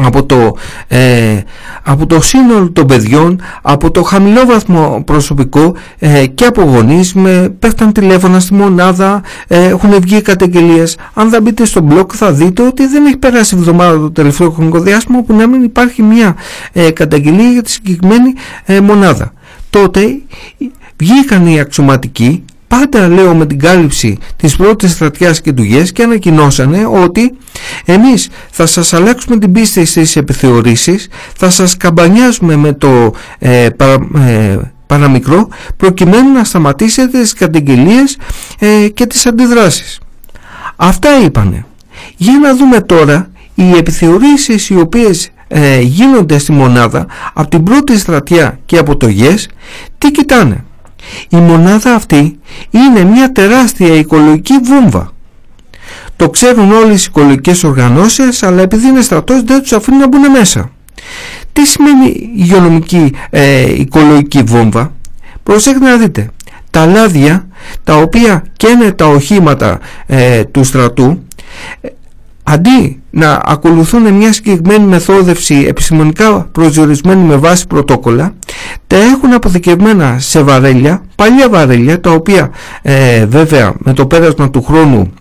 από 0.01 0.25
το, 0.25 0.55
ε, 0.87 1.39
από 1.83 2.05
το 2.05 2.21
σύνολο 2.21 2.71
των 2.71 2.85
παιδιών, 2.85 3.41
από 3.61 3.91
το 3.91 4.03
χαμηλό 4.03 4.45
βαθμό 4.45 5.03
προσωπικό 5.05 5.75
ε, 5.99 6.25
και 6.25 6.45
από 6.45 6.61
γονείς, 6.61 7.13
με, 7.13 7.55
πέφταν 7.59 7.91
τηλέφωνα 7.91 8.39
στη 8.39 8.53
μονάδα, 8.53 9.23
ε, 9.47 9.65
έχουν 9.65 9.99
βγει 10.01 10.21
καταγγελίες. 10.21 10.97
Αν 11.13 11.29
δεν 11.29 11.41
μπείτε 11.41 11.65
στο 11.65 11.87
blog 11.89 12.13
θα 12.13 12.31
δείτε 12.31 12.61
ότι 12.61 12.87
δεν 12.87 13.05
έχει 13.05 13.17
περάσει 13.17 13.55
εβδομάδα 13.57 13.97
το 13.97 14.11
τελευταίο 14.11 14.51
χρονικό 14.51 14.79
διάστημα 14.79 15.21
που 15.21 15.35
να 15.35 15.47
μην 15.47 15.63
υπάρχει 15.63 16.01
μια 16.03 16.35
ε, 16.73 16.91
καταγγελία 16.91 17.49
για 17.49 17.61
τη 17.61 17.71
συγκεκριμένη 17.71 18.33
ε, 18.65 18.79
μονάδα. 18.79 19.33
Τότε 19.69 20.01
βγήκαν 20.97 21.47
οι 21.47 21.59
αξιωματικοί 21.59 22.43
πάντα 22.67 23.07
λέω 23.07 23.35
με 23.35 23.45
την 23.45 23.59
κάλυψη 23.59 24.17
της 24.35 24.55
πρώτης 24.55 24.91
στρατιάς 24.91 25.41
και 25.41 25.53
του 25.53 25.63
ΓΕΣ 25.63 25.91
και 25.91 26.03
ανακοινώσανε 26.03 26.85
ότι 26.85 27.37
εμείς 27.85 28.29
θα 28.51 28.65
σας 28.65 28.93
αλλάξουμε 28.93 29.37
την 29.37 29.51
πίστη 29.51 29.85
στις 29.85 30.15
επιθεωρήσεις, 30.15 31.07
θα 31.37 31.49
σας 31.49 31.77
καμπανιάζουμε 31.77 32.55
με 32.55 32.73
το 32.73 33.13
ε, 33.39 33.67
ε, 34.15 34.57
παραμικρό 34.87 35.47
προκειμένου 35.77 36.31
να 36.31 36.43
σταματήσετε 36.43 37.21
τις 37.21 37.33
καταγγελίες 37.33 38.17
ε, 38.59 38.87
και 38.87 39.05
τις 39.05 39.25
αντιδράσεις. 39.25 39.99
Αυτά 40.75 41.09
είπανε. 41.25 41.65
Για 42.17 42.39
να 42.39 42.55
δούμε 42.55 42.81
τώρα 42.81 43.29
οι 43.55 43.71
επιθεωρήσεις 43.77 44.69
οι 44.69 44.79
οποίες 44.79 45.29
ε, 45.47 45.79
γίνονται 45.79 46.37
στη 46.37 46.51
μονάδα 46.51 47.07
από 47.33 47.49
την 47.49 47.63
πρώτη 47.63 47.97
στρατιά 47.97 48.59
και 48.65 48.77
από 48.77 48.97
το 48.97 49.07
ΓΕΣ 49.07 49.47
τι 49.97 50.11
κοιτάνε 50.11 50.63
η 51.29 51.37
μονάδα 51.37 51.93
αυτή 51.93 52.39
είναι 52.69 53.03
μια 53.03 53.31
τεράστια 53.31 53.95
οικολογική 53.95 54.53
βόμβα. 54.63 55.11
Το 56.15 56.29
ξέρουν 56.29 56.71
όλες 56.71 57.01
οι 57.03 57.05
οικολογικές 57.09 57.63
οργανώσεις 57.63 58.43
αλλά 58.43 58.61
επειδή 58.61 58.87
είναι 58.87 59.01
στρατός 59.01 59.43
δεν 59.43 59.61
τους 59.61 59.71
αφήνουν 59.71 59.99
να 59.99 60.07
μπουν 60.07 60.31
μέσα. 60.31 60.71
Τι 61.53 61.65
σημαίνει 61.65 62.31
υγειονομική 62.35 63.13
ε, 63.29 63.73
οικολογική 63.73 64.41
βόμβα; 64.43 64.93
Προσέχετε 65.43 65.85
να 65.85 65.97
δείτε. 65.97 66.29
Τα 66.71 66.85
λάδια 66.85 67.47
τα 67.83 67.95
οποία 67.95 68.45
καίνε 68.57 68.91
τα 68.91 69.05
οχήματα 69.07 69.79
ε, 70.05 70.43
του 70.43 70.63
στρατού 70.63 71.23
αντί 72.43 73.01
να 73.17 73.41
ακολουθούν 73.45 74.13
μια 74.13 74.33
συγκεκριμένη 74.33 74.85
μεθόδευση 74.85 75.65
επιστημονικά 75.67 76.47
προσδιορισμένη 76.51 77.23
με 77.23 77.35
βάση 77.35 77.67
πρωτόκολλα 77.67 78.33
τα 78.87 78.97
έχουν 78.97 79.33
αποθηκευμένα 79.33 80.19
σε 80.19 80.41
βαρέλια, 80.41 81.03
παλιά 81.15 81.49
βαρέλια 81.49 81.99
τα 81.99 82.11
οποία 82.11 82.51
ε, 82.81 83.25
βέβαια 83.25 83.73
με 83.77 83.93
το 83.93 84.07
πέρασμα 84.07 84.49
του 84.49 84.63
χρόνου 84.63 85.13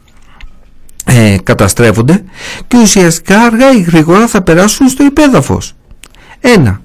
ε, 1.05 1.36
καταστρέφονται 1.42 2.24
και 2.66 2.76
ουσιαστικά 2.78 3.40
αργά 3.40 3.72
ή 3.72 3.80
γρήγορα 3.80 4.26
θα 4.26 4.42
περάσουν 4.42 4.88
στο 4.88 5.05
υπέδαφος. 5.05 5.74
Ένα. 6.40 6.80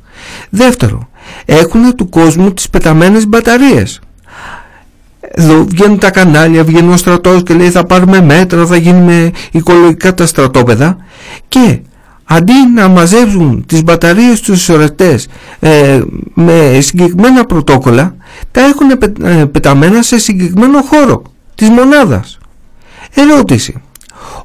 Δεύτερο, 0.50 1.10
έχουν 1.46 1.96
του 1.96 2.10
κόσμου 2.10 2.54
τις 2.54 2.70
πεταμένες 2.70 3.28
μπαταρίες 3.28 4.00
εδώ 5.22 5.66
βγαίνουν 5.66 5.98
τα 6.00 6.12
κανάλια, 6.12 6.64
βγαίνει 6.64 6.94
ο 6.94 6.98
στρατός 6.98 7.44
και 7.44 7.54
λέει 7.54 7.70
θα 7.70 7.84
πάρουμε 7.84 8.22
μέτρα, 8.22 8.66
θα 8.66 8.78
γίνουμε 8.78 9.32
οικολογικά 9.52 10.14
τα 10.14 10.26
στρατόπεδα 10.26 10.98
και 11.48 11.80
αντί 12.24 12.54
να 12.76 12.88
μαζεύουν 12.88 13.66
τις 13.66 13.84
μπαταρίες 13.84 14.42
τους 14.42 14.62
σωρετές 14.62 15.28
ε, 15.60 16.02
με 16.34 16.78
συγκεκριμένα 16.82 17.46
πρωτόκολλα 17.46 18.16
τα 18.52 18.62
έχουν 18.62 18.90
ε, 19.24 19.46
πεταμένα 19.46 20.02
σε 20.02 20.20
συγκεκριμένο 20.20 20.82
χώρο 20.82 21.22
της 21.56 21.70
μονάδας. 21.70 22.38
Ερώτηση. 23.14 23.82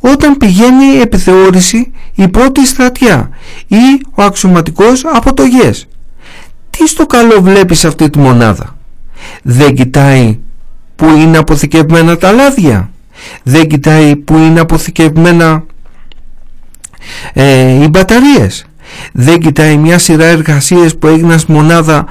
Όταν 0.00 0.36
πηγαίνει 0.36 0.84
η 0.96 1.00
επιθεώρηση 1.00 1.92
η 2.14 2.28
πρώτη 2.28 2.66
στρατιά 2.66 3.30
ή 3.66 4.00
ο 4.14 4.22
αξιωματικός 4.22 5.04
από 5.04 5.34
το 5.34 5.42
ΓΕΣ 5.44 5.86
τι 6.70 6.88
στο 6.88 7.06
καλό 7.06 7.40
βλέπεις 7.42 7.84
αυτή 7.84 8.10
τη 8.10 8.18
μονάδα; 8.18 8.76
Δεν 9.42 9.74
κοιτάει 9.74 10.38
που 10.96 11.06
είναι 11.08 11.38
αποθηκευμένα 11.38 12.16
τα 12.16 12.32
λάδια; 12.32 12.90
Δεν 13.42 13.66
κοιτάει 13.66 14.16
που 14.16 14.36
είναι 14.36 14.60
αποθηκευμένα 14.60 15.64
ε, 17.32 17.82
οι 17.82 17.88
μπαταρίες. 17.90 18.66
Δεν 19.12 19.38
κοιτάει 19.38 19.76
μια 19.76 19.98
σειρά 19.98 20.24
εργασίες 20.24 20.96
που 20.96 21.06
έγιναν 21.06 21.38
στη 21.38 21.52
μονάδα 21.52 22.06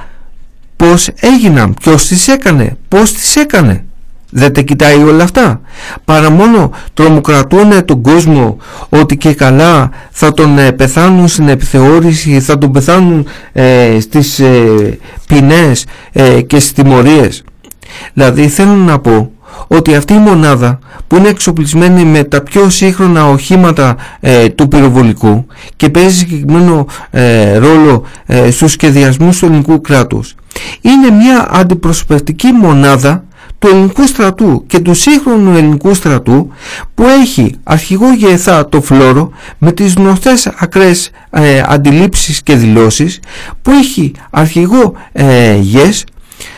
πως 0.76 1.08
έγιναν, 1.20 1.74
ποιος 1.80 2.06
τις 2.06 2.28
έκανε, 2.28 2.76
πως 2.88 3.12
τις 3.12 3.36
έκανε. 3.36 3.84
Δεν 4.30 4.52
τα 4.52 4.60
κοιτάει 4.60 5.02
όλα 5.02 5.24
αυτά. 5.24 5.60
Παρά 6.04 6.30
μόνο 6.30 6.70
τρομοκρατούν 6.94 7.84
τον 7.84 8.02
κόσμο 8.02 8.56
ότι 8.88 9.16
και 9.16 9.34
καλά 9.34 9.90
θα 10.10 10.32
τον 10.32 10.58
ε, 10.58 10.72
πεθάνουν 10.72 11.28
στην 11.28 11.48
επιθεώρηση 11.48 12.40
θα 12.40 12.58
τον 12.58 12.72
πεθάνουν 12.72 13.26
ε, 13.52 14.00
στις 14.00 14.38
ε, 14.38 14.98
ποινές 15.26 15.86
ε, 16.12 16.40
και 16.40 16.58
στις 16.58 16.72
τιμωρίες 16.72 17.44
Δηλαδή 18.12 18.48
θέλω 18.48 18.74
να 18.74 18.98
πω 18.98 19.30
ότι 19.66 19.94
αυτή 19.94 20.12
η 20.12 20.18
μονάδα 20.18 20.78
που 21.06 21.16
είναι 21.16 21.28
εξοπλισμένη 21.28 22.04
με 22.04 22.24
τα 22.24 22.40
πιο 22.42 22.70
σύγχρονα 22.70 23.28
οχήματα 23.28 23.96
ε, 24.20 24.48
του 24.48 24.68
πυροβολικού 24.68 25.46
και 25.76 25.88
παίζει 25.88 26.16
συγκεκριμένο 26.16 26.86
ε, 27.10 27.56
ρόλο 27.56 28.02
ε, 28.26 28.50
στους 28.50 28.72
σχεδιασμούς 28.72 29.38
του 29.38 29.46
ελληνικού 29.46 29.80
κράτους 29.80 30.34
είναι 30.80 31.10
μια 31.10 31.48
αντιπροσωπευτική 31.50 32.52
μονάδα 32.52 33.24
του 33.58 33.68
ελληνικού 33.68 34.06
στρατού 34.06 34.64
και 34.66 34.78
του 34.78 34.94
σύγχρονου 34.94 35.56
ελληνικού 35.56 35.94
στρατού 35.94 36.50
που 36.94 37.04
έχει 37.22 37.54
αρχηγό 37.62 38.12
γεθά 38.12 38.68
το 38.68 38.80
φλόρο 38.82 39.30
με 39.58 39.72
τις 39.72 39.94
γνωστές 39.94 40.46
ακραίες 40.58 41.10
ε, 41.30 41.62
αντιλήψεις 41.66 42.42
και 42.42 42.54
δηλώσεις 42.54 43.20
που 43.62 43.70
έχει 43.70 44.12
αρχηγό 44.30 44.94
ε, 45.12 45.54
ΓΕΣ 45.54 46.04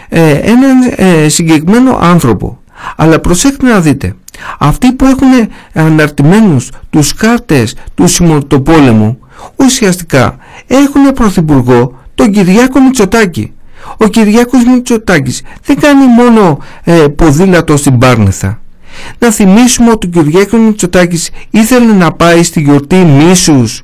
ε, 0.08 0.30
έναν 0.30 0.92
ε, 0.96 1.28
συγκεκριμένο 1.28 1.98
άνθρωπο. 2.02 2.58
Αλλά 2.96 3.18
προσέξτε 3.18 3.66
να 3.66 3.80
δείτε, 3.80 4.14
αυτοί 4.58 4.92
που 4.92 5.04
έχουν 5.04 5.48
αναρτημένους 5.72 6.70
τους 6.90 7.14
κάρτες 7.14 7.74
του 7.94 8.06
συμμορτοπόλεμου 8.06 9.18
ουσιαστικά 9.56 10.36
έχουν 10.66 11.12
πρωθυπουργό 11.14 11.98
τον 12.14 12.30
Κυριάκο 12.32 12.80
Μητσοτάκη. 12.80 13.52
Ο 13.96 14.06
Κυριάκος 14.06 14.64
Μητσοτάκης 14.64 15.42
δεν 15.64 15.80
κάνει 15.80 16.06
μόνο 16.06 16.58
ε, 16.84 16.92
ποδήλατο 16.92 17.76
στην 17.76 17.98
Πάρνηθα. 17.98 18.60
Να 19.18 19.30
θυμίσουμε 19.30 19.90
ότι 19.90 20.06
ο 20.06 20.10
Κυριάκος 20.10 20.60
Μητσοτάκης 20.60 21.30
ήθελε 21.50 21.92
να 21.92 22.12
πάει 22.12 22.42
στη 22.42 22.60
γιορτή 22.60 22.96
Μίσους 22.96 23.82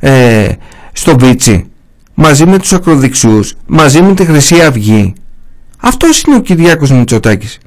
ε, 0.00 0.48
στο 0.92 1.16
Βίτσι 1.18 1.70
μαζί 2.14 2.46
με 2.46 2.58
τους 2.58 2.72
ακροδεξιούς, 2.72 3.54
μαζί 3.66 4.02
με 4.02 4.14
τη 4.14 4.24
Χρυσή 4.24 4.60
Αυγή 4.60 5.12
αυτός 5.80 6.22
είναι 6.22 6.36
ο 6.36 6.40
Κυριάκος 6.40 6.90
Μητσοτάκης. 6.90 7.58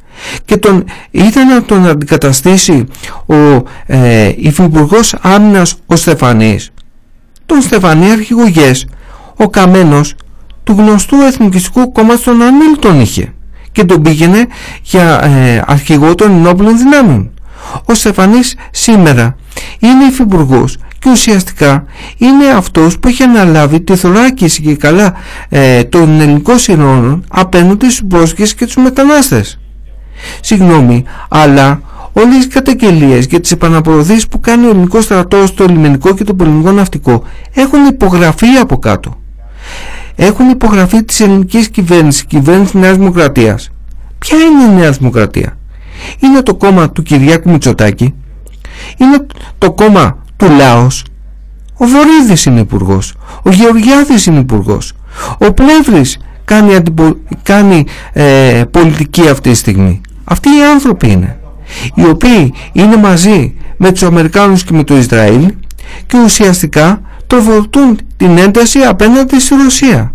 Και 0.46 0.58
τον, 0.58 0.86
ήταν 1.12 1.48
να 1.48 1.64
τον 1.64 1.88
αντικαταστήσει 1.88 2.88
ο 3.26 3.36
ε, 3.86 4.32
υφυπουργός 4.38 5.16
άμυνας 5.22 5.76
ο 5.86 5.96
Στεφανής. 5.96 6.72
Τον 7.46 7.62
Στεφανή 7.62 8.12
αρχηγογές, 8.12 8.88
ο 9.36 9.50
Καμένος 9.50 10.16
του 10.64 10.74
γνωστού 10.78 11.16
εθνικιστικού 11.16 11.92
κόμματος 11.92 12.24
των 12.24 12.42
Ανήλ 12.42 12.80
τον 12.80 13.00
είχε 13.00 13.34
και 13.72 13.84
τον 13.84 14.02
πήγαινε 14.02 14.48
για 14.84 15.24
ε, 15.24 15.64
αρχηγό 15.68 16.16
των 16.16 16.32
ενόπλων 16.32 16.78
δυνάμεων. 16.78 17.32
Ο 17.86 17.94
Στεφανής 17.94 18.56
σήμερα 18.72 19.36
είναι 19.80 20.04
υφυπουργός 20.04 20.78
και 21.04 21.10
ουσιαστικά 21.10 21.86
είναι 22.18 22.50
αυτός 22.50 23.00
που 23.00 23.08
έχει 23.08 23.24
αναλάβει 23.24 23.82
τη 23.82 23.96
θωράκιση 23.96 24.62
και 24.62 24.76
καλά 24.76 25.14
ε, 25.50 25.84
των 25.84 26.22
ελληνικών 26.22 26.60
συνόρων 26.60 27.26
απέναντι 27.30 27.90
στους 27.90 28.08
πρόσφυγες 28.08 28.54
και 28.54 28.66
τους 28.66 28.76
μετανάστες. 28.76 29.60
Συγγνώμη, 30.42 31.04
αλλά 31.30 31.82
όλες 32.14 32.44
οι 32.44 32.48
καταγγελίες 32.48 33.26
για 33.26 33.40
τις 33.40 33.52
επαναπροωθήσεις 33.52 34.28
που 34.28 34.40
κάνει 34.40 34.66
ο 34.66 34.70
ελληνικός 34.70 35.04
στρατός 35.04 35.50
στο 35.50 35.66
λιμενικό 35.66 36.14
και 36.14 36.24
το 36.24 36.34
πολεμικό 36.34 36.72
ναυτικό 36.72 37.24
έχουν 37.54 37.86
υπογραφεί 37.86 38.48
από 38.62 38.78
κάτω. 38.78 39.18
Έχουν 40.16 40.50
υπογραφεί 40.50 41.04
της 41.04 41.20
ελληνικής 41.20 41.70
κυβέρνησης, 41.70 42.26
κυβέρνηση 42.26 42.78
Νέας 42.78 42.98
Δημοκρατίας. 42.98 43.70
Ποια 44.20 44.38
είναι 44.38 44.64
η 44.72 44.80
Νέα 44.80 44.92
Δημοκρατία; 44.92 45.58
Είναι 46.20 46.42
το 46.42 46.56
κόμμα 46.56 46.92
του 46.92 47.04
Κυριάκου 47.04 47.50
Μητσοτάκη, 47.50 48.14
είναι 48.98 49.26
το 49.58 49.72
κόμμα 49.72 50.23
του 50.44 50.50
Λάος. 50.50 51.04
Ο 51.78 51.86
Βορύδης 51.86 52.46
είναι 52.46 52.60
υπουργός. 52.60 53.14
Ο 53.44 53.50
Γεωργιάδης 53.50 54.26
είναι 54.26 54.40
υπουργός. 54.40 54.94
Ο 55.38 55.54
Πλεύρης 55.54 56.18
κάνει, 56.46 56.78
κάνει 57.44 57.86
ε, 58.14 58.64
πολιτική 58.72 59.28
αυτή 59.28 59.50
τη 59.50 59.56
στιγμή. 59.56 60.02
Αυτοί 60.24 60.50
οι 60.50 60.64
άνθρωποι 60.74 61.12
είναι. 61.12 61.40
Οι 61.96 62.06
οποίοι 62.06 62.54
είναι 62.72 62.98
μαζί 62.98 63.54
με 63.78 63.92
τους 63.92 64.04
Αμερικάνους 64.04 64.64
και 64.64 64.74
με 64.74 64.84
το 64.84 64.98
Ισραήλ 64.98 65.54
και 66.08 66.18
ουσιαστικά 66.24 67.02
τροφοδοτούν 67.28 68.00
την 68.18 68.38
ένταση 68.38 68.80
απέναντι 68.80 69.40
στη 69.40 69.56
Ρωσία. 69.64 70.14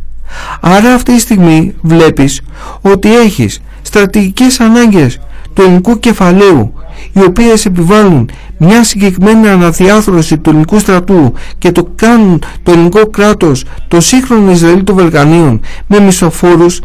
Άρα 0.60 0.94
αυτή 0.94 1.14
τη 1.14 1.20
στιγμή 1.20 1.74
βλέπεις 1.80 2.40
ότι 2.80 3.16
έχεις 3.16 3.60
στρατηγικές 3.82 4.60
ανάγκες 4.60 5.18
του 5.58 5.64
ελληνικού 5.64 5.98
κεφαλαίου 5.98 6.72
οι 7.12 7.22
οποίες 7.22 7.64
επιβάλλουν 7.66 8.30
μια 8.58 8.84
συγκεκριμένη 8.84 9.48
αναδιάθρωση 9.48 10.38
του 10.38 10.50
ελληνικού 10.50 10.78
στρατού 10.78 11.32
και 11.58 11.72
το 11.72 11.88
κάνουν 11.94 12.42
το 12.62 12.72
ελληνικό 12.72 13.06
κράτος 13.06 13.64
το 13.88 14.00
σύγχρονο 14.00 14.50
Ισραήλ 14.50 14.84
των 14.84 14.96
Βαλκανίων 14.96 15.60
με 15.86 16.00
μισοφόρους 16.00 16.80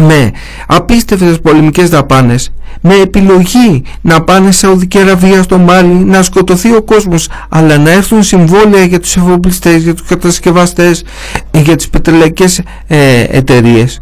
με 0.00 0.30
απίστευτες 0.66 1.40
πολεμικές 1.40 1.88
δαπάνες 1.88 2.52
με 2.80 2.94
επιλογή 2.94 3.82
να 4.00 4.22
πάνε 4.22 4.50
σε 4.50 4.58
Σαουδική 4.58 4.98
Αραβία 4.98 5.42
στο 5.42 5.58
Μάλι 5.58 5.94
να 5.94 6.22
σκοτωθεί 6.22 6.74
ο 6.74 6.82
κόσμος 6.82 7.28
αλλά 7.48 7.78
να 7.78 7.90
έρθουν 7.90 8.22
συμβόλαια 8.22 8.84
για 8.84 9.00
τους 9.00 9.16
εφοπλιστές, 9.16 9.82
για 9.82 9.94
τους 9.94 10.06
κατασκευαστές 10.08 11.04
για 11.50 11.76
τις 11.76 11.88
πετρελαϊκές 11.88 12.60
ε, 12.86 13.24
εταιρείες 13.28 14.00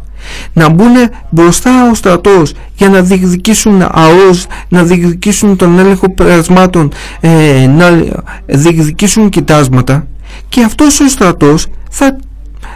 να 0.53 0.69
μπουν 0.69 0.95
μπροστά 1.29 1.89
ο 1.91 1.93
στρατός 1.93 2.53
για 2.75 2.89
να 2.89 3.01
διεκδικήσουν 3.01 3.81
ΑΟΣ, 3.91 4.45
να 4.69 4.83
διεκδικήσουν 4.83 5.55
τον 5.55 5.79
έλεγχο 5.79 6.13
περασμάτων, 6.13 6.91
ε, 7.19 7.67
να 7.67 8.03
διεκδικήσουν 8.45 9.29
κοιτάσματα 9.29 10.07
και 10.49 10.63
αυτός 10.63 10.99
ο 10.99 11.07
στρατός 11.07 11.67
θα, 11.89 12.17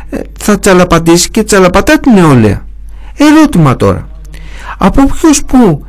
ε, 0.10 0.20
θα 0.40 0.60
τσαλαπατήσει 0.60 1.30
και 1.30 1.44
τσαλαπατά 1.44 2.00
την 2.00 2.14
νεολαία. 2.14 2.66
Ερώτημα 3.18 3.76
τώρα. 3.76 4.08
Από 4.78 5.06
ποιος 5.06 5.44
που 5.44 5.86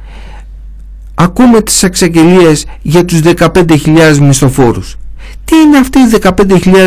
ακούμε 1.14 1.62
τις 1.62 1.82
εξαγγελίες 1.82 2.66
για 2.82 3.04
τους 3.04 3.20
15.000 3.20 4.18
μισθοφόρους; 4.20 4.96
Τι 5.44 5.56
είναι 5.56 5.78
αυτοί 5.78 5.98
οι 5.98 6.18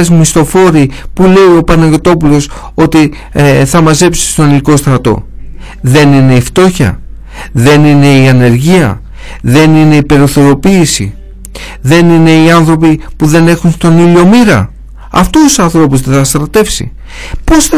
15.000 0.04 0.08
μισθοφόροι 0.08 0.92
που 1.14 1.24
λέει 1.24 1.58
ο 1.58 1.64
Παναγιωτόπουλος 1.64 2.50
ότι 2.74 3.14
ε, 3.32 3.66
θα 3.66 3.82
μαζέψει 3.82 4.32
στον 4.32 4.46
ελληνικό 4.46 4.78
στρατό; 4.78 5.26
Δεν 5.82 6.14
είναι 6.14 6.36
η 6.36 6.42
φτώχεια, 6.42 7.02
δεν 7.52 7.86
είναι 7.86 8.08
η 8.08 8.28
ανεργία, 8.28 9.02
δεν 9.42 9.76
είναι 9.76 9.96
η 9.96 10.04
περιθωριοποίηση, 10.04 11.14
δεν 11.82 12.10
είναι 12.10 12.32
οι 12.32 12.52
άνθρωποι 12.52 13.00
που 13.16 13.26
δεν 13.26 13.48
έχουν 13.48 13.72
στον 13.72 13.98
ήλιο 13.98 14.26
μοίρα; 14.26 14.72
Αυτούς 15.14 15.42
τους 15.42 15.60
ανθρώπους 15.60 16.02
δεν 16.02 16.14
θα 16.18 16.24
στρατεύσει. 16.24 16.92
Πώς 17.44 17.66
θα 17.66 17.78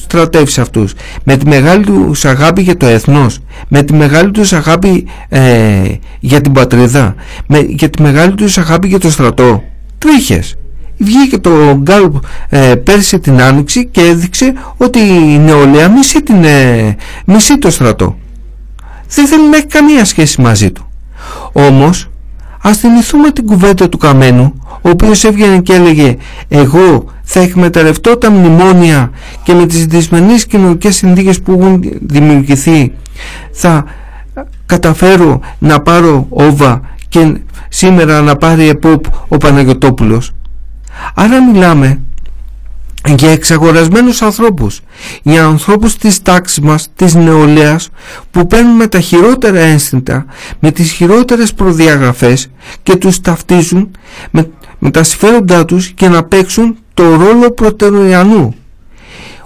στρατεύσει 0.00 0.60
αυτούς. 0.60 0.94
Με 1.24 1.36
τη 1.36 1.46
μεγάλη 1.46 1.84
του 1.84 2.12
αγάπη 2.22 2.62
για 2.62 2.76
το 2.76 2.86
έθνος. 2.86 3.38
Με 3.68 3.82
τη 3.82 3.92
μεγάλη 3.92 4.30
τους 4.30 4.52
αγάπη 4.52 5.06
ε, 5.28 5.82
για 6.20 6.40
την 6.40 6.52
πατρίδα. 6.52 7.14
Με, 7.46 7.58
για 7.58 7.90
τη 7.90 8.02
μεγάλη 8.02 8.34
τους 8.34 8.58
αγάπη 8.58 8.88
για 8.88 8.98
το 8.98 9.10
στρατό. 9.10 9.62
Τρίχες. 10.02 10.56
Βγήκε 10.98 11.38
το 11.38 11.50
Γκάλπ 11.76 12.14
ε, 12.48 12.74
πέρσι 12.74 13.18
την 13.18 13.42
Άνοιξη 13.42 13.86
και 13.86 14.00
έδειξε 14.00 14.52
ότι 14.76 14.98
η 14.98 15.38
νεολαία 15.38 15.88
μισεί, 15.90 16.22
την, 16.22 16.44
ε, 16.44 16.96
μισεί 17.26 17.58
το 17.58 17.70
στρατό. 17.70 18.16
Δεν 19.08 19.26
θέλει 19.26 19.48
να 19.48 19.56
έχει 19.56 19.66
καμία 19.66 20.04
σχέση 20.04 20.40
μαζί 20.40 20.70
του. 20.70 20.86
Όμως 21.52 22.10
ας 22.62 22.78
θυμηθούμε 22.78 23.30
την 23.30 23.46
κουβέντα 23.46 23.88
του 23.88 23.98
Καμένου 23.98 24.54
ο 24.82 24.88
οποίος 24.88 25.24
έβγαινε 25.24 25.58
και 25.58 25.74
έλεγε 25.74 26.16
εγώ 26.48 27.04
θα 27.22 27.40
εκμεταλλευτώ 27.40 28.16
τα 28.16 28.30
μνημόνια 28.30 29.10
και 29.42 29.54
με 29.54 29.66
τις 29.66 29.86
δυσμενείς 29.86 30.46
κοινωνικές 30.46 30.96
συνθήκες 30.96 31.40
που 31.40 31.52
έχουν 31.52 31.82
δημιουργηθεί 32.00 32.92
θα 33.52 33.84
καταφέρω 34.66 35.40
να 35.58 35.80
πάρω 35.80 36.26
όβα 36.28 36.80
και 37.12 37.36
σήμερα 37.68 38.20
να 38.20 38.36
πάρει 38.36 38.68
επόπ 38.68 39.04
ο 39.28 39.36
Παναγιωτόπουλος 39.36 40.32
άρα 41.14 41.44
μιλάμε 41.44 42.00
για 43.16 43.30
εξαγορασμένους 43.30 44.22
ανθρώπους 44.22 44.80
για 45.22 45.44
ανθρώπους 45.44 45.96
της 45.96 46.22
τάξης 46.22 46.60
μας 46.60 46.88
της 46.96 47.14
νεολαίας 47.14 47.88
που 48.30 48.46
παίρνουν 48.46 48.76
με 48.76 48.86
τα 48.86 49.00
χειρότερα 49.00 49.58
ένστιντα 49.58 50.26
με 50.60 50.70
τις 50.70 50.92
χειρότερες 50.92 51.54
προδιαγραφές 51.54 52.50
και 52.82 52.96
τους 52.96 53.20
ταυτίζουν 53.20 53.90
με, 54.30 54.50
με 54.78 54.90
τα 54.90 55.02
συμφέροντά 55.02 55.64
τους 55.64 55.88
και 55.88 56.08
να 56.08 56.22
παίξουν 56.22 56.76
το 56.94 57.16
ρόλο 57.16 57.50
προτεραιανού 57.50 58.54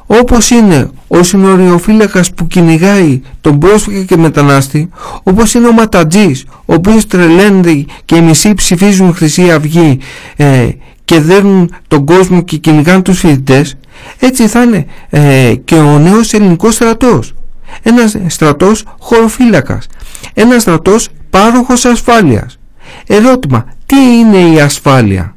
όπως 0.07 0.51
είναι 0.51 0.91
ο 1.09 1.23
συνοριοφύλακας 1.23 2.35
που 2.35 2.47
κυνηγάει 2.47 3.21
τον 3.41 3.59
πρόσφυγα 3.59 4.03
και 4.03 4.17
μετανάστη 4.17 4.89
όπως 5.23 5.55
είναι 5.55 5.67
ο 5.67 5.73
ματατζής 5.73 6.45
ο 6.49 6.75
οποίος 6.75 7.07
τρελαίνεται 7.07 7.85
και 8.05 8.17
οι 8.17 8.21
μισοί 8.21 8.55
ψηφίζουν 8.55 9.15
Χρυσή 9.15 9.51
Αυγή 9.51 9.99
ε, 10.37 10.69
και 11.05 11.21
δέρνουν 11.21 11.75
τον 11.89 12.05
κόσμο 12.05 12.43
και 12.43 12.57
κυνηγάνε 12.57 13.03
τους 13.03 13.19
φοιτητές 13.19 13.77
έτσι 14.19 14.47
θα 14.47 14.63
είναι 14.63 14.87
ε, 15.11 15.55
και 15.65 15.75
ο 15.75 15.99
νέος 15.99 16.33
ελληνικός 16.33 16.75
στρατός. 16.75 17.35
Ένας 17.83 18.17
στρατός 18.27 18.85
χωροφύλακας. 18.99 19.87
Ένας 20.35 20.63
στρατός 20.63 21.09
πάροχος 21.31 21.85
ασφάλειας. 21.85 22.59
Ερώτημα 23.07 23.67
τι 23.87 23.97
είναι 23.97 24.39
η 24.39 24.61
ασφάλεια; 24.61 25.36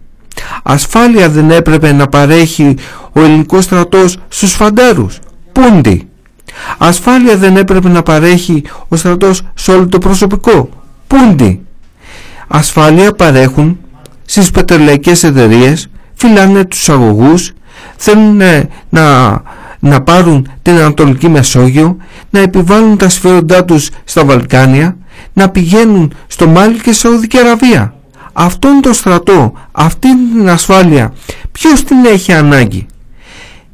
Ασφάλεια 0.63 1.29
δεν 1.29 1.51
έπρεπε 1.51 1.91
να 1.91 2.07
παρέχει 2.07 2.75
ο 3.11 3.21
ελληνικός 3.21 3.63
στρατός 3.63 4.17
στους 4.27 4.53
φαντάρους. 4.53 5.19
Πούντι. 5.51 6.07
Ασφάλεια 6.77 7.37
δεν 7.37 7.57
έπρεπε 7.57 7.89
να 7.89 8.03
παρέχει 8.03 8.63
ο 8.87 8.95
στρατός 8.95 9.41
σε 9.53 9.71
όλο 9.71 9.87
το 9.87 9.97
προσωπικό. 9.97 10.69
Πούντι. 11.07 11.61
Ασφάλεια 12.47 13.11
παρέχουν 13.11 13.79
στις 14.25 14.51
πετρελαϊκές 14.51 15.23
εταιρείες, 15.23 15.89
φυλάνε 16.13 16.65
τους 16.65 16.89
αγωγούς, 16.89 17.51
θέλουν 17.95 18.41
να, 18.89 19.41
να 19.79 20.01
πάρουν 20.01 20.51
την 20.61 20.73
Ανατολική 20.73 21.29
Μεσόγειο, 21.29 21.97
να 22.29 22.39
επιβάλλουν 22.39 22.97
τα 22.97 23.09
συμφέροντά 23.09 23.65
τους 23.65 23.89
στα 24.03 24.25
Βαλκάνια, 24.25 24.97
να 25.33 25.49
πηγαίνουν 25.49 26.13
στο 26.27 26.47
Μάλι 26.47 26.79
και 26.79 26.93
Σαουδική 26.93 27.37
Αραβία. 27.37 27.93
Αυτόν 28.41 28.81
το 28.81 28.93
στρατό, 28.93 29.53
αυτή 29.71 30.07
την 30.33 30.49
ασφάλεια, 30.49 31.13
ποιος 31.51 31.83
την 31.83 32.05
έχει 32.05 32.33
ανάγκη; 32.33 32.85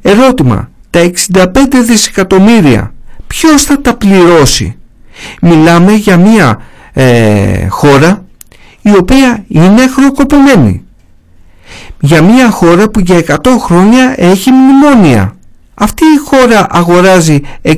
Ερώτημα, 0.02 0.70
τα 0.90 1.00
65 1.00 1.44
δισεκατομμύρια, 1.86 2.94
ποιος 3.26 3.62
θα 3.62 3.80
τα 3.80 3.94
πληρώσει; 3.94 4.76
Μιλάμε 5.40 5.92
για 5.92 6.16
μια 6.16 6.60
ε, 6.92 7.66
χώρα 7.68 8.24
η 8.82 8.90
οποία 8.96 9.44
είναι 9.48 9.86
χροκοπημένη. 9.88 10.84
Για 12.00 12.22
μια 12.22 12.50
χώρα 12.50 12.88
που 12.88 13.00
για 13.00 13.22
100 13.26 13.36
χρόνια 13.58 14.14
έχει 14.16 14.50
μνημόνια. 14.50 15.36
Αυτή 15.74 16.04
η 16.04 16.18
χώρα 16.24 16.66
αγοράζει 16.70 17.40
65 17.62 17.74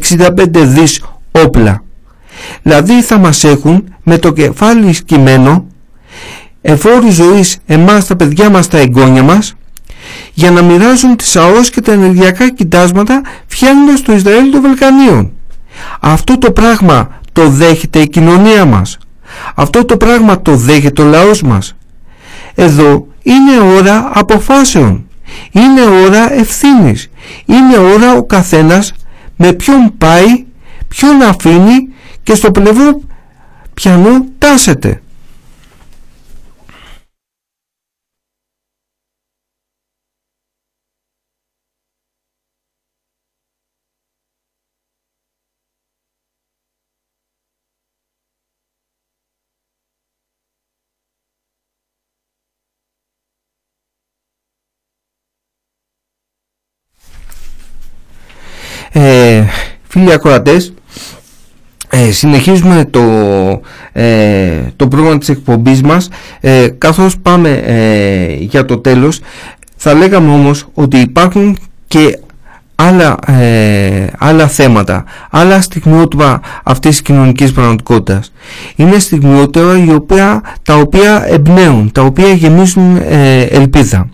δις 0.53 1.03
όπλα. 1.45 1.83
Δηλαδή 2.63 3.03
θα 3.03 3.19
μας 3.19 3.45
έχουν 3.45 3.95
με 4.03 4.19
το 4.19 4.33
κεφάλι 4.33 4.93
σκυμμένο 4.93 5.67
εφόρου 6.71 7.11
ζωής 7.11 7.59
εμάς 7.67 8.07
τα 8.07 8.17
παιδιά 8.17 8.51
μας 8.51 8.69
τα 8.69 8.79
εγγόνια 8.79 9.23
μας 9.23 9.55
για 10.35 10.51
να 10.51 10.63
μοιράζουν 10.63 11.17
τις 11.17 11.37
ΑΟΣ 11.37 11.71
και 11.71 11.81
τα 11.81 11.93
ενεργειακά 11.93 12.51
κοιτάσματα 12.51 13.23
φτιάχνοντας 13.47 14.03
το 14.03 14.13
Ισραήλ 14.13 14.51
των 14.51 14.63
Βαλκανίων. 14.63 15.33
Αυτό 16.01 16.39
το 16.39 16.53
πράγμα 16.53 17.21
το 17.33 17.49
δέχεται 17.49 17.99
η 17.99 18.09
κοινωνία 18.09 18.65
μας. 18.65 18.99
Αυτό 19.55 19.85
το 19.85 19.97
πράγμα 19.97 20.43
το 20.43 20.57
δέχεται 20.57 21.03
ο 21.03 21.05
λαός 21.05 21.43
μας. 21.43 21.77
Εδώ 22.55 23.07
είναι 23.23 23.59
ώρα 23.77 24.11
αποφάσεων. 24.15 25.07
Είναι 25.51 25.81
ώρα 26.07 26.33
ευθύνης. 26.33 27.11
Είναι 27.47 27.77
ώρα 27.95 28.13
ο 28.13 28.23
καθένας 28.25 28.93
με 29.37 29.53
ποιον 29.53 29.95
πάει, 29.99 30.45
ποιον 30.89 31.23
αφήνει 31.23 31.89
και 32.23 32.35
στο 32.35 32.51
πλευρό 32.51 33.01
πιανού 33.75 34.25
τάσεται. 34.39 35.01
ε, 58.93 59.45
φίλοι 59.99 60.13
ακροατές 60.13 60.73
ε, 61.91 62.11
συνεχίζουμε 62.11 62.85
το, 62.91 63.01
ε, 63.93 64.61
το 64.77 64.89
πρόγραμμα 64.89 65.19
της 65.19 65.29
εκπομπής 65.29 65.83
μας 65.83 66.09
ε, 66.41 66.69
καθώς 66.79 67.19
πάμε 67.19 67.51
ε, 67.51 68.35
για 68.45 68.65
το 68.65 68.79
τέλος 68.79 69.21
θα 69.77 69.95
λέγαμε 69.95 70.31
όμως 70.33 70.67
ότι 70.75 70.99
υπάρχουν 70.99 71.59
και 71.87 72.19
άλλα, 72.75 73.17
ε, 73.27 74.07
άλλα 74.19 74.49
θέματα, 74.49 75.05
άλλα 75.31 75.61
στιγμιότυπα 75.61 76.41
αυτής 76.65 76.91
της 76.91 77.03
κοινωνικής 77.03 77.53
πραγματικότητας. 77.53 78.33
Είναι 78.77 78.99
στιγμιότυπα 78.99 79.85
οι 79.85 79.95
οποία, 79.95 80.43
τα 80.63 80.75
οποία 80.75 81.25
εμπνέουν, 81.29 81.93
τα 81.93 82.03
οποία 82.03 82.29
γεμίζουν 82.29 82.97
ε, 82.97 83.43
ελπίδα. 83.43 84.09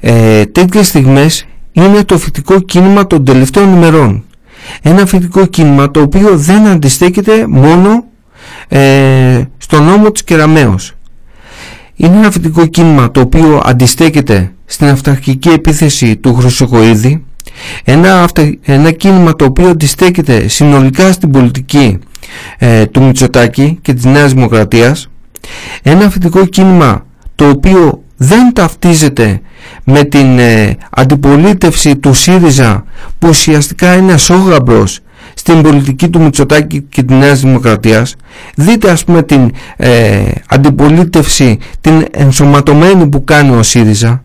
Ε, 0.00 0.44
τέτοιες 0.44 0.86
στιγμές 0.86 1.46
είναι 1.72 2.04
το 2.04 2.18
φυτικό 2.18 2.60
κίνημα 2.60 3.06
των 3.06 3.24
τελευταίων 3.24 3.74
ημερών. 3.74 4.24
Ένα 4.82 5.06
φυτικό 5.06 5.46
κίνημα 5.46 5.90
το 5.90 6.00
οποίο 6.00 6.36
δεν 6.36 6.66
αντιστέκεται 6.66 7.46
μόνο 7.46 8.04
ε, 8.68 9.42
στον 9.58 9.82
νόμο 9.84 10.10
της 10.10 10.24
Κεραμέως. 10.24 10.92
Είναι 11.96 12.16
ένα 12.16 12.30
φυτικό 12.30 12.66
κίνημα 12.66 13.10
το 13.10 13.20
οποίο 13.20 13.62
αντιστέκεται 13.64 14.52
στην 14.64 14.86
αυταρχική 14.86 15.48
επίθεση 15.48 16.16
του 16.16 16.34
Χρυσοκοίδη, 16.34 17.24
ένα, 17.84 18.28
ένα 18.62 18.90
κίνημα 18.90 19.36
το 19.36 19.44
οποίο 19.44 19.68
αντιστέκεται 19.68 20.48
συνολικά 20.48 21.12
στην 21.12 21.30
πολιτική 21.30 21.98
ε, 22.58 22.86
του 22.86 23.02
Μητσοτάκη 23.02 23.78
και 23.82 23.92
της 23.94 24.04
Νέας 24.04 24.32
Δημοκρατίας, 24.32 25.10
ένα 25.82 26.10
φυτικό 26.10 26.46
κίνημα 26.46 27.06
το 27.34 27.48
οποίο 27.48 28.02
δεν 28.22 28.52
ταυτίζεται 28.52 29.40
με 29.84 30.04
την 30.04 30.38
ε, 30.38 30.76
αντιπολίτευση 30.90 31.96
του 31.96 32.14
ΣΥΡΙΖΑ 32.14 32.84
που 33.18 33.28
ουσιαστικά 33.28 33.94
είναι 33.94 34.12
ασόγαμπρος 34.12 35.00
στην 35.34 35.62
πολιτική 35.62 36.08
του 36.08 36.20
Μητσοτάκη 36.20 36.80
και 36.88 37.02
της 37.02 37.16
Νέας 37.16 37.40
Δημοκρατίας. 37.40 38.16
Δείτε 38.54 38.90
ας 38.90 39.04
πούμε 39.04 39.22
την 39.22 39.52
ε, 39.76 40.22
αντιπολίτευση 40.48 41.58
την 41.80 42.04
ενσωματωμένη 42.10 43.06
που 43.06 43.24
κάνει 43.24 43.56
ο 43.56 43.62
ΣΥΡΙΖΑ. 43.62 44.22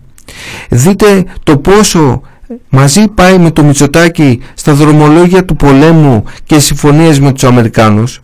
Δείτε 0.69 1.25
το 1.43 1.57
πόσο 1.57 2.21
μαζί 2.69 3.07
πάει 3.07 3.37
με 3.37 3.51
το 3.51 3.63
Μητσοτάκη 3.63 4.41
στα 4.53 4.73
δρομολόγια 4.73 5.45
του 5.45 5.55
πολέμου 5.55 6.23
και 6.45 6.59
συμφωνίες 6.59 7.19
με 7.19 7.31
τους 7.31 7.43
Αμερικάνους. 7.43 8.21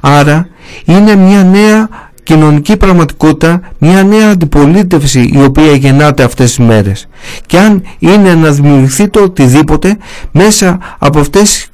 Άρα 0.00 0.48
είναι 0.84 1.14
μια 1.14 1.44
νέα 1.44 1.88
κοινωνική 2.24 2.76
πραγματικότητα, 2.76 3.60
μια 3.78 4.02
νέα 4.02 4.30
αντιπολίτευση 4.30 5.30
η 5.32 5.42
οποία 5.42 5.72
γεννάται 5.72 6.22
αυτές 6.22 6.46
τις 6.54 6.66
μέρες. 6.66 7.08
Και 7.46 7.58
αν 7.58 7.82
είναι 7.98 8.34
να 8.34 8.50
δημιουργηθεί 8.50 9.08
το 9.08 9.20
οτιδήποτε 9.20 9.96
μέσα 10.32 10.78
από 10.98 11.18
αυτές 11.18 11.68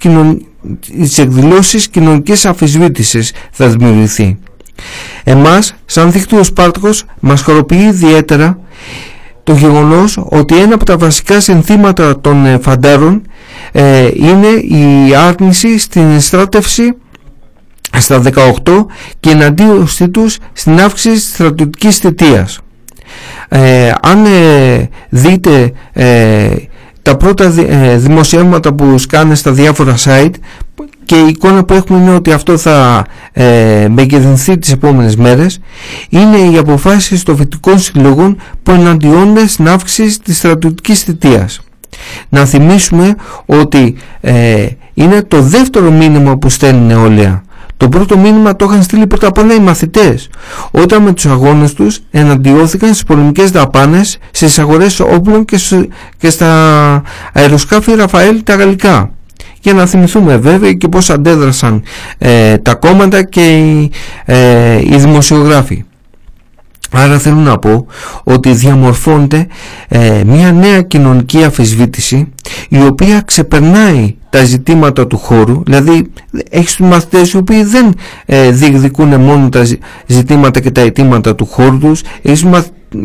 τις 1.01 1.19
εκδηλώσεις 1.19 1.89
κοινωνικής 1.89 2.47
αφισβήτησης 2.47 3.33
θα 3.51 3.69
δημιουργηθεί. 3.69 4.39
Εμάς, 5.25 5.75
σαν 5.85 6.13
δίκτυο 6.13 6.45
Σπάρτακος, 6.45 7.05
μας 7.21 7.43
χοροποιεί 7.43 7.87
ιδιαίτερα 7.89 8.59
το 9.45 9.53
γεγονός 9.53 10.19
ότι 10.25 10.57
ένα 10.57 10.75
από 10.75 10.85
τα 10.85 10.97
βασικά 10.97 11.41
συνθήματα 11.41 12.21
των 12.21 12.47
ε, 12.47 12.59
φαντάρων 12.63 13.23
ε, 13.73 14.09
είναι 14.15 14.47
η 14.49 15.15
άρνηση 15.15 15.79
στην 15.79 16.21
στράτευση 16.21 16.95
στα 17.99 18.23
18 18.65 18.87
και 19.21 19.31
εναντίον 19.31 19.89
τους 20.11 20.39
στην 20.53 20.81
αύξηση 20.81 21.15
της 21.15 21.29
στρατιωτικής 21.29 21.97
θητείας. 21.99 22.59
Ε, 23.49 23.93
αν 24.03 24.25
ε, 24.25 24.89
δείτε 25.09 25.73
τα 27.03 27.17
πρώτα 27.17 27.51
δημοσιεύματα 27.97 28.73
που 28.73 28.99
σκάνε 28.99 29.35
στα 29.35 29.53
διάφορα 29.53 29.95
site 30.05 30.35
και 31.11 31.17
η 31.17 31.27
εικόνα 31.29 31.65
που 31.65 31.75
έχουμε 31.75 31.99
είναι 31.99 32.15
ότι 32.15 32.33
αυτό 32.33 32.57
θα 32.57 33.07
ε, 33.33 33.87
μεγεθυνθεί 33.91 34.59
τις 34.59 34.73
επόμενες 34.73 35.17
μέρες 35.17 35.61
είναι 36.09 36.37
οι 36.37 36.57
αποφάσεις 36.57 37.23
των 37.23 37.37
φοιτικών 37.37 37.79
συλλογών 37.79 38.37
που 38.63 38.71
εναντιώνται 38.71 39.47
στην 39.47 39.69
αύξηση 39.69 40.21
της 40.21 40.37
στρατιωτικής 40.37 41.03
θητείας. 41.03 41.61
Να 42.29 42.45
θυμίσουμε 42.45 43.15
ότι 43.47 43.97
ε, 44.21 44.67
είναι 44.95 45.23
το 45.23 45.41
δεύτερο 45.41 45.91
μήνυμα 45.91 46.37
που 46.37 46.49
στέλνει 46.49 46.85
νεολαία. 46.85 47.43
Το 47.81 47.89
πρώτο 47.89 48.19
μήνυμα 48.19 48.57
το 48.57 48.65
είχαν 48.65 48.83
στείλει 48.83 49.07
πρώτα 49.07 49.27
απ' 49.27 49.39
όλα 49.39 49.55
οι 49.55 49.59
μαθητές 49.59 50.29
όταν 50.71 51.03
με 51.03 51.13
τους 51.13 51.27
αγώνες 51.27 51.73
τους 51.73 52.01
εναντιώθηκαν 52.11 52.89
στις 52.89 53.05
πολεμικές 53.05 53.51
δαπάνες 53.51 54.19
στις 54.31 54.59
αγορές 54.59 55.01
όπλων 55.01 55.45
και 56.19 56.31
στα 56.31 57.03
αεροσκάφη 57.33 57.95
Ραφαέλ 57.95 58.43
τα 58.45 58.55
γαλλικά 58.55 59.11
για 59.61 59.73
να 59.75 59.87
θυμηθούμε 59.87 60.37
βέβαια 60.37 60.73
και 60.73 60.89
πώς 60.89 61.11
αντέδρασαν 61.11 61.83
ε, 62.19 62.59
τα 62.59 62.75
κόμματα 62.75 63.23
και 63.23 63.59
οι, 63.59 63.91
ε, 64.25 64.79
οι 64.79 64.97
δημοσιογράφοι. 64.97 65.85
Άρα 66.93 67.19
θέλω 67.19 67.37
να 67.37 67.59
πω 67.59 67.87
ότι 68.25 68.53
διαμορφώνεται 68.53 69.47
ε, 69.89 70.23
μια 70.27 70.53
νέα 70.53 70.83
κοινωνική 70.83 71.45
αφισβήτηση 71.45 72.33
η 72.69 72.83
οποία 72.83 73.21
ξεπερνάει 73.21 74.15
τα 74.31 74.45
ζητήματα 74.45 75.07
του 75.07 75.19
χώρου 75.19 75.63
δηλαδή 75.65 76.11
έχεις 76.51 76.77
τους 76.77 76.87
μαθητές 76.87 77.33
οι 77.33 77.37
οποίοι 77.37 77.65
δεν 77.65 77.95
ε, 78.27 78.51
διεκδικούν 78.51 79.21
μόνο 79.21 79.49
τα 79.49 79.67
ζητήματα 80.07 80.61
και 80.61 80.71
τα 80.71 80.81
αιτήματα 80.81 81.35
του 81.35 81.47
χώρου 81.47 81.79
τους 81.79 82.03
έχεις 82.23 82.45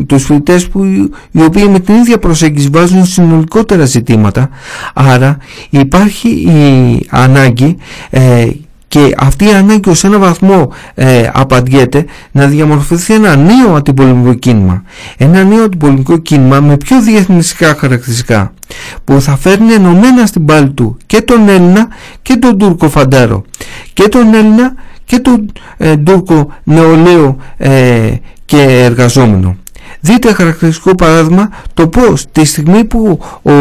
τους 0.07 0.23
φοιτητές 0.23 0.67
που 0.67 0.84
οι 1.32 1.41
οποίοι 1.41 1.67
με 1.69 1.80
την 1.80 1.95
ίδια 1.95 2.17
προσέγγιση 2.17 2.69
βάζουν 2.71 3.05
συνολικότερα 3.05 3.86
ζητήματα. 3.86 4.49
Άρα 4.93 5.38
υπάρχει 5.69 6.30
η 6.30 7.05
ανάγκη 7.09 7.78
ε, 8.09 8.47
και 8.88 9.15
αυτή 9.17 9.45
η 9.45 9.53
ανάγκη 9.53 9.89
ως 9.89 10.03
ένα 10.03 10.17
βαθμό 10.17 10.71
ε, 10.93 11.29
απαντιέται 11.33 12.05
να 12.31 12.47
διαμορφωθεί 12.47 13.13
ένα 13.13 13.36
νέο 13.36 13.75
αντιπολεμικό 13.75 14.33
κίνημα. 14.33 14.83
Ένα 15.17 15.43
νέο 15.43 15.63
αντιπολεμικό 15.63 16.17
κίνημα 16.17 16.59
με 16.59 16.77
πιο 16.77 17.01
διεθνιστικά 17.01 17.75
χαρακτηριστικά 17.75 18.53
που 19.03 19.21
θα 19.21 19.38
φέρνει 19.38 19.73
ενωμένα 19.73 20.25
στην 20.25 20.45
πάλη 20.45 20.69
του 20.69 20.97
και 21.05 21.21
τον 21.21 21.49
Έλληνα 21.49 21.88
και 22.21 22.36
τον 22.36 22.57
Τούρκο 22.57 22.89
φαντάρο. 22.89 23.43
Και 23.93 24.07
τον 24.07 24.33
Έλληνα 24.33 24.73
και 25.05 25.19
τον 25.19 25.51
ε, 25.77 25.97
Τούρκο 25.97 26.47
νεολαίο 26.63 27.38
ε, 27.57 28.11
και 28.45 28.61
εργαζόμενο 28.61 29.57
Δείτε 29.99 30.33
χαρακτηριστικό 30.33 30.95
παράδειγμα 30.95 31.49
το 31.73 31.88
πως 31.88 32.25
τη 32.31 32.45
στιγμή 32.45 32.83
που 32.83 33.19
ο 33.41 33.51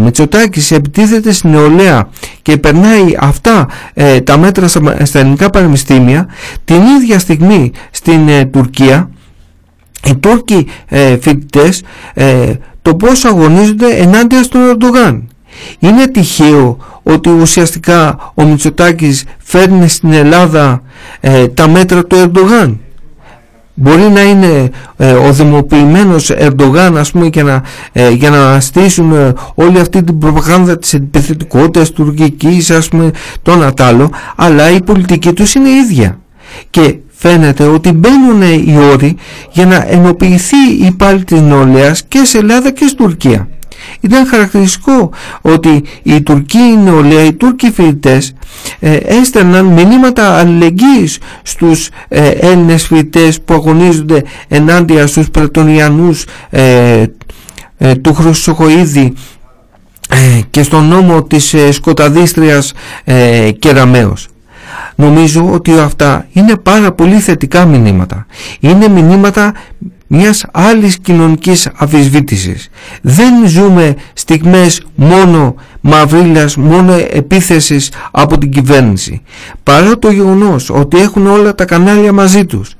Μητσοτάκης 0.00 0.70
επιτίθεται 0.70 1.32
στην 1.32 1.50
νεολαία 1.50 2.08
και 2.42 2.56
περνάει 2.56 3.16
αυτά 3.18 3.68
ε, 3.94 4.20
τα 4.20 4.38
μέτρα 4.38 4.68
στα 5.02 5.18
ελληνικά 5.18 5.50
πανεπιστήμια 5.50 6.28
την 6.64 6.82
ίδια 6.82 7.18
στιγμή 7.18 7.72
στην 7.90 8.28
ε, 8.28 8.44
Τουρκία 8.44 9.10
οι 10.06 10.16
Τούρκοι 10.16 10.66
ε, 10.88 11.18
φοιτητές 11.20 11.82
ε, 12.14 12.52
το 12.82 12.94
πως 12.94 13.24
αγωνίζονται 13.24 13.86
ενάντια 13.96 14.42
στον 14.42 14.60
Ερντογάν. 14.68 15.28
Είναι 15.78 16.06
τυχαίο 16.06 16.76
ότι 17.02 17.30
ουσιαστικά 17.30 18.32
ο 18.34 18.44
Μητσοτάκης 18.44 19.24
φέρνει 19.38 19.88
στην 19.88 20.12
Ελλάδα 20.12 20.82
τα 21.54 21.68
μέτρα 21.68 22.04
του 22.04 22.16
Ερντογάν. 22.16 22.80
Μπορεί 23.74 24.02
να 24.02 24.22
είναι 24.22 24.70
ε, 24.96 25.12
ο 25.12 25.32
δημοποιημένος 25.32 26.30
Ερντογάν 26.30 26.96
ας 26.96 27.10
πούμε 27.10 27.28
και 27.28 27.42
να, 27.42 27.62
ε, 27.92 28.10
για 28.10 28.30
να 28.30 28.60
στήσουν 28.60 29.12
ε, 29.12 29.32
όλη 29.54 29.78
αυτή 29.78 30.02
την 30.02 30.18
προπαγάνδα 30.18 30.78
της 30.78 30.94
επιθετικότητας 30.94 31.90
τουρκικής 31.90 32.70
ας 32.70 32.88
πούμε 32.88 33.10
τον 33.42 33.62
ατάλο 33.62 34.10
αλλά 34.36 34.70
η 34.70 34.82
πολιτική 34.82 35.32
τους 35.32 35.54
είναι 35.54 35.68
ίδια. 35.68 36.18
Και 36.70 36.96
φαίνεται 37.08 37.64
ότι 37.64 37.92
μπαίνουν 37.92 38.42
οι 38.42 38.76
όροι 38.92 39.16
για 39.50 39.66
να 39.66 39.86
ενοποιηθεί 39.88 40.70
η 40.86 40.94
πάλη 40.96 41.24
της 41.24 41.40
νεολαίας 41.40 42.02
και 42.08 42.24
σε 42.24 42.38
Ελλάδα 42.38 42.70
και 42.70 42.86
στην 42.86 42.96
Τουρκία 42.96 43.48
ήταν 44.00 44.26
χαρακτηριστικό 44.26 45.10
ότι 45.40 45.84
οι 46.02 46.22
Τουρκοί 46.22 46.78
νεολαία, 46.84 47.24
οι 47.24 47.32
Τούρκοι 47.32 47.70
φοιτητές 47.70 48.34
ε, 48.80 48.96
έστελναν 48.96 49.64
μηνύματα 49.66 50.38
αλληλεγγύης 50.38 51.18
στους 51.42 51.88
ε, 52.08 52.28
Έλληνες 52.28 52.86
φοιτητές 52.86 53.40
που 53.40 53.54
αγωνίζονται 53.54 54.22
ενάντια 54.48 55.06
στους 55.06 55.30
Πρετονιανούς 55.30 56.24
ε, 56.50 57.04
ε, 57.78 57.94
του 57.94 58.14
Χρυσοχοίδη 58.14 59.12
ε, 60.08 60.40
και 60.50 60.62
στον 60.62 60.88
νόμο 60.88 61.22
της 61.22 61.54
Σκοταδίστριας 61.70 62.72
Κεραμέως. 63.58 64.28
Νομίζω 64.94 65.50
ότι 65.52 65.78
αυτά 65.78 66.26
είναι 66.32 66.56
πάρα 66.56 66.92
πολύ 66.92 67.18
θετικά 67.18 67.64
μηνύματα. 67.64 68.26
Είναι 68.60 68.88
μηνύματα 68.88 69.52
μιας 70.14 70.44
άλλης 70.52 70.98
κοινωνικής 70.98 71.68
αφισβήτησης. 71.76 72.68
Δεν 73.02 73.46
ζούμε 73.46 73.94
στιγμές 74.12 74.82
μόνο 74.94 75.54
μαυρίλας, 75.84 76.56
μόνο 76.56 76.92
επίθεσης 77.10 77.90
από 78.10 78.38
την 78.38 78.50
κυβέρνηση. 78.50 79.22
Παρά 79.62 79.98
το 79.98 80.10
γεγονός 80.10 80.70
ότι 80.70 81.00
έχουν 81.00 81.26
όλα 81.26 81.54
τα 81.54 81.64
κανάλια 81.64 82.12
μαζί 82.12 82.44
τους, 82.44 82.74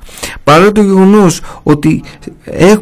παρά 0.44 0.72
το 0.72 0.82
γεγονός 0.82 1.40
ότι 1.62 2.02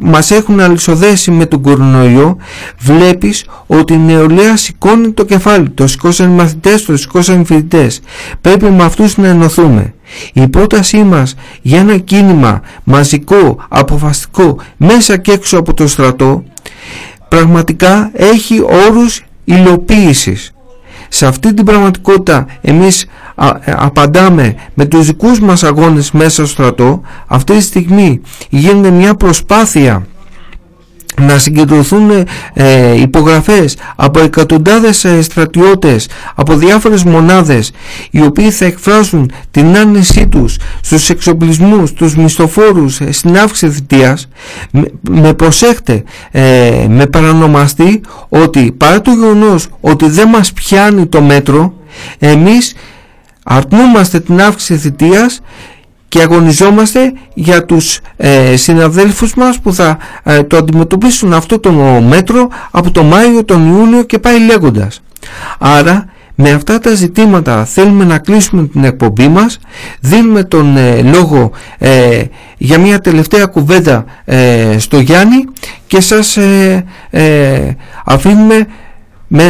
μας 0.00 0.30
έχουν 0.30 0.60
αλυσοδέσει 0.60 1.30
με 1.30 1.46
τον 1.46 1.62
κορονοϊό, 1.62 2.36
βλέπεις 2.78 3.44
ότι 3.66 3.92
η 3.92 3.98
νεολαία 3.98 4.56
σηκώνει 4.56 5.12
το 5.12 5.24
κεφάλι, 5.24 5.68
το 5.70 5.86
σηκώσαν 5.86 6.30
οι 6.30 6.34
μαθητές, 6.34 6.84
το 6.84 6.96
σηκώσαν 6.96 7.40
οι 7.40 7.44
φοιτητές. 7.44 8.00
Πρέπει 8.40 8.64
με 8.64 8.84
αυτούς 8.84 9.16
να 9.16 9.28
ενωθούμε. 9.28 9.94
Η 10.32 10.48
πρότασή 10.48 11.02
μας 11.02 11.34
για 11.62 11.78
ένα 11.78 11.96
κίνημα 11.96 12.60
μαζικό, 12.84 13.64
αποφαστικό, 13.68 14.58
μέσα 14.76 15.16
και 15.16 15.32
έξω 15.32 15.58
από 15.58 15.74
το 15.74 15.88
στρατό, 15.88 16.44
πραγματικά 17.28 18.10
έχει 18.12 18.60
όρους 18.88 19.22
υλοποίησης. 19.54 20.52
Σε 21.08 21.26
αυτή 21.26 21.54
την 21.54 21.64
πραγματικότητα 21.64 22.46
εμείς 22.60 23.02
ε, 23.02 23.72
απαντάμε 23.76 24.54
με 24.74 24.84
τους 24.84 25.06
δικούς 25.06 25.40
μας 25.40 25.62
αγώνες 25.62 26.10
μέσα 26.10 26.30
στο 26.30 26.46
στρατό. 26.46 27.00
Αυτή 27.26 27.56
τη 27.56 27.62
στιγμή 27.62 28.20
γίνεται 28.48 28.90
μια 28.90 29.14
προσπάθεια 29.14 30.06
να 31.20 31.38
συγκεντρωθούν 31.38 32.10
ε, 32.52 33.00
υπογραφές 33.00 33.76
από 33.96 34.20
εκατοντάδες 34.20 35.04
ε, 35.04 35.22
στρατιώτες 35.22 36.08
από 36.34 36.56
διάφορες 36.56 37.02
μονάδες 37.04 37.72
οι 38.10 38.22
οποίοι 38.22 38.50
θα 38.50 38.64
εκφράσουν 38.64 39.30
την 39.50 39.76
άρνησή 39.76 40.26
τους 40.26 40.56
στους 40.80 41.08
εξοπλισμούς, 41.10 41.92
τους 41.92 42.16
μισθοφόρους 42.16 43.00
ε, 43.00 43.12
στην 43.12 43.36
αύξηση 43.38 43.72
θητείας. 43.72 44.28
Με, 44.70 44.84
με 45.10 45.34
προσέχτε 45.34 46.02
ε, 46.30 46.86
με 46.88 47.06
παρανομαστεί 47.06 48.00
ότι 48.28 48.72
παρά 48.76 49.00
το 49.00 49.10
γεγονός 49.10 49.68
ότι 49.80 50.08
δεν 50.08 50.28
μας 50.28 50.52
πιάνει 50.52 51.06
το 51.06 51.20
μέτρο 51.20 51.74
εμείς 52.18 52.74
αρνούμαστε 53.42 54.20
την 54.20 54.40
αύξηση 54.40 54.78
θητείας 54.78 55.40
και 56.10 56.20
αγωνιζόμαστε 56.22 57.12
για 57.34 57.64
τους 57.64 58.00
ε, 58.16 58.56
συναδέλφους 58.56 59.34
μας 59.34 59.60
που 59.60 59.74
θα 59.74 59.98
ε, 60.22 60.42
το 60.42 60.56
αντιμετωπίσουν 60.56 61.32
αυτό 61.32 61.58
το 61.58 61.72
μέτρο 62.08 62.48
από 62.70 62.90
το 62.90 63.02
Μάιο, 63.02 63.44
τον 63.44 63.68
Ιούνιο 63.68 64.02
και 64.02 64.18
πάει 64.18 64.40
λέγοντας. 64.40 65.02
Άρα 65.58 66.04
με 66.34 66.50
αυτά 66.50 66.78
τα 66.78 66.94
ζητήματα 66.94 67.64
θέλουμε 67.64 68.04
να 68.04 68.18
κλείσουμε 68.18 68.66
την 68.66 68.84
εκπομπή 68.84 69.28
μας, 69.28 69.58
δίνουμε 70.00 70.44
τον 70.44 70.76
ε, 70.76 71.02
λόγο 71.02 71.50
για 72.58 72.78
μια 72.78 72.98
τελευταία 72.98 73.46
κουβέντα 73.46 74.04
στο 74.78 75.00
Γιάννη 75.00 75.44
και 75.86 76.00
σας 76.00 76.38
αφήνουμε 78.04 78.66
με 79.26 79.44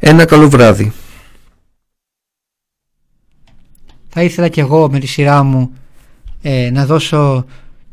ένα 0.00 0.24
καλό 0.24 0.48
βράδυ. 0.48 0.92
Θα 4.08 4.22
ήθελα 4.22 4.48
και 4.48 4.60
εγώ 4.60 4.90
με 4.90 4.98
τη 4.98 5.06
σειρά 5.06 5.42
μου 5.42 5.72
ε, 6.42 6.70
να 6.72 6.86
δώσω 6.86 7.44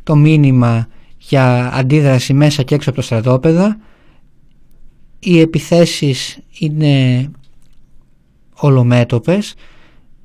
το 0.04 0.16
μήνυμα 0.16 0.88
για 1.18 1.74
αντίδραση 1.74 2.34
μέσα 2.34 2.64
και 2.64 2.76
έξω 2.76 2.90
από 2.90 3.00
το 3.00 3.06
στρατόπεδα 3.06 3.80
οι 5.20 5.40
επιθέσεις 5.40 6.40
είναι 6.60 7.30
ολομέτωπες. 8.54 9.54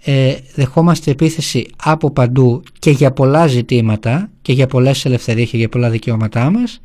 Ε, 0.04 0.36
δεχόμαστε 0.54 1.10
επίθεση 1.10 1.70
από 1.76 2.10
παντού 2.10 2.62
και 2.78 2.90
για 2.90 3.12
πολλά 3.12 3.46
ζητήματα 3.46 4.30
και 4.42 4.52
για 4.52 4.66
πολλές 4.66 5.04
ελευθερίες 5.04 5.50
και 5.50 5.56
για 5.56 5.68
πολλά 5.68 5.90
δικαιώματά 5.90 6.50
μας. 6.50 6.80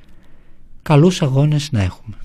Καλούς 0.82 1.22
αγώνες 1.22 1.72
να 1.72 1.82
έχουμε 1.82 2.19